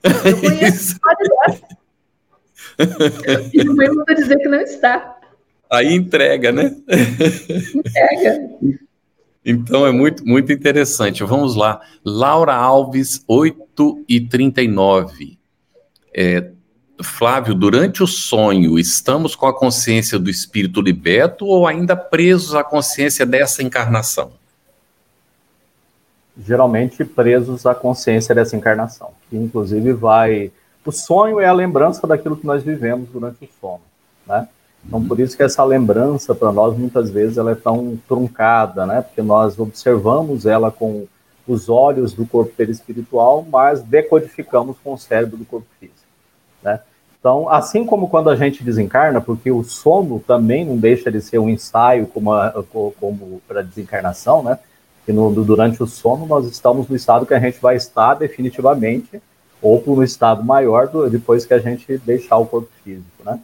Eu 0.02 0.36
conheço 0.40 0.96
Minha 3.52 3.74
mãe 3.74 3.88
mandou 3.88 4.14
dizer 4.14 4.36
que 4.38 4.48
não 4.48 4.60
está. 4.60 5.16
Aí 5.70 5.94
entrega, 5.94 6.52
né? 6.52 6.76
Entrega. 7.74 8.50
Então 9.44 9.86
é 9.86 9.92
muito, 9.92 10.26
muito 10.26 10.52
interessante. 10.52 11.22
Vamos 11.24 11.54
lá. 11.54 11.80
Laura 12.04 12.54
Alves, 12.54 13.22
8 13.28 14.04
e 14.08 14.20
39. 14.20 15.38
É, 16.14 16.50
Flávio, 17.02 17.54
durante 17.54 18.02
o 18.02 18.06
sonho, 18.06 18.78
estamos 18.78 19.36
com 19.36 19.46
a 19.46 19.56
consciência 19.56 20.18
do 20.18 20.30
espírito 20.30 20.80
liberto 20.80 21.46
ou 21.46 21.66
ainda 21.66 21.94
presos 21.94 22.54
à 22.54 22.64
consciência 22.64 23.26
dessa 23.26 23.62
encarnação? 23.62 24.32
Geralmente 26.38 27.04
presos 27.04 27.64
à 27.66 27.74
consciência 27.74 28.34
dessa 28.34 28.56
encarnação, 28.56 29.10
que 29.28 29.36
inclusive 29.36 29.92
vai. 29.92 30.52
O 30.84 30.92
sonho 30.92 31.40
é 31.40 31.46
a 31.46 31.52
lembrança 31.52 32.06
daquilo 32.06 32.36
que 32.36 32.46
nós 32.46 32.62
vivemos 32.62 33.08
durante 33.08 33.44
o 33.44 33.48
sono, 33.60 33.82
né? 34.26 34.48
Então, 34.86 35.04
por 35.04 35.18
isso 35.18 35.36
que 35.36 35.42
essa 35.42 35.64
lembrança, 35.64 36.32
para 36.32 36.52
nós, 36.52 36.78
muitas 36.78 37.10
vezes, 37.10 37.38
ela 37.38 37.50
é 37.50 37.54
tão 37.56 37.98
truncada, 38.06 38.86
né? 38.86 39.02
Porque 39.02 39.20
nós 39.20 39.58
observamos 39.58 40.46
ela 40.46 40.70
com 40.70 41.06
os 41.46 41.68
olhos 41.68 42.12
do 42.12 42.26
corpo 42.26 42.52
perispiritual, 42.56 43.44
mas 43.50 43.82
decodificamos 43.82 44.76
com 44.82 44.92
o 44.92 44.98
cérebro 44.98 45.36
do 45.36 45.44
corpo 45.44 45.66
físico, 45.80 45.96
né? 46.62 46.80
Então, 47.18 47.48
assim 47.48 47.84
como 47.84 48.08
quando 48.08 48.30
a 48.30 48.36
gente 48.36 48.62
desencarna, 48.62 49.20
porque 49.20 49.50
o 49.50 49.64
sono 49.64 50.20
também 50.20 50.64
não 50.64 50.76
deixa 50.76 51.10
de 51.10 51.20
ser 51.20 51.40
um 51.40 51.48
ensaio 51.48 52.06
como, 52.06 52.30
como 53.00 53.42
para 53.48 53.62
desencarnação, 53.62 54.44
né? 54.44 54.58
Que 55.06 55.12
no, 55.12 55.32
durante 55.32 55.82
o 55.82 55.86
sono 55.86 56.26
nós 56.26 56.44
estamos 56.46 56.88
no 56.88 56.96
estado 56.96 57.24
que 57.24 57.32
a 57.32 57.40
gente 57.40 57.58
vai 57.60 57.76
estar 57.76 58.14
definitivamente, 58.14 59.22
ou 59.62 59.82
no 59.86 60.02
estado 60.02 60.44
maior 60.44 60.88
do, 60.88 61.08
depois 61.08 61.46
que 61.46 61.54
a 61.54 61.58
gente 61.58 61.96
deixar 61.98 62.36
o 62.36 62.46
corpo 62.46 62.68
físico, 62.84 63.24
né? 63.24 63.40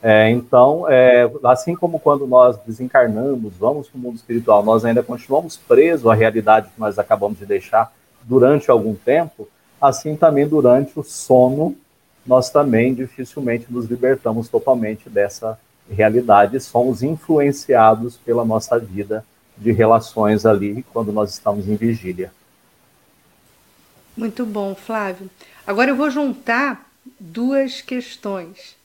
É, 0.00 0.30
então, 0.30 0.88
é, 0.88 1.28
assim 1.44 1.74
como 1.74 1.98
quando 1.98 2.24
nós 2.24 2.56
desencarnamos, 2.64 3.52
vamos 3.58 3.88
para 3.88 3.98
o 3.98 4.00
mundo 4.00 4.16
espiritual, 4.16 4.64
nós 4.64 4.84
ainda 4.84 5.02
continuamos 5.02 5.56
presos 5.56 6.06
à 6.06 6.14
realidade 6.14 6.68
que 6.68 6.78
nós 6.78 6.98
acabamos 7.00 7.38
de 7.38 7.46
deixar 7.46 7.92
durante 8.22 8.70
algum 8.70 8.94
tempo, 8.94 9.48
assim 9.80 10.14
também 10.14 10.46
durante 10.46 10.98
o 10.98 11.02
sono, 11.02 11.74
nós 12.24 12.48
também 12.50 12.94
dificilmente 12.94 13.66
nos 13.70 13.86
libertamos 13.86 14.48
totalmente 14.48 15.08
dessa 15.10 15.58
realidade, 15.90 16.60
somos 16.60 17.02
influenciados 17.02 18.16
pela 18.18 18.44
nossa 18.44 18.78
vida 18.78 19.24
de 19.60 19.72
relações 19.72 20.46
ali 20.46 20.84
quando 20.92 21.12
nós 21.12 21.30
estamos 21.30 21.68
em 21.68 21.76
vigília. 21.76 22.32
Muito 24.16 24.44
bom, 24.44 24.74
Flávio. 24.74 25.30
Agora 25.66 25.90
eu 25.90 25.96
vou 25.96 26.10
juntar 26.10 26.90
duas 27.20 27.80
questões. 27.80 28.76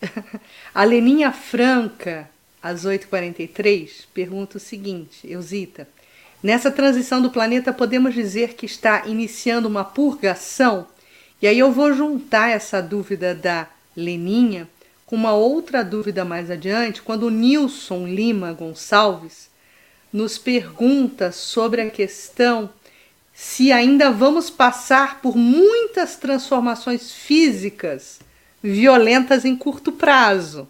A 0.74 0.84
Leninha 0.84 1.32
Franca, 1.32 2.28
às 2.62 2.84
8h43, 2.84 4.04
pergunta 4.12 4.56
o 4.56 4.60
seguinte: 4.60 5.20
Eusita, 5.24 5.88
nessa 6.42 6.70
transição 6.70 7.22
do 7.22 7.30
planeta 7.30 7.72
podemos 7.72 8.14
dizer 8.14 8.54
que 8.54 8.66
está 8.66 9.06
iniciando 9.06 9.68
uma 9.68 9.84
purgação? 9.84 10.86
E 11.40 11.46
aí 11.46 11.58
eu 11.58 11.72
vou 11.72 11.92
juntar 11.92 12.50
essa 12.50 12.80
dúvida 12.80 13.34
da 13.34 13.66
Leninha 13.96 14.68
com 15.06 15.16
uma 15.16 15.32
outra 15.32 15.84
dúvida 15.84 16.24
mais 16.24 16.50
adiante, 16.50 17.02
quando 17.02 17.24
o 17.24 17.30
Nilson 17.30 18.06
Lima 18.06 18.52
Gonçalves 18.52 19.51
nos 20.12 20.36
pergunta 20.38 21.32
sobre 21.32 21.80
a 21.80 21.90
questão 21.90 22.70
se 23.32 23.72
ainda 23.72 24.10
vamos 24.10 24.50
passar 24.50 25.20
por 25.20 25.36
muitas 25.36 26.16
transformações 26.16 27.10
físicas 27.10 28.20
violentas 28.62 29.44
em 29.44 29.56
curto 29.56 29.90
prazo. 29.90 30.68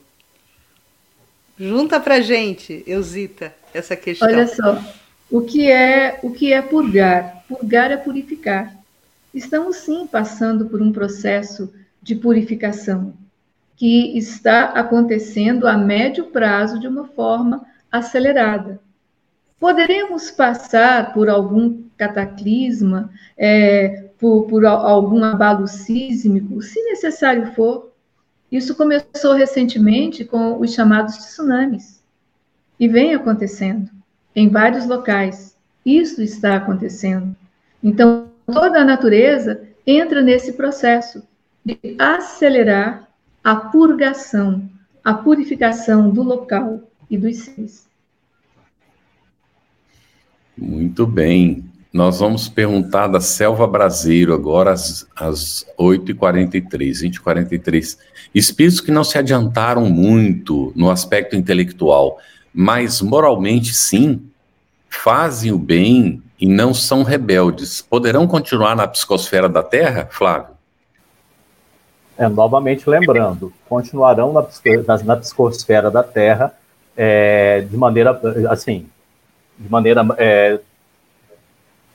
Junta 1.58 2.00
pra 2.00 2.20
gente, 2.20 2.82
Eusita, 2.86 3.52
essa 3.74 3.94
questão. 3.94 4.28
Olha 4.28 4.46
só, 4.46 4.82
o 5.30 5.42
que 5.42 5.70
é 5.70 6.18
o 6.22 6.30
que 6.30 6.52
é 6.52 6.62
purgar? 6.62 7.44
Purgar 7.48 7.90
é 7.90 7.96
purificar. 7.96 8.74
Estamos 9.34 9.76
sim 9.78 10.06
passando 10.06 10.66
por 10.66 10.80
um 10.80 10.92
processo 10.92 11.72
de 12.02 12.14
purificação 12.14 13.14
que 13.76 14.16
está 14.16 14.66
acontecendo 14.66 15.66
a 15.66 15.76
médio 15.76 16.26
prazo 16.26 16.78
de 16.78 16.86
uma 16.86 17.06
forma 17.08 17.66
acelerada. 17.90 18.80
Poderemos 19.62 20.28
passar 20.28 21.14
por 21.14 21.28
algum 21.28 21.84
cataclisma, 21.96 23.08
é, 23.38 24.08
por, 24.18 24.48
por 24.48 24.66
algum 24.66 25.22
abalo 25.22 25.68
sísmico, 25.68 26.60
se 26.60 26.82
necessário 26.82 27.46
for. 27.54 27.92
Isso 28.50 28.74
começou 28.74 29.34
recentemente 29.34 30.24
com 30.24 30.58
os 30.58 30.74
chamados 30.74 31.16
tsunamis. 31.16 32.02
E 32.76 32.88
vem 32.88 33.14
acontecendo 33.14 33.88
em 34.34 34.48
vários 34.48 34.84
locais. 34.84 35.56
Isso 35.86 36.20
está 36.20 36.56
acontecendo. 36.56 37.32
Então, 37.80 38.30
toda 38.44 38.80
a 38.80 38.84
natureza 38.84 39.62
entra 39.86 40.20
nesse 40.20 40.54
processo 40.54 41.22
de 41.64 41.78
acelerar 42.00 43.08
a 43.44 43.54
purgação, 43.54 44.68
a 45.04 45.14
purificação 45.14 46.10
do 46.10 46.24
local 46.24 46.80
e 47.08 47.16
dos 47.16 47.44
seres. 47.44 47.91
Muito 50.56 51.06
bem. 51.06 51.64
Nós 51.92 52.20
vamos 52.20 52.48
perguntar 52.48 53.06
da 53.06 53.20
Selva 53.20 53.66
Brasileiro 53.66 54.32
agora 54.32 54.72
às, 54.72 55.06
às 55.14 55.66
8h43, 55.78 56.70
20h43. 56.70 57.98
Espíritos 58.34 58.80
que 58.80 58.90
não 58.90 59.04
se 59.04 59.18
adiantaram 59.18 59.84
muito 59.84 60.72
no 60.74 60.90
aspecto 60.90 61.36
intelectual, 61.36 62.18
mas 62.52 63.02
moralmente 63.02 63.74
sim, 63.74 64.22
fazem 64.88 65.52
o 65.52 65.58
bem 65.58 66.22
e 66.40 66.46
não 66.46 66.72
são 66.72 67.02
rebeldes. 67.02 67.82
Poderão 67.82 68.26
continuar 68.26 68.74
na 68.74 68.88
psicosfera 68.88 69.48
da 69.48 69.62
Terra, 69.62 70.08
Flávio? 70.10 70.52
É, 72.16 72.28
novamente 72.28 72.88
lembrando, 72.88 73.52
continuarão 73.68 74.32
na, 74.32 74.46
na 75.04 75.16
psicosfera 75.16 75.90
da 75.90 76.02
Terra 76.02 76.54
é, 76.96 77.62
de 77.62 77.76
maneira, 77.76 78.18
assim, 78.48 78.86
de 79.62 79.70
maneira 79.70 80.04
é, 80.18 80.58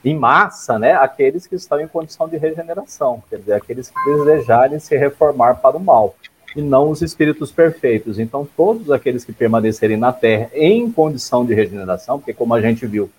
em 0.04 0.16
massa, 0.16 0.80
né, 0.80 0.94
aqueles 0.94 1.46
que 1.46 1.56
estão 1.56 1.80
em 1.80 1.88
condição 1.88 2.28
de 2.28 2.38
regeneração, 2.38 3.22
quer 3.30 3.40
dizer, 3.40 3.54
aqueles 3.54 3.90
que 3.90 3.96
desejarem 4.06 4.80
se 4.80 4.96
reformar 4.96 5.56
para 5.56 5.76
o 5.76 5.80
mal, 5.80 6.16
e 6.56 6.62
não 6.62 6.90
os 6.90 7.02
espíritos 7.02 7.52
perfeitos. 7.52 8.18
Então, 8.18 8.48
todos 8.56 8.90
aqueles 8.90 9.24
que 9.24 9.34
permanecerem 9.34 9.98
na 9.98 10.14
Terra 10.14 10.50
em 10.54 10.90
condição 10.90 11.46
de 11.46 11.54
regeneração, 11.54 12.20
porque 12.20 12.34
como 12.34 12.54
a 12.54 12.62
gente 12.62 12.86
viu, 12.88 13.10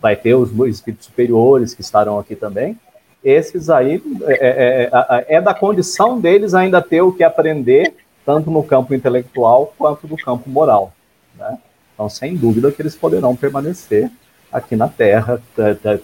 vai 0.00 0.16
ter 0.16 0.34
os 0.34 0.50
espíritos 0.68 1.06
superiores 1.06 1.74
que 1.74 1.80
estarão 1.80 2.18
aqui 2.18 2.34
também, 2.34 2.78
esses 3.22 3.68
aí 3.68 4.02
é, 4.22 4.34
é, 4.34 4.90
é, 4.92 5.36
é 5.36 5.40
da 5.40 5.52
condição 5.52 6.20
deles 6.20 6.54
ainda 6.54 6.80
ter 6.80 7.02
o 7.02 7.12
que 7.12 7.24
aprender, 7.24 7.94
tanto 8.24 8.50
no 8.50 8.62
campo 8.62 8.94
intelectual 8.94 9.74
quanto 9.76 10.06
no 10.06 10.16
campo 10.16 10.48
moral. 10.48 10.92
Né? 11.36 11.58
Então, 11.98 12.08
sem 12.08 12.36
dúvida 12.36 12.70
que 12.70 12.80
eles 12.80 12.94
poderão 12.94 13.34
permanecer 13.34 14.08
aqui 14.52 14.76
na 14.76 14.86
Terra, 14.86 15.42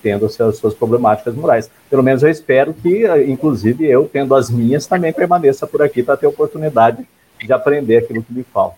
tendo 0.02 0.26
as 0.26 0.34
suas 0.34 0.74
problemáticas 0.74 1.32
morais. 1.36 1.70
Pelo 1.88 2.02
menos 2.02 2.20
eu 2.24 2.28
espero 2.28 2.74
que, 2.74 3.06
inclusive, 3.28 3.86
eu, 3.86 4.10
tendo 4.12 4.34
as 4.34 4.50
minhas, 4.50 4.88
também 4.88 5.12
permaneça 5.12 5.68
por 5.68 5.80
aqui 5.80 6.02
para 6.02 6.16
ter 6.16 6.26
oportunidade 6.26 7.06
de 7.38 7.52
aprender 7.52 7.98
aquilo 7.98 8.24
que 8.24 8.32
me 8.32 8.42
falta. 8.42 8.76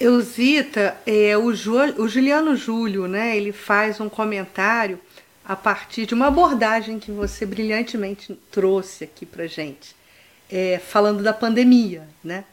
Eusita, 0.00 0.96
é, 1.06 1.38
o, 1.38 1.54
Ju, 1.54 1.76
o 1.96 2.08
Juliano 2.08 2.56
Júlio, 2.56 3.06
né, 3.06 3.36
ele 3.36 3.52
faz 3.52 4.00
um 4.00 4.08
comentário 4.08 4.98
a 5.44 5.54
partir 5.54 6.06
de 6.06 6.14
uma 6.14 6.26
abordagem 6.26 6.98
que 6.98 7.12
você 7.12 7.46
brilhantemente 7.46 8.36
trouxe 8.50 9.04
aqui 9.04 9.24
para 9.24 9.46
gente, 9.46 9.94
é, 10.50 10.80
falando 10.80 11.22
da 11.22 11.32
pandemia, 11.32 12.02
né? 12.24 12.44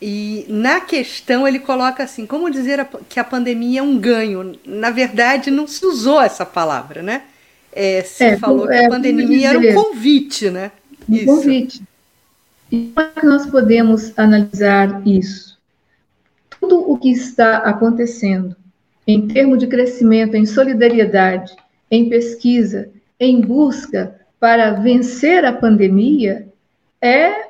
E 0.00 0.44
na 0.48 0.80
questão 0.80 1.48
ele 1.48 1.58
coloca 1.58 2.02
assim, 2.02 2.26
como 2.26 2.50
dizer 2.50 2.86
que 3.08 3.18
a 3.18 3.24
pandemia 3.24 3.80
é 3.80 3.82
um 3.82 3.98
ganho? 3.98 4.54
Na 4.64 4.90
verdade, 4.90 5.50
não 5.50 5.66
se 5.66 5.84
usou 5.86 6.20
essa 6.20 6.44
palavra, 6.44 7.02
né? 7.02 7.22
É, 7.72 8.02
se 8.02 8.24
é, 8.24 8.36
falou 8.36 8.70
é, 8.70 8.80
que 8.80 8.84
a 8.86 8.88
pandemia 8.90 9.48
era 9.50 9.58
um 9.58 9.74
convite, 9.74 10.50
né? 10.50 10.70
Um 11.08 11.14
isso. 11.14 11.26
convite. 11.26 11.82
E 12.70 12.92
como 12.94 13.06
é 13.06 13.20
que 13.20 13.26
nós 13.26 13.46
podemos 13.46 14.12
analisar 14.18 15.06
isso? 15.06 15.56
Tudo 16.60 16.90
o 16.90 16.98
que 16.98 17.10
está 17.10 17.58
acontecendo 17.58 18.56
em 19.06 19.28
termos 19.28 19.58
de 19.58 19.66
crescimento, 19.66 20.34
em 20.34 20.44
solidariedade, 20.44 21.54
em 21.90 22.08
pesquisa, 22.08 22.90
em 23.20 23.40
busca 23.40 24.20
para 24.40 24.72
vencer 24.72 25.44
a 25.44 25.52
pandemia, 25.52 26.48
é 27.00 27.46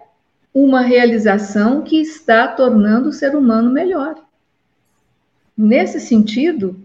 uma 0.58 0.80
realização 0.80 1.82
que 1.82 2.00
está 2.00 2.48
tornando 2.48 3.10
o 3.10 3.12
ser 3.12 3.36
humano 3.36 3.70
melhor. 3.70 4.14
Nesse 5.54 6.00
sentido, 6.00 6.80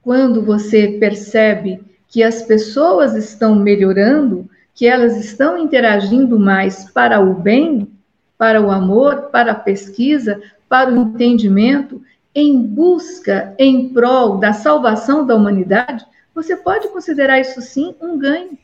quando 0.00 0.42
você 0.42 0.96
percebe 1.00 1.80
que 2.06 2.22
as 2.22 2.42
pessoas 2.42 3.16
estão 3.16 3.56
melhorando, 3.56 4.48
que 4.72 4.86
elas 4.86 5.16
estão 5.16 5.58
interagindo 5.58 6.38
mais 6.38 6.88
para 6.92 7.18
o 7.18 7.34
bem, 7.34 7.90
para 8.38 8.62
o 8.62 8.70
amor, 8.70 9.22
para 9.32 9.50
a 9.50 9.56
pesquisa, 9.56 10.40
para 10.68 10.92
o 10.92 10.96
entendimento, 10.96 12.00
em 12.32 12.56
busca, 12.62 13.56
em 13.58 13.88
prol 13.92 14.38
da 14.38 14.52
salvação 14.52 15.26
da 15.26 15.34
humanidade, 15.34 16.06
você 16.32 16.54
pode 16.54 16.86
considerar 16.90 17.40
isso 17.40 17.60
sim 17.60 17.92
um 18.00 18.16
ganho, 18.16 18.56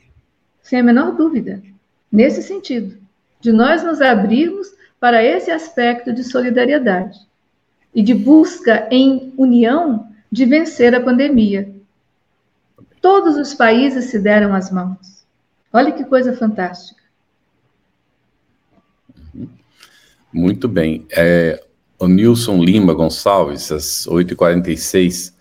sem 0.62 0.78
a 0.78 0.84
menor 0.84 1.16
dúvida, 1.16 1.60
nesse 2.12 2.44
sentido 2.44 3.01
de 3.42 3.50
nós 3.50 3.82
nos 3.82 4.00
abrirmos 4.00 4.68
para 5.00 5.22
esse 5.22 5.50
aspecto 5.50 6.12
de 6.12 6.22
solidariedade 6.22 7.18
e 7.92 8.00
de 8.00 8.14
busca 8.14 8.86
em 8.88 9.34
união 9.36 10.08
de 10.30 10.46
vencer 10.46 10.94
a 10.94 11.00
pandemia. 11.00 11.68
Todos 13.00 13.36
os 13.36 13.52
países 13.52 14.06
se 14.06 14.18
deram 14.20 14.54
as 14.54 14.70
mãos. 14.70 15.24
Olha 15.72 15.90
que 15.90 16.04
coisa 16.04 16.32
fantástica. 16.36 17.02
Muito 20.32 20.68
bem. 20.68 21.04
É, 21.10 21.60
o 21.98 22.06
Nilson 22.06 22.62
Lima 22.62 22.94
Gonçalves, 22.94 23.72
às 23.72 24.06
8h46, 24.06 25.34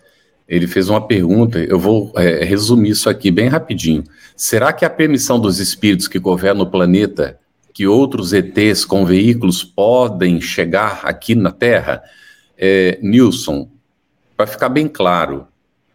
ele 0.48 0.66
fez 0.66 0.88
uma 0.88 1.06
pergunta. 1.06 1.60
Eu 1.60 1.78
vou 1.78 2.12
é, 2.16 2.44
resumir 2.44 2.90
isso 2.90 3.08
aqui 3.08 3.30
bem 3.30 3.46
rapidinho. 3.46 4.02
Será 4.36 4.72
que 4.72 4.84
a 4.84 4.90
permissão 4.90 5.38
dos 5.38 5.60
espíritos 5.60 6.08
que 6.08 6.18
governam 6.18 6.64
o 6.64 6.70
planeta 6.70 7.38
que 7.72 7.86
outros 7.86 8.32
ETs 8.32 8.84
com 8.84 9.04
veículos 9.04 9.64
podem 9.64 10.40
chegar 10.40 11.00
aqui 11.04 11.34
na 11.34 11.50
Terra? 11.50 12.02
É, 12.56 12.98
Nilson, 13.02 13.68
para 14.36 14.46
ficar 14.46 14.68
bem 14.68 14.88
claro, 14.88 15.46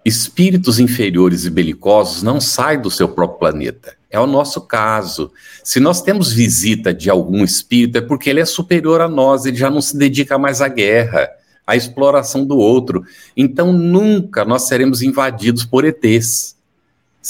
espíritos 0.03 0.79
inferiores 0.79 1.45
e 1.45 1.49
belicosos 1.49 2.23
não 2.23 2.39
saem 2.39 2.81
do 2.81 2.89
seu 2.89 3.09
próprio 3.09 3.39
planeta. 3.39 3.95
É 4.09 4.19
o 4.19 4.25
nosso 4.25 4.61
caso. 4.61 5.31
Se 5.63 5.79
nós 5.79 6.01
temos 6.01 6.31
visita 6.31 6.93
de 6.93 7.09
algum 7.09 7.43
espírito, 7.43 7.97
é 7.97 8.01
porque 8.01 8.29
ele 8.29 8.39
é 8.39 8.45
superior 8.45 9.01
a 9.01 9.07
nós, 9.07 9.45
ele 9.45 9.57
já 9.57 9.69
não 9.69 9.81
se 9.81 9.97
dedica 9.97 10.37
mais 10.37 10.61
à 10.61 10.67
guerra, 10.67 11.29
à 11.65 11.75
exploração 11.75 12.45
do 12.45 12.57
outro. 12.57 13.03
Então, 13.35 13.73
nunca 13.73 14.45
nós 14.45 14.63
seremos 14.67 15.01
invadidos 15.01 15.65
por 15.65 15.83
ETs. 15.83 16.56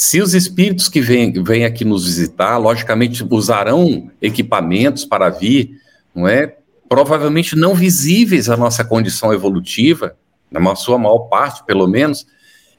Se 0.00 0.22
os 0.22 0.32
espíritos 0.32 0.88
que 0.88 1.00
vêm, 1.00 1.32
vêm 1.42 1.64
aqui 1.64 1.84
nos 1.84 2.04
visitar, 2.04 2.56
logicamente 2.56 3.26
usarão 3.28 4.08
equipamentos 4.22 5.04
para 5.04 5.28
vir, 5.28 5.72
não 6.14 6.28
é? 6.28 6.56
Provavelmente 6.88 7.56
não 7.56 7.74
visíveis 7.74 8.48
à 8.48 8.56
nossa 8.56 8.84
condição 8.84 9.34
evolutiva, 9.34 10.16
na 10.52 10.76
sua 10.76 10.98
maior 10.98 11.26
parte, 11.26 11.64
pelo 11.66 11.88
menos. 11.88 12.28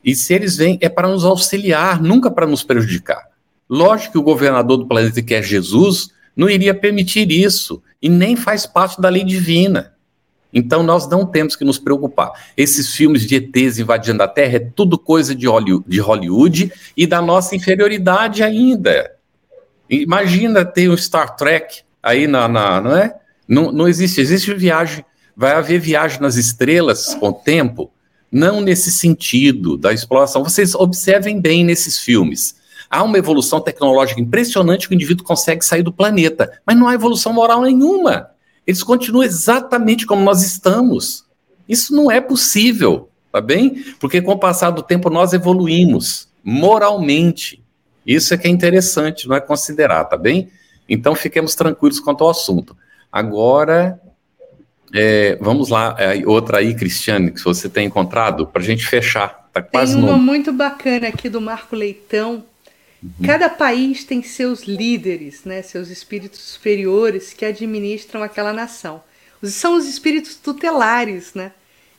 E 0.01 0.15
se 0.15 0.33
eles 0.33 0.55
vêm, 0.55 0.77
é 0.79 0.87
para 0.87 1.09
nos 1.09 1.25
auxiliar, 1.25 2.01
nunca 2.01 2.31
para 2.31 2.47
nos 2.47 2.63
prejudicar. 2.63 3.27
Lógico 3.69 4.13
que 4.13 4.19
o 4.19 4.23
governador 4.23 4.77
do 4.77 4.87
planeta, 4.87 5.21
que 5.21 5.33
é 5.33 5.41
Jesus, 5.41 6.11
não 6.33 6.49
iria 6.49 6.73
permitir 6.73 7.29
isso, 7.29 7.83
e 8.01 8.07
nem 8.07 8.37
faz 8.37 8.65
parte 8.65 9.01
da 9.01 9.09
lei 9.09 9.25
divina. 9.25 9.91
Então 10.53 10.81
nós 10.81 11.07
não 11.07 11.25
temos 11.25 11.55
que 11.55 11.63
nos 11.63 11.77
preocupar. 11.77 12.31
Esses 12.57 12.93
filmes 12.93 13.25
de 13.25 13.35
ETs 13.35 13.77
invadindo 13.77 14.21
a 14.23 14.27
Terra 14.27 14.55
é 14.55 14.59
tudo 14.59 14.97
coisa 14.97 15.35
de 15.35 15.47
Hollywood, 15.47 16.71
e 16.97 17.07
da 17.07 17.21
nossa 17.21 17.55
inferioridade 17.55 18.43
ainda. 18.43 19.11
Imagina 19.89 20.65
ter 20.65 20.89
um 20.89 20.97
Star 20.97 21.35
Trek 21.35 21.81
aí 22.01 22.27
na, 22.27 22.47
na 22.47 22.81
não 22.81 22.95
é? 22.95 23.15
Não, 23.47 23.71
não 23.71 23.87
existe, 23.87 24.21
existe 24.21 24.53
viagem, 24.53 25.03
vai 25.35 25.53
haver 25.53 25.79
viagem 25.79 26.21
nas 26.21 26.35
estrelas 26.35 27.15
com 27.15 27.29
o 27.29 27.33
tempo, 27.33 27.91
não 28.31 28.61
nesse 28.61 28.91
sentido 28.91 29.75
da 29.75 29.91
exploração. 29.91 30.43
Vocês 30.43 30.75
observem 30.75 31.41
bem 31.41 31.63
nesses 31.63 31.97
filmes. 31.97 32.55
Há 32.89 33.03
uma 33.03 33.17
evolução 33.17 33.59
tecnológica 33.59 34.21
impressionante 34.21 34.87
que 34.87 34.93
o 34.93 34.95
indivíduo 34.95 35.25
consegue 35.25 35.63
sair 35.63 35.83
do 35.83 35.93
planeta, 35.93 36.59
mas 36.65 36.77
não 36.77 36.87
há 36.87 36.93
evolução 36.93 37.33
moral 37.33 37.61
nenhuma. 37.61 38.29
Eles 38.69 38.83
continuam 38.83 39.23
exatamente 39.23 40.05
como 40.05 40.23
nós 40.23 40.43
estamos. 40.43 41.25
Isso 41.67 41.91
não 41.91 42.11
é 42.11 42.21
possível, 42.21 43.09
tá 43.31 43.41
bem? 43.41 43.83
Porque 43.99 44.21
com 44.21 44.33
o 44.33 44.37
passar 44.37 44.69
do 44.69 44.83
tempo 44.83 45.09
nós 45.09 45.33
evoluímos 45.33 46.27
moralmente. 46.43 47.63
Isso 48.05 48.31
é 48.31 48.37
que 48.37 48.47
é 48.47 48.51
interessante, 48.51 49.27
não 49.27 49.35
é 49.35 49.41
considerar, 49.41 50.05
tá 50.05 50.15
bem? 50.15 50.51
Então 50.87 51.15
fiquemos 51.15 51.55
tranquilos 51.55 51.99
quanto 51.99 52.23
ao 52.23 52.29
assunto. 52.29 52.77
Agora, 53.11 53.99
é, 54.93 55.35
vamos 55.41 55.69
lá, 55.69 55.95
é, 55.97 56.21
outra 56.27 56.59
aí, 56.59 56.75
Cristiane, 56.75 57.31
que 57.31 57.43
você 57.43 57.67
tem 57.67 57.87
encontrado, 57.87 58.45
para 58.45 58.61
a 58.61 58.65
gente 58.65 58.85
fechar. 58.85 59.49
Tá 59.51 59.63
quase 59.63 59.95
tem 59.95 60.03
uma 60.03 60.15
muito 60.15 60.53
bacana 60.53 61.07
aqui 61.07 61.27
do 61.27 61.41
Marco 61.41 61.75
Leitão, 61.75 62.43
Uhum. 63.01 63.11
Cada 63.25 63.49
país 63.49 64.03
tem 64.03 64.21
seus 64.21 64.63
líderes, 64.63 65.43
né, 65.45 65.61
seus 65.61 65.89
espíritos 65.89 66.39
superiores 66.39 67.33
que 67.33 67.45
administram 67.45 68.21
aquela 68.21 68.53
nação. 68.53 69.01
São 69.43 69.75
os 69.75 69.87
espíritos 69.87 70.35
tutelares, 70.35 71.33
né? 71.33 71.53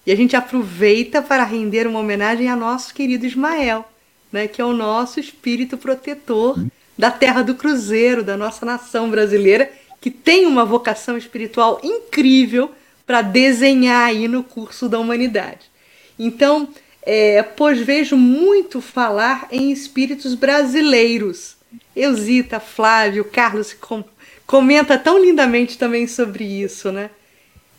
E 0.07 0.13
a 0.13 0.17
gente 0.17 0.37
aproveita 0.37 1.23
para 1.23 1.45
render 1.45 1.87
uma 1.87 2.01
homenagem 2.01 2.49
a 2.49 2.57
nosso 2.57 2.93
querido 2.93 3.27
Ismael, 3.27 3.85
né, 4.33 4.47
que 4.47 4.61
é 4.61 4.65
o 4.65 4.73
nosso 4.73 5.21
espírito 5.21 5.77
protetor 5.79 6.63
da 6.97 7.11
terra 7.11 7.43
do 7.43 7.55
cruzeiro, 7.55 8.23
da 8.23 8.37
nossa 8.37 8.65
nação 8.67 9.11
brasileira, 9.11 9.71
que 10.01 10.11
tem 10.11 10.47
uma 10.47 10.65
vocação 10.65 11.17
espiritual 11.17 11.81
incrível 11.83 12.71
para 13.07 13.23
desenhar 13.23 14.07
aí 14.09 14.29
no 14.29 14.43
curso 14.43 14.89
da 14.89 14.99
humanidade. 14.99 15.71
Então, 16.19 16.69
é, 17.03 17.43
pois 17.43 17.81
vejo 17.81 18.17
muito 18.17 18.81
falar 18.81 19.49
em 19.51 19.71
espíritos 19.71 20.35
brasileiros. 20.35 21.57
Eusita, 21.95 22.61
Flávio, 22.61 23.25
Carlos 23.25 23.73
com, 23.73 24.05
comenta 24.47 24.99
tão 24.99 25.23
lindamente 25.23 25.79
também 25.79 26.07
sobre 26.07 26.45
isso, 26.45 26.91
né? 26.93 27.11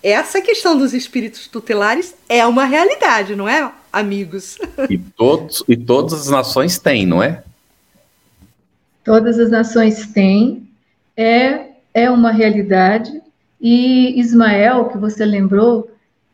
Essa 0.03 0.41
questão 0.41 0.75
dos 0.77 0.93
espíritos 0.93 1.47
tutelares 1.47 2.15
é 2.27 2.45
uma 2.45 2.65
realidade, 2.65 3.35
não 3.35 3.47
é, 3.47 3.71
amigos? 3.93 4.57
E, 4.89 4.97
todos, 4.97 5.63
e 5.67 5.77
todas 5.77 6.13
as 6.13 6.27
nações 6.29 6.79
têm, 6.79 7.05
não 7.05 7.21
é? 7.21 7.43
Todas 9.03 9.37
as 9.37 9.51
nações 9.51 10.07
têm, 10.07 10.67
é, 11.15 11.67
é 11.93 12.09
uma 12.09 12.31
realidade. 12.31 13.21
E 13.59 14.19
Ismael, 14.19 14.85
que 14.89 14.97
você 14.97 15.23
lembrou, 15.23 15.90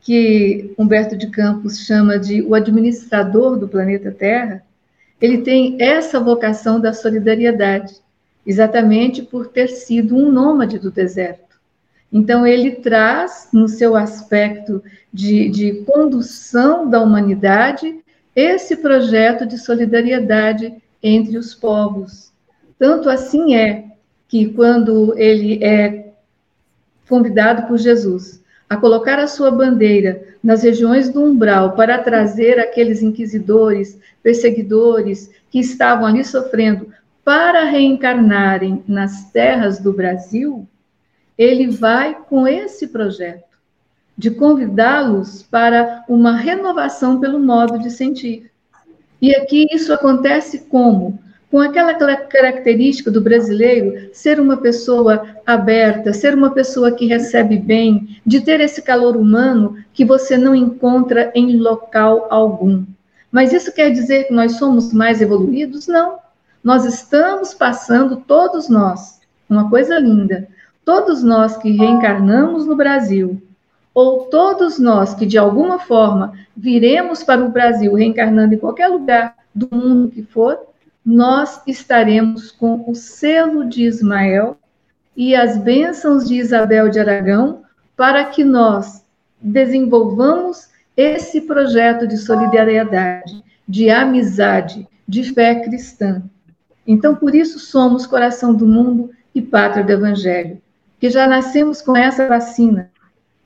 que 0.07 0.73
Humberto 0.77 1.17
de 1.17 1.27
Campos 1.27 1.79
chama 1.79 2.17
de 2.17 2.41
o 2.41 2.55
administrador 2.55 3.57
do 3.57 3.67
planeta 3.67 4.09
Terra, 4.09 4.63
ele 5.19 5.39
tem 5.39 5.75
essa 5.81 6.17
vocação 6.17 6.79
da 6.79 6.93
solidariedade, 6.93 7.93
exatamente 8.45 9.21
por 9.21 9.47
ter 9.47 9.67
sido 9.67 10.15
um 10.15 10.31
nômade 10.31 10.79
do 10.79 10.89
deserto. 10.89 11.59
Então, 12.09 12.47
ele 12.47 12.71
traz, 12.75 13.49
no 13.51 13.67
seu 13.67 13.97
aspecto 13.97 14.81
de, 15.11 15.49
de 15.49 15.73
condução 15.83 16.89
da 16.89 17.01
humanidade, 17.01 17.99
esse 18.33 18.77
projeto 18.77 19.45
de 19.45 19.57
solidariedade 19.57 20.73
entre 21.03 21.37
os 21.37 21.53
povos. 21.53 22.31
Tanto 22.79 23.09
assim 23.09 23.55
é 23.55 23.83
que, 24.25 24.53
quando 24.53 25.13
ele 25.19 25.61
é 25.61 26.13
convidado 27.09 27.67
por 27.67 27.77
Jesus 27.77 28.46
a 28.69 28.75
colocar 28.75 29.17
a 29.19 29.27
sua 29.27 29.49
bandeira 29.49 30.23
nas 30.43 30.63
regiões 30.63 31.09
do 31.09 31.23
umbral 31.23 31.73
para 31.73 31.99
trazer 31.99 32.59
aqueles 32.59 33.01
inquisidores, 33.01 33.99
perseguidores 34.21 35.31
que 35.49 35.59
estavam 35.59 36.05
ali 36.05 36.23
sofrendo 36.23 36.91
para 37.23 37.65
reencarnarem 37.65 38.83
nas 38.87 39.31
terras 39.31 39.79
do 39.79 39.91
Brasil, 39.93 40.67
ele 41.37 41.67
vai 41.67 42.15
com 42.29 42.47
esse 42.47 42.87
projeto 42.87 43.47
de 44.17 44.31
convidá-los 44.31 45.43
para 45.43 46.03
uma 46.09 46.35
renovação 46.35 47.19
pelo 47.19 47.39
modo 47.39 47.77
de 47.77 47.91
sentir. 47.91 48.49
E 49.21 49.35
aqui 49.35 49.67
isso 49.71 49.93
acontece 49.93 50.65
como? 50.69 51.19
Com 51.51 51.59
aquela 51.59 51.93
característica 51.93 53.11
do 53.11 53.21
brasileiro 53.21 54.09
ser 54.13 54.39
uma 54.39 54.57
pessoa 54.57 55.36
aberta, 55.47 56.11
ser 56.11 56.35
uma 56.35 56.51
pessoa 56.51 56.91
que 56.91 57.05
recebe 57.05 57.57
bem, 57.57 58.19
de 58.25 58.41
ter 58.41 58.59
esse 58.59 58.81
calor 58.81 59.15
humano 59.15 59.77
que 59.93 60.03
você 60.03 60.35
não 60.35 60.53
encontra 60.53 61.31
em 61.33 61.55
local 61.55 62.27
algum. 62.29 62.83
Mas 63.31 63.53
isso 63.53 63.73
quer 63.73 63.89
dizer 63.89 64.25
que 64.25 64.33
nós 64.33 64.57
somos 64.57 64.91
mais 64.91 65.21
evoluídos? 65.21 65.87
Não. 65.87 66.17
Nós 66.61 66.83
estamos 66.83 67.53
passando, 67.53 68.17
todos 68.17 68.67
nós, 68.67 69.21
uma 69.49 69.69
coisa 69.69 69.97
linda, 69.97 70.49
todos 70.83 71.23
nós 71.23 71.55
que 71.55 71.71
reencarnamos 71.71 72.65
no 72.65 72.75
Brasil, 72.75 73.41
ou 73.93 74.25
todos 74.25 74.77
nós 74.77 75.13
que 75.13 75.25
de 75.25 75.37
alguma 75.37 75.79
forma 75.79 76.33
viremos 76.57 77.23
para 77.23 77.43
o 77.43 77.49
Brasil 77.49 77.93
reencarnando 77.93 78.53
em 78.53 78.57
qualquer 78.57 78.89
lugar 78.89 79.33
do 79.55 79.69
mundo 79.71 80.09
que 80.09 80.23
for, 80.23 80.59
nós 81.05 81.61
estaremos 81.65 82.51
com 82.51 82.83
o 82.85 82.93
selo 82.93 83.63
de 83.63 83.83
Ismael 83.83 84.57
e 85.17 85.35
as 85.35 85.57
bênçãos 85.57 86.27
de 86.27 86.35
Isabel 86.35 86.87
de 86.89 86.99
Aragão 86.99 87.63
para 87.95 88.23
que 88.25 88.43
nós 88.43 89.03
desenvolvamos 89.41 90.69
esse 90.95 91.41
projeto 91.41 92.07
de 92.07 92.17
solidariedade, 92.17 93.43
de 93.67 93.89
amizade, 93.89 94.87
de 95.07 95.23
fé 95.33 95.55
cristã. 95.55 96.21
Então, 96.85 97.15
por 97.15 97.33
isso 97.35 97.59
somos 97.59 98.05
coração 98.05 98.53
do 98.53 98.67
mundo 98.67 99.09
e 99.33 99.41
pátria 99.41 99.83
do 99.83 99.91
Evangelho 99.91 100.61
que 100.99 101.09
já 101.09 101.27
nascemos 101.27 101.81
com 101.81 101.95
essa 101.95 102.27
vacina 102.27 102.89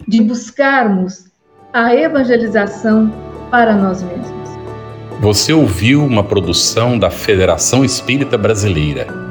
de 0.08 0.22
buscarmos 0.22 1.26
a 1.74 1.94
evangelização 1.96 3.12
para 3.50 3.76
nós 3.76 4.02
mesmos. 4.02 4.50
Você 5.20 5.54
ouviu 5.54 6.04
uma 6.04 6.24
produção 6.24 6.98
da 6.98 7.12
Federação 7.12 7.86
Espírita 7.86 8.38
Brasileira. 8.38 9.31